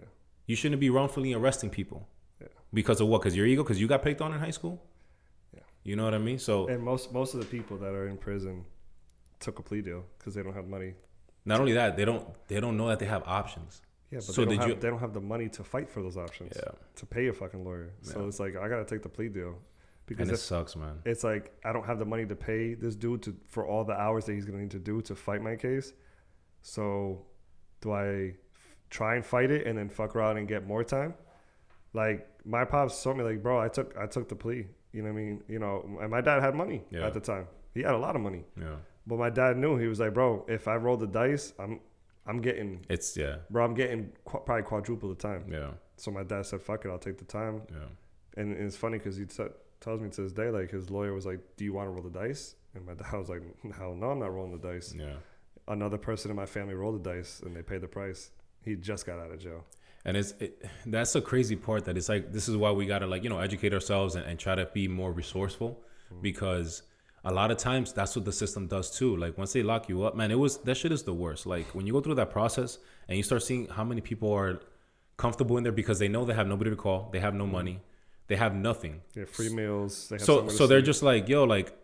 you 0.47 0.55
shouldn't 0.55 0.79
be 0.79 0.89
wrongfully 0.89 1.33
arresting 1.33 1.69
people 1.69 2.07
Yeah. 2.41 2.47
because 2.73 3.01
of 3.01 3.07
what 3.07 3.19
because 3.21 3.35
your 3.35 3.45
ego 3.45 3.61
because 3.61 3.79
you 3.81 3.87
got 3.87 4.03
picked 4.03 4.21
on 4.21 4.33
in 4.33 4.39
high 4.39 4.51
school 4.51 4.81
Yeah. 5.53 5.59
you 5.83 5.95
know 5.97 6.05
what 6.05 6.13
i 6.13 6.17
mean 6.17 6.39
so 6.39 6.67
And 6.67 6.81
most 6.81 7.11
most 7.13 7.33
of 7.33 7.39
the 7.41 7.45
people 7.45 7.77
that 7.77 7.93
are 7.93 8.07
in 8.07 8.17
prison 8.17 8.65
took 9.39 9.59
a 9.59 9.63
plea 9.63 9.81
deal 9.81 10.05
because 10.17 10.33
they 10.33 10.41
don't 10.41 10.53
have 10.53 10.67
money. 10.67 10.93
Not 11.45 11.59
only 11.59 11.73
that 11.73 11.95
they 11.97 12.05
don't 12.05 12.25
they 12.47 12.59
don't 12.59 12.75
know 12.77 12.87
that 12.87 12.99
they 12.99 13.05
have 13.05 13.23
options 13.25 13.81
Yeah, 14.11 14.19
but 14.19 14.23
So 14.35 14.41
they, 14.45 14.51
don't 14.55 14.59
have, 14.59 14.69
you- 14.69 14.75
they 14.81 14.89
don't 14.89 14.99
have 14.99 15.13
the 15.13 15.21
money 15.21 15.47
to 15.49 15.63
fight 15.63 15.87
for 15.89 16.01
those 16.01 16.17
options. 16.17 16.53
Yeah. 16.55 16.71
To 16.99 17.05
pay 17.05 17.27
a 17.27 17.33
fucking 17.33 17.63
lawyer. 17.63 17.89
So 18.01 18.21
Yeah. 18.21 18.27
it's 18.27 18.39
like 18.39 18.55
I 18.55 18.67
gotta 18.69 18.85
take 18.85 19.01
the 19.07 19.09
plea 19.17 19.29
deal 19.29 19.55
because 20.07 20.27
and 20.29 20.31
it 20.37 20.39
if, 20.39 20.45
sucks 20.53 20.75
man 20.75 20.95
it's 21.05 21.23
like 21.23 21.45
I 21.67 21.71
don't 21.73 21.85
have 21.91 21.99
the 22.03 22.05
money 22.13 22.25
to 22.33 22.35
pay 22.35 22.75
this 22.75 22.95
dude 22.95 23.21
to 23.23 23.35
for 23.47 23.63
all 23.65 23.83
the 23.83 23.97
hours 24.05 24.25
that 24.25 24.33
he's 24.33 24.45
gonna 24.45 24.59
need 24.65 24.71
to 24.79 24.79
do 24.91 25.01
to 25.09 25.15
fight 25.15 25.41
my 25.41 25.55
case. 25.55 25.93
So 26.61 27.25
do 27.81 27.91
I 27.91 28.33
f- 28.55 28.77
try 28.89 29.15
and 29.15 29.25
fight 29.25 29.51
it 29.51 29.67
and 29.67 29.77
then 29.77 29.89
fuck 29.89 30.15
around 30.15 30.37
and 30.37 30.47
get 30.47 30.65
more 30.65 30.83
time? 30.83 31.13
Like 31.93 32.27
my 32.45 32.65
pops 32.65 33.01
told 33.01 33.17
me, 33.17 33.23
like, 33.23 33.41
bro, 33.41 33.59
I 33.59 33.67
took 33.69 33.95
I 33.97 34.05
took 34.07 34.27
the 34.29 34.35
plea. 34.35 34.67
You 34.91 35.01
know 35.01 35.11
what 35.11 35.19
I 35.19 35.23
mean? 35.23 35.43
You 35.47 35.59
know, 35.59 35.97
and 36.01 36.09
my 36.09 36.21
dad 36.21 36.41
had 36.41 36.55
money 36.55 36.83
Yeah. 36.89 37.05
at 37.07 37.13
the 37.13 37.19
time. 37.19 37.47
He 37.73 37.81
had 37.81 37.93
a 37.93 37.97
lot 37.97 38.15
of 38.15 38.21
money. 38.21 38.43
yeah 38.59 38.75
But 39.07 39.19
my 39.19 39.29
dad 39.29 39.57
knew 39.57 39.77
he 39.77 39.87
was 39.87 39.99
like, 39.99 40.13
bro, 40.13 40.45
if 40.47 40.67
I 40.67 40.75
roll 40.75 40.97
the 40.97 41.07
dice, 41.07 41.53
I'm 41.59 41.79
I'm 42.27 42.41
getting 42.41 42.85
it's 42.89 43.15
yeah 43.15 43.35
bro, 43.51 43.63
I'm 43.63 43.73
getting 43.75 44.11
qu- 44.25 44.39
probably 44.45 44.63
quadruple 44.63 45.09
the 45.09 45.15
time. 45.15 45.45
yeah 45.51 45.71
So 45.97 46.11
my 46.11 46.23
dad 46.23 46.45
said, 46.45 46.61
fuck 46.61 46.85
it, 46.85 46.89
I'll 46.89 46.97
take 46.97 47.17
the 47.19 47.25
time. 47.25 47.61
yeah 47.71 47.89
And 48.37 48.51
it's 48.53 48.75
funny 48.75 48.97
because 48.97 49.15
he 49.17 49.25
t- 49.25 49.43
tells 49.79 50.01
me 50.01 50.09
to 50.09 50.21
this 50.23 50.31
day, 50.33 50.49
like 50.49 50.71
his 50.71 50.89
lawyer 50.89 51.13
was 51.13 51.25
like, 51.25 51.39
do 51.57 51.63
you 51.65 51.73
want 51.73 51.87
to 51.87 51.91
roll 51.91 52.03
the 52.03 52.09
dice? 52.19 52.55
And 52.73 52.85
my 52.85 52.93
dad 52.95 53.13
was 53.23 53.29
like, 53.29 53.43
hell 53.77 53.93
no, 53.95 54.07
I'm 54.11 54.19
not 54.19 54.33
rolling 54.33 54.59
the 54.59 54.67
dice. 54.71 54.93
yeah 54.97 55.17
Another 55.67 55.97
person 55.97 56.29
in 56.31 56.37
my 56.37 56.45
family 56.45 56.73
rolled 56.75 57.03
the 57.03 57.09
dice 57.13 57.41
and 57.45 57.55
they 57.55 57.61
paid 57.63 57.81
the 57.81 57.87
price. 57.87 58.31
He 58.63 58.75
just 58.75 59.05
got 59.05 59.19
out 59.19 59.31
of 59.31 59.39
jail. 59.39 59.63
and 60.05 60.17
it's 60.17 60.31
it, 60.39 60.63
that's 60.87 61.13
the 61.13 61.21
crazy 61.21 61.55
part 61.55 61.85
that 61.85 61.95
it's 61.97 62.09
like 62.09 62.31
this 62.31 62.47
is 62.49 62.55
why 62.57 62.71
we 62.71 62.85
gotta 62.87 63.07
like 63.13 63.23
you 63.23 63.29
know 63.33 63.39
educate 63.39 63.73
ourselves 63.73 64.15
and, 64.15 64.25
and 64.29 64.39
try 64.39 64.53
to 64.61 64.65
be 64.73 64.87
more 64.87 65.11
resourceful 65.11 65.71
mm. 66.13 66.21
because 66.29 66.81
a 67.25 67.33
lot 67.33 67.51
of 67.51 67.57
times 67.57 67.91
that's 67.91 68.15
what 68.15 68.23
the 68.23 68.31
system 68.31 68.67
does 68.67 68.89
too 68.91 69.15
like 69.17 69.37
once 69.37 69.51
they 69.53 69.63
lock 69.63 69.89
you 69.89 70.03
up 70.03 70.15
man 70.15 70.31
it 70.31 70.39
was 70.39 70.57
that 70.59 70.75
shit 70.75 70.91
is 70.91 71.03
the 71.03 71.13
worst 71.13 71.45
like 71.45 71.65
when 71.75 71.85
you 71.85 71.93
go 71.93 71.99
through 71.99 72.15
that 72.15 72.29
process 72.29 72.77
and 73.07 73.17
you 73.17 73.23
start 73.23 73.43
seeing 73.43 73.67
how 73.67 73.83
many 73.83 74.01
people 74.01 74.31
are 74.31 74.61
comfortable 75.17 75.57
in 75.57 75.63
there 75.63 75.71
because 75.71 75.99
they 75.99 76.07
know 76.07 76.23
they 76.23 76.33
have 76.33 76.47
nobody 76.47 76.69
to 76.69 76.75
call 76.75 77.09
they 77.11 77.19
have 77.19 77.33
no 77.33 77.43
mm-hmm. 77.43 77.53
money 77.53 77.81
they 78.27 78.35
have 78.35 78.55
nothing 78.55 79.01
Yeah, 79.13 79.25
free 79.25 79.49
meals. 79.49 80.09
They 80.09 80.15
have 80.15 80.25
so 80.25 80.47
so 80.49 80.67
they're 80.67 80.79
sleep. 80.79 80.85
just 80.85 81.03
like 81.03 81.29
yo 81.29 81.43
like 81.43 81.77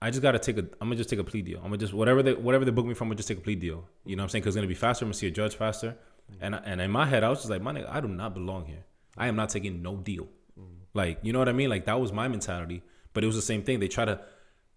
I 0.00 0.10
just 0.10 0.22
gotta 0.22 0.38
take 0.38 0.58
a. 0.58 0.60
I'm 0.60 0.88
gonna 0.88 0.96
just 0.96 1.10
take 1.10 1.18
a 1.18 1.24
plea 1.24 1.42
deal. 1.42 1.58
I'm 1.58 1.64
gonna 1.64 1.78
just 1.78 1.92
whatever 1.92 2.22
they 2.22 2.34
whatever 2.34 2.64
they 2.64 2.70
book 2.70 2.86
me 2.86 2.94
from. 2.94 3.06
I'm 3.06 3.10
gonna 3.10 3.16
just 3.16 3.28
take 3.28 3.38
a 3.38 3.40
plea 3.40 3.56
deal. 3.56 3.84
You 4.04 4.14
know 4.14 4.22
what 4.22 4.24
I'm 4.24 4.28
saying? 4.30 4.42
Because 4.42 4.54
it's 4.54 4.60
gonna 4.60 4.68
be 4.68 4.74
faster. 4.74 5.04
I'm 5.04 5.08
gonna 5.08 5.18
see 5.18 5.26
a 5.26 5.32
judge 5.32 5.56
faster. 5.56 5.96
Mm-hmm. 6.30 6.44
And 6.44 6.54
and 6.64 6.80
in 6.80 6.90
my 6.90 7.06
head, 7.06 7.24
I 7.24 7.28
was 7.28 7.38
just 7.38 7.50
like, 7.50 7.62
my 7.62 7.72
nigga, 7.72 7.90
I 7.90 8.00
do 8.00 8.08
not 8.08 8.32
belong 8.32 8.66
here. 8.66 8.84
I 9.16 9.26
am 9.26 9.34
not 9.34 9.48
taking 9.48 9.82
no 9.82 9.96
deal. 9.96 10.28
Mm-hmm. 10.58 10.84
Like 10.94 11.18
you 11.22 11.32
know 11.32 11.40
what 11.40 11.48
I 11.48 11.52
mean? 11.52 11.68
Like 11.68 11.86
that 11.86 12.00
was 12.00 12.12
my 12.12 12.28
mentality. 12.28 12.82
But 13.12 13.24
it 13.24 13.26
was 13.26 13.34
the 13.34 13.42
same 13.42 13.62
thing. 13.62 13.80
They 13.80 13.88
try 13.88 14.04
to 14.04 14.20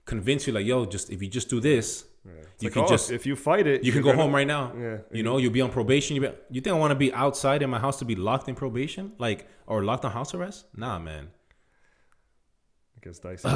convince 0.05 0.47
you 0.47 0.53
like, 0.53 0.65
yo, 0.65 0.85
just 0.85 1.09
if 1.09 1.21
you 1.21 1.27
just 1.29 1.49
do 1.49 1.59
this, 1.59 2.05
Yeah. 2.25 2.31
You 2.59 2.67
like, 2.67 2.73
can 2.73 2.83
oh, 2.83 2.87
just 2.87 3.09
if 3.11 3.25
you 3.25 3.35
fight 3.35 3.65
it, 3.65 3.83
you 3.83 3.91
can 3.91 4.01
go 4.03 4.09
gonna- 4.11 4.21
home 4.21 4.33
right 4.35 4.47
now. 4.47 4.71
Yeah. 4.79 4.97
You 5.11 5.23
know, 5.23 5.37
you'll 5.37 5.51
be 5.51 5.61
on 5.61 5.71
probation. 5.71 6.15
You 6.15 6.21
be, 6.21 6.29
you 6.51 6.61
think 6.61 6.75
I 6.75 6.79
want 6.79 6.91
to 6.91 6.95
be 7.05 7.11
outside 7.13 7.61
in 7.63 7.69
my 7.69 7.79
house 7.79 7.97
to 7.99 8.05
be 8.05 8.15
locked 8.15 8.47
in 8.49 8.55
probation, 8.55 9.13
like 9.17 9.47
or 9.67 9.83
locked 9.83 10.05
on 10.05 10.11
house 10.11 10.33
arrest? 10.35 10.65
Nah, 10.75 10.99
man. 10.99 11.29
It 12.97 13.03
gets 13.03 13.19
dicey. 13.19 13.49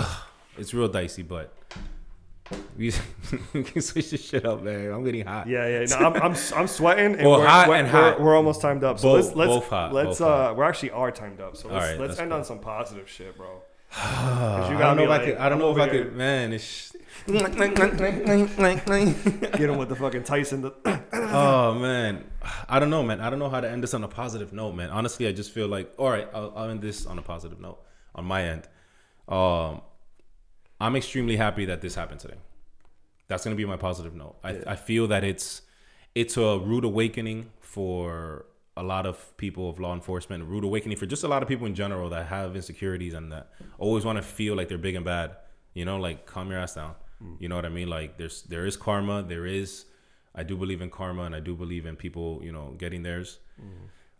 It's 0.58 0.74
real 0.74 0.88
dicey, 0.88 1.22
but 1.22 1.54
we, 2.78 2.92
we 3.54 3.64
can 3.64 3.82
switch 3.82 4.10
this 4.12 4.24
shit 4.26 4.46
up, 4.46 4.64
man. 4.64 4.92
I'm 4.92 5.04
getting 5.04 5.26
hot. 5.26 5.48
Yeah, 5.48 5.68
yeah. 5.68 5.86
No, 5.86 5.98
I'm, 5.98 6.14
I'm, 6.16 6.36
I'm 6.56 6.68
sweating. 6.68 7.16
And 7.16 7.28
Well, 7.28 7.40
we're, 7.40 7.46
hot 7.48 7.68
we're, 7.68 7.76
and 7.76 7.88
we're, 7.92 7.92
hot. 8.12 8.22
we're 8.22 8.36
almost 8.36 8.62
timed 8.62 8.84
up. 8.84 8.98
So 9.00 9.10
Both- 9.10 9.26
let's 9.26 9.36
let's 9.36 9.50
both 9.50 9.70
hot, 9.70 9.94
let's 9.94 10.20
both 10.20 10.22
uh 10.22 10.26
hot. 10.48 10.56
we're 10.58 10.64
actually 10.64 10.92
are 10.92 11.12
timed 11.12 11.42
up. 11.42 11.56
So 11.58 11.68
let's 11.68 11.86
right, 11.92 12.00
let's 12.00 12.18
end 12.20 12.30
go. 12.32 12.38
on 12.38 12.44
some 12.46 12.60
positive 12.60 13.08
shit, 13.10 13.36
bro. 13.38 13.62
I 13.98 14.78
don't 14.80 14.98
know 14.98 15.04
if 15.04 15.10
I 15.10 15.18
like- 15.18 15.26
could. 15.26 15.38
I 15.38 15.50
don't 15.50 15.60
know 15.60 15.72
if 15.72 15.78
I 15.78 15.90
could. 15.90 16.16
Man, 16.16 16.54
it's. 16.54 16.96
Get 19.58 19.62
him 19.70 19.78
with 19.78 19.90
the 19.90 19.96
fucking 19.96 20.24
Tyson. 20.24 20.62
The, 20.62 20.74
oh 21.14 21.74
man, 21.74 22.24
I 22.70 22.80
don't 22.80 22.90
know, 22.92 23.02
man. 23.02 23.20
I 23.20 23.30
don't 23.32 23.40
know 23.40 23.50
how 23.50 23.62
to 23.62 23.70
end 23.70 23.82
this 23.82 23.94
on 23.96 24.04
a 24.04 24.08
positive 24.08 24.54
note, 24.54 24.74
man. 24.74 24.92
Honestly, 24.92 25.28
I 25.28 25.32
just 25.32 25.52
feel 25.52 25.68
like, 25.68 25.92
all 25.98 26.10
right, 26.12 26.28
I'll, 26.36 26.54
I'll 26.56 26.70
end 26.70 26.82
this 26.82 27.06
on 27.08 27.18
a 27.18 27.24
positive 27.24 27.60
note 27.60 27.80
on 28.14 28.26
my 28.26 28.44
end. 28.44 28.68
Um, 29.28 29.82
I'm 30.80 30.96
extremely 30.96 31.36
happy 31.36 31.66
that 31.66 31.82
this 31.82 31.96
happened 31.96 32.20
today. 32.20 32.38
That's 33.28 33.44
gonna 33.44 33.56
be 33.56 33.66
my 33.66 33.78
positive 33.78 34.14
note. 34.14 34.36
I, 34.44 34.62
I 34.68 34.76
feel 34.76 35.08
that 35.08 35.24
it's 35.24 35.64
it's 36.14 36.38
a 36.38 36.60
rude 36.60 36.84
awakening 36.84 37.50
for 37.60 38.46
a 38.78 38.84
lot 38.84 39.06
of 39.06 39.36
people 39.38 39.70
of 39.70 39.80
law 39.80 39.94
enforcement, 39.94 40.44
rude 40.46 40.64
awakening 40.64 40.98
for 40.98 41.06
just 41.06 41.24
a 41.24 41.28
lot 41.28 41.42
of 41.42 41.48
people 41.48 41.66
in 41.66 41.76
general 41.76 42.10
that 42.10 42.26
have 42.28 42.56
insecurities 42.56 43.14
and 43.14 43.32
that 43.32 43.52
always 43.78 44.04
want 44.04 44.18
to 44.18 44.22
feel 44.22 44.56
like 44.56 44.68
they're 44.68 44.78
big 44.78 44.96
and 44.96 45.06
bad. 45.06 45.36
You 45.74 45.86
know, 45.86 45.98
like 45.98 46.26
calm 46.26 46.50
your 46.50 46.60
ass 46.60 46.76
down. 46.76 46.96
You 47.40 47.48
know 47.50 47.56
what 47.56 47.66
I 47.66 47.70
mean? 47.70 47.90
Like 47.90 48.18
there's 48.18 48.44
there 48.44 48.66
is 48.66 48.76
karma, 48.78 49.24
there 49.24 49.46
is 49.46 49.86
I 50.34 50.44
do 50.44 50.58
believe 50.58 50.82
in 50.82 50.90
karma 50.90 51.24
and 51.24 51.36
I 51.36 51.40
do 51.40 51.56
believe 51.56 51.86
in 51.86 51.96
people, 51.96 52.42
you 52.44 52.52
know, 52.52 52.76
getting 52.78 53.04
theirs. 53.04 53.40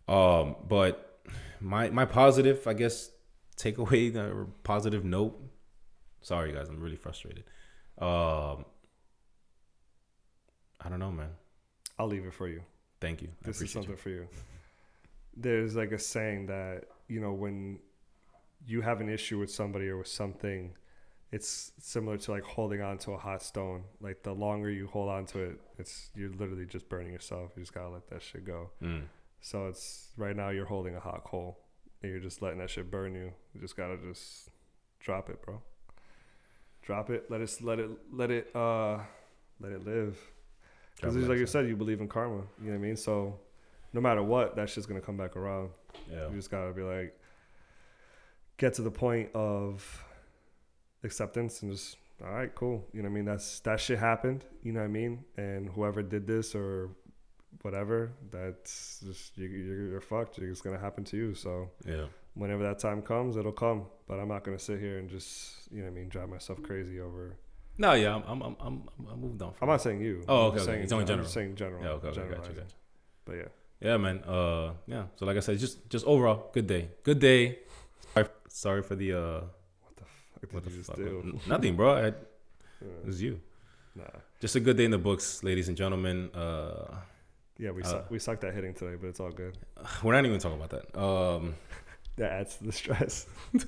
Um, 0.08 0.56
but 0.68 1.20
my 1.60 1.90
my 1.90 2.06
positive, 2.06 2.66
I 2.68 2.74
guess, 2.74 3.12
takeaway 3.58 4.14
the 4.18 4.48
positive 4.64 5.04
note. 5.04 5.38
Sorry 6.22 6.54
guys, 6.54 6.70
I'm 6.70 6.80
really 6.80 6.96
frustrated. 6.96 7.44
Um 7.98 8.66
I 10.82 10.90
don't 10.90 11.00
know, 11.00 11.12
man. 11.12 11.32
I'll 11.98 12.08
leave 12.08 12.26
it 12.26 12.34
for 12.34 12.48
you. 12.48 12.62
Thank 13.00 13.22
you. 13.22 13.30
I 13.44 13.48
This 13.48 13.62
is 13.62 13.72
something 13.72 13.92
you. 13.92 13.98
for 13.98 14.10
you. 14.10 14.28
There's 15.36 15.76
like 15.76 15.92
a 15.92 16.00
saying 16.00 16.48
that 16.48 16.86
you 17.08 17.20
know 17.20 17.34
when 17.34 17.80
you 18.66 18.82
have 18.82 19.02
an 19.02 19.10
issue 19.10 19.40
with 19.40 19.52
somebody 19.52 19.88
or 19.88 19.98
with 19.98 20.08
something, 20.08 20.74
it's 21.32 21.72
similar 21.80 22.18
to 22.18 22.32
like 22.32 22.44
holding 22.44 22.82
on 22.82 22.98
to 23.00 23.12
a 23.12 23.18
hot 23.18 23.44
stone. 23.44 23.84
Like 24.00 24.24
the 24.24 24.34
longer 24.34 24.70
you 24.70 24.88
hold 24.88 25.10
on 25.10 25.26
to 25.28 25.40
it, 25.40 25.62
it's 25.78 26.10
you're 26.16 26.32
literally 26.32 26.66
just 26.66 26.88
burning 26.90 27.12
yourself. 27.12 27.52
You 27.56 27.64
just 27.64 27.74
gotta 27.74 27.90
let 27.90 28.08
that 28.10 28.22
shit 28.22 28.46
go. 28.46 28.72
Mm. 28.82 29.04
So 29.42 29.68
it's 29.68 30.10
right 30.18 30.36
now 30.36 30.50
you're 30.50 30.66
holding 30.66 30.96
a 30.96 31.00
hot 31.00 31.24
coal 31.24 31.60
and 32.02 32.12
you're 32.12 32.22
just 32.22 32.42
letting 32.42 32.60
that 32.60 32.70
shit 32.70 32.90
burn 32.90 33.14
you. 33.14 33.32
You 33.54 33.62
just 33.62 33.76
gotta 33.76 33.98
just 33.98 34.50
drop 35.00 35.30
it, 35.30 35.42
bro. 35.42 35.62
Drop 36.82 37.10
it. 37.10 37.30
Let 37.30 37.42
it. 37.42 37.58
Let 37.62 37.80
it. 37.80 37.90
Let 38.12 38.32
it. 38.32 38.56
Uh, 38.56 39.00
let 39.60 39.72
it 39.72 39.86
live. 39.86 40.18
Because 40.96 41.16
like 41.16 41.38
you 41.40 41.46
said, 41.46 41.68
you 41.68 41.76
believe 41.76 42.00
in 42.02 42.08
karma. 42.08 42.36
You 42.60 42.68
know 42.68 42.70
what 42.72 42.76
I 42.76 42.78
mean? 42.80 42.96
So 42.96 43.38
no 43.94 44.02
matter 44.02 44.24
what, 44.24 44.56
that 44.56 44.70
shit's 44.70 44.86
gonna 44.86 45.02
come 45.02 45.18
back 45.18 45.36
around. 45.36 45.70
Yeah. 46.12 46.30
You 46.30 46.36
just 46.36 46.50
gotta 46.52 46.72
be 46.74 46.82
like, 46.84 47.18
get 48.58 48.74
to 48.76 48.82
the 48.82 48.92
point 48.92 49.30
of 49.34 50.04
acceptance 51.04 51.62
and 51.62 51.72
just, 51.72 51.98
all 52.24 52.32
right, 52.32 52.54
cool. 52.56 52.86
You 52.94 53.02
know 53.02 53.10
what 53.10 53.14
I 53.14 53.16
mean? 53.16 53.26
That's 53.26 53.60
that 53.62 53.80
shit 53.80 54.00
happened. 54.00 54.46
You 54.64 54.72
know 54.72 54.80
what 54.80 54.86
I 54.86 54.90
mean? 54.90 55.24
And 55.38 55.70
whoever 55.70 56.02
did 56.02 56.26
this 56.28 56.56
or 56.56 56.90
whatever, 57.62 58.12
that's 58.32 59.02
just 59.06 59.38
you, 59.38 59.48
you're, 59.48 59.88
you're 59.90 60.02
fucked. 60.02 60.38
It's 60.40 60.62
gonna 60.62 60.80
happen 60.80 61.04
to 61.06 61.18
you. 61.18 61.34
So 61.36 61.70
Yeah. 61.86 62.06
whenever 62.36 62.64
that 62.64 62.80
time 62.80 63.02
comes, 63.02 63.38
it'll 63.38 63.52
come. 63.52 63.86
But 64.08 64.20
I'm 64.20 64.28
not 64.30 64.44
gonna 64.44 64.60
sit 64.60 64.80
here 64.80 65.00
and 65.00 65.10
just, 65.10 65.72
you 65.72 65.80
know 65.80 65.86
what 65.90 65.92
I 65.92 66.00
mean, 66.00 66.10
drive 66.10 66.30
myself 66.30 66.62
crazy 66.64 67.00
over. 67.00 67.36
No, 67.78 67.94
yeah, 67.94 68.16
I'm 68.16 68.24
I'm 68.28 68.42
I'm 68.42 68.56
I'm, 68.60 68.84
I'm 69.12 69.20
moved 69.22 69.42
on 69.42 69.54
I'm 69.62 69.68
not 69.68 69.82
saying 69.82 70.00
you. 70.02 70.24
Oh, 70.28 70.46
okay, 70.48 70.58
okay. 70.58 70.66
Saying, 70.66 70.84
It's 70.84 70.92
only 70.94 71.04
I'm 71.04 71.08
general. 71.08 71.26
just 71.26 71.34
saying 71.34 71.56
general. 71.56 71.84
Yeah, 71.84 71.90
okay, 71.92 72.08
okay, 72.08 72.22
gotcha, 72.36 72.52
gotcha. 72.54 72.66
But 73.26 73.34
yeah. 73.36 73.44
Yeah, 73.82 73.98
man. 73.98 74.20
Uh, 74.24 74.74
yeah. 74.88 75.04
So 75.18 75.26
like 75.26 75.38
I 75.38 75.42
said, 75.42 75.60
just 75.60 75.90
just 75.90 76.06
overall, 76.06 76.50
good 76.54 76.68
day. 76.68 76.90
Good 77.04 77.20
day. 77.20 77.60
Sorry, 78.14 78.28
sorry 78.48 78.82
for 78.84 78.96
the 78.96 79.14
uh, 79.14 79.20
What 79.82 79.96
the 79.98 80.06
fuck 80.06 80.42
did 80.42 80.54
what 80.54 80.64
the 80.64 80.70
fuck? 80.84 80.96
do? 80.96 81.40
Nothing, 81.48 81.76
bro. 81.76 81.96
I, 81.96 82.06
it 82.08 82.16
was 83.06 83.22
you. 83.22 83.40
Nah. 83.96 84.04
Just 84.40 84.56
a 84.56 84.60
good 84.60 84.78
day 84.78 84.86
in 84.86 84.92
the 84.92 84.98
books, 84.98 85.44
ladies 85.44 85.68
and 85.68 85.76
gentlemen. 85.78 86.30
Uh, 86.34 86.96
Yeah, 87.58 87.72
we 87.72 87.84
Uh, 87.84 87.88
suck, 87.88 88.12
we 88.12 88.20
sucked 88.20 88.44
at 88.44 88.54
hitting 88.54 88.74
today, 88.74 88.96
but 89.00 89.08
it's 89.08 89.20
all 89.20 89.32
good. 89.32 89.58
we're 90.04 90.14
not 90.14 90.26
even 90.26 90.40
talking 90.40 90.60
about 90.62 90.72
that. 90.72 90.98
Um, 91.00 91.56
That 92.18 92.32
adds 92.32 92.56
to 92.58 92.64
the 92.64 92.72
stress. 92.72 93.28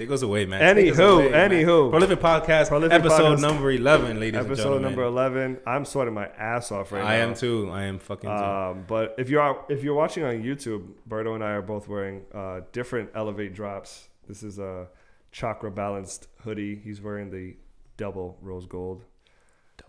take 0.00 0.10
us 0.10 0.22
away, 0.22 0.46
man. 0.46 0.76
Anywho, 0.76 1.14
away, 1.24 1.30
man. 1.30 1.50
anywho, 1.50 1.90
Prolific 1.90 2.20
podcast, 2.20 2.68
Prolific 2.68 2.92
episode 2.98 3.36
Podcast. 3.36 3.40
number 3.42 3.70
eleven, 3.70 4.18
ladies 4.18 4.40
and 4.40 4.48
gentlemen. 4.48 4.52
episode 4.52 4.82
number 4.82 5.02
eleven. 5.02 5.58
I'm 5.66 5.84
sweating 5.84 6.14
my 6.14 6.26
ass 6.28 6.72
off 6.72 6.92
right 6.92 7.02
I 7.02 7.04
now. 7.04 7.10
I 7.10 7.16
am 7.16 7.34
too. 7.34 7.70
I 7.70 7.82
am 7.84 7.98
fucking. 7.98 8.30
too. 8.30 8.34
Um, 8.34 8.84
but 8.88 9.14
if 9.18 9.28
you 9.28 9.40
are 9.40 9.64
if 9.68 9.84
you're 9.84 9.94
watching 9.94 10.24
on 10.24 10.42
YouTube, 10.42 10.88
Berto 11.08 11.34
and 11.34 11.44
I 11.44 11.50
are 11.52 11.62
both 11.62 11.86
wearing 11.88 12.22
uh, 12.34 12.60
different 12.72 13.10
Elevate 13.14 13.54
drops. 13.54 14.08
This 14.26 14.42
is 14.42 14.58
a 14.58 14.88
chakra 15.32 15.70
balanced 15.70 16.28
hoodie. 16.44 16.76
He's 16.82 17.00
wearing 17.02 17.30
the 17.30 17.56
double 17.96 18.38
rose 18.40 18.66
gold, 18.66 19.04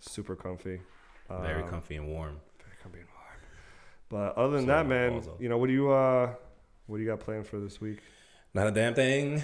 super 0.00 0.36
comfy. 0.36 0.80
Very 1.40 1.62
Um, 1.62 1.68
comfy 1.70 1.96
and 1.96 2.08
warm. 2.08 2.40
Very 2.58 2.76
comfy 2.82 2.98
and 2.98 3.08
warm. 3.08 3.38
But 4.10 4.36
other 4.38 4.56
than 4.58 4.66
Sorry, 4.66 4.82
that, 4.82 4.88
man, 4.88 5.22
you 5.38 5.48
know 5.48 5.56
what 5.56 5.68
do 5.68 5.72
you 5.72 5.90
uh, 5.90 6.34
what 6.86 6.98
do 6.98 7.02
you 7.02 7.08
got 7.08 7.20
planned 7.20 7.46
for 7.46 7.58
this 7.58 7.80
week? 7.80 8.00
Not 8.52 8.66
a 8.66 8.70
damn 8.70 8.92
thing. 8.92 9.42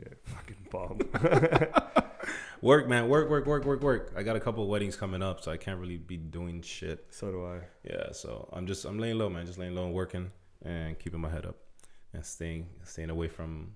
Yeah, 0.00 0.14
fucking 0.24 0.56
bomb. 0.70 0.98
Work, 2.62 2.88
man. 2.88 3.08
Work, 3.08 3.30
work, 3.30 3.46
work, 3.46 3.64
work, 3.64 3.80
work. 3.80 4.12
I 4.16 4.22
got 4.22 4.36
a 4.36 4.40
couple 4.40 4.62
of 4.62 4.68
weddings 4.68 4.94
coming 4.94 5.22
up, 5.22 5.42
so 5.42 5.50
I 5.50 5.56
can't 5.56 5.80
really 5.80 5.96
be 5.96 6.18
doing 6.18 6.60
shit. 6.60 7.06
so 7.10 7.30
do 7.30 7.46
I. 7.46 7.60
Yeah, 7.84 8.12
so 8.12 8.50
I'm 8.52 8.66
just 8.66 8.84
I'm 8.84 8.98
laying 8.98 9.16
low, 9.16 9.30
man. 9.30 9.46
Just 9.46 9.58
laying 9.58 9.74
low 9.74 9.86
and 9.86 9.94
working 9.94 10.30
and 10.62 10.98
keeping 10.98 11.20
my 11.20 11.30
head 11.30 11.46
up 11.46 11.56
and 12.12 12.24
staying 12.24 12.68
staying 12.84 13.08
away 13.08 13.28
from 13.28 13.72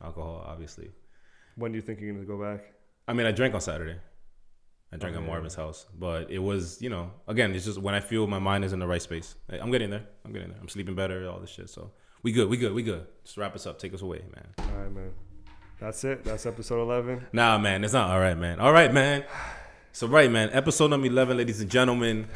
alcohol, 0.00 0.44
obviously. 0.46 0.90
When 1.56 1.72
do 1.72 1.76
you 1.76 1.82
think 1.82 2.00
you're 2.00 2.12
gonna 2.14 2.24
go 2.24 2.40
back? 2.40 2.72
I 3.08 3.12
mean, 3.12 3.26
I 3.26 3.32
drank 3.32 3.54
on 3.54 3.60
Saturday. 3.60 3.96
I 4.92 4.96
drank 4.98 5.16
Oh, 5.16 5.20
at. 5.20 5.26
Marvin's 5.26 5.56
house, 5.56 5.86
but 5.98 6.30
it 6.30 6.38
was, 6.38 6.80
you 6.80 6.90
know, 6.90 7.10
again, 7.26 7.52
it's 7.56 7.64
just 7.64 7.78
when 7.80 7.94
I 7.94 8.00
feel 8.00 8.26
my 8.28 8.38
mind 8.38 8.64
is 8.64 8.72
in 8.72 8.78
the 8.78 8.86
right 8.86 9.02
space. 9.02 9.34
I'm 9.50 9.72
getting 9.72 9.90
there. 9.90 10.04
I'm 10.24 10.32
getting 10.32 10.50
there. 10.50 10.58
I'm 10.60 10.68
sleeping 10.68 10.94
better. 10.94 11.28
All 11.28 11.40
this 11.40 11.50
shit. 11.50 11.68
So 11.70 11.90
we 12.22 12.30
good. 12.30 12.48
We 12.48 12.56
good. 12.56 12.72
We 12.72 12.84
good. 12.84 13.04
Just 13.24 13.36
wrap 13.36 13.54
us 13.56 13.66
up. 13.66 13.80
Take 13.80 13.94
us 13.94 14.02
away, 14.02 14.22
man. 14.32 14.46
All 14.58 14.80
right, 14.80 14.92
man. 14.92 15.10
That's 15.82 16.04
it. 16.04 16.22
That's 16.22 16.46
episode 16.46 16.80
eleven. 16.80 17.26
Nah, 17.32 17.58
man, 17.58 17.82
it's 17.82 17.92
not 17.92 18.08
all 18.10 18.20
right, 18.20 18.38
man. 18.38 18.60
All 18.60 18.72
right, 18.72 18.92
man. 18.94 19.24
So 19.90 20.06
right, 20.06 20.30
man. 20.30 20.50
Episode 20.52 20.88
number 20.90 21.08
eleven, 21.08 21.36
ladies 21.36 21.60
and 21.60 21.68
gentlemen. 21.68 22.28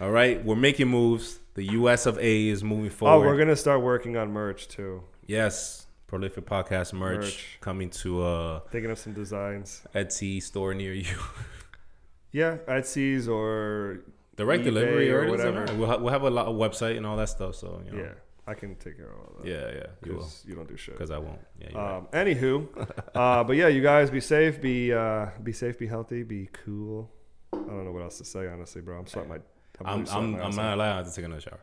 All 0.00 0.12
right, 0.12 0.44
we're 0.44 0.54
making 0.54 0.86
moves. 0.88 1.40
The 1.54 1.64
U.S. 1.72 2.06
of 2.06 2.18
A. 2.18 2.48
is 2.48 2.62
moving 2.62 2.90
forward. 2.90 3.24
Oh, 3.24 3.28
we're 3.28 3.36
gonna 3.36 3.56
start 3.56 3.80
working 3.82 4.16
on 4.16 4.30
merch 4.30 4.68
too. 4.68 5.02
yes, 5.26 5.86
prolific 6.06 6.46
podcast 6.46 6.92
merch, 6.92 7.18
Merch. 7.24 7.58
coming 7.60 7.90
to 7.90 8.24
a 8.24 8.62
Thinking 8.70 8.92
of 8.92 8.98
some 9.00 9.12
designs. 9.12 9.82
Etsy 9.92 10.40
store 10.42 10.72
near 10.74 10.92
you. 10.92 11.16
Yeah, 12.32 12.58
Etsy's 12.68 13.28
or 13.28 14.00
Direct 14.36 14.60
eBay 14.60 14.64
delivery 14.66 15.10
or 15.10 15.22
or 15.24 15.30
whatever. 15.30 15.60
whatever. 15.60 15.78
We'll, 15.78 15.88
ha- 15.88 15.96
we'll 15.96 16.12
have 16.12 16.22
a 16.22 16.28
lot 16.30 16.46
of 16.46 16.56
website 16.56 16.98
and 16.98 17.06
all 17.06 17.16
that 17.16 17.30
stuff. 17.30 17.54
So 17.54 17.80
you 17.86 17.92
know, 17.92 17.98
yeah, 18.04 18.12
I 18.46 18.54
can 18.54 18.76
take 18.76 18.96
care 18.96 19.10
of 19.10 19.18
all 19.18 19.32
that. 19.42 19.48
yeah, 19.48 19.70
yeah. 19.74 19.86
You 20.04 20.14
will, 20.16 20.28
you 20.46 20.54
don't 20.54 20.68
do 20.68 20.76
shit. 20.76 20.94
because 20.94 21.10
I 21.10 21.18
won't. 21.18 21.40
Yeah, 21.60 21.68
you're 21.72 21.82
right. 21.82 21.96
Um, 21.96 22.06
anywho, 22.12 22.88
uh, 23.14 23.42
but 23.44 23.56
yeah, 23.56 23.68
you 23.68 23.82
guys 23.82 24.10
be 24.10 24.20
safe, 24.20 24.60
be 24.60 24.92
uh, 24.92 25.26
be 25.42 25.52
safe, 25.52 25.78
be 25.78 25.86
healthy, 25.86 26.22
be 26.22 26.48
cool. 26.52 27.10
I 27.52 27.56
don't 27.56 27.84
know 27.84 27.92
what 27.92 28.02
else 28.02 28.18
to 28.18 28.24
say, 28.24 28.46
honestly, 28.46 28.82
bro. 28.82 28.98
I'm 28.98 29.06
sweating 29.06 29.30
my. 29.30 29.38
I'm, 29.84 30.06
I'm 30.06 30.06
I'm, 30.08 30.34
I'm 30.40 30.56
not 30.56 30.74
allowed 30.74 31.04
to 31.06 31.12
take 31.14 31.24
another 31.24 31.40
shower. 31.40 31.60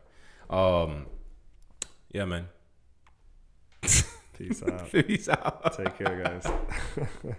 Um, 0.84 1.06
yeah, 2.12 2.26
man. 2.26 2.48
Peace 3.80 4.62
out. 4.62 4.90
Peace 4.92 5.28
out. 5.28 5.76
Take 5.76 5.96
care, 5.98 6.22
guys. 6.22 6.46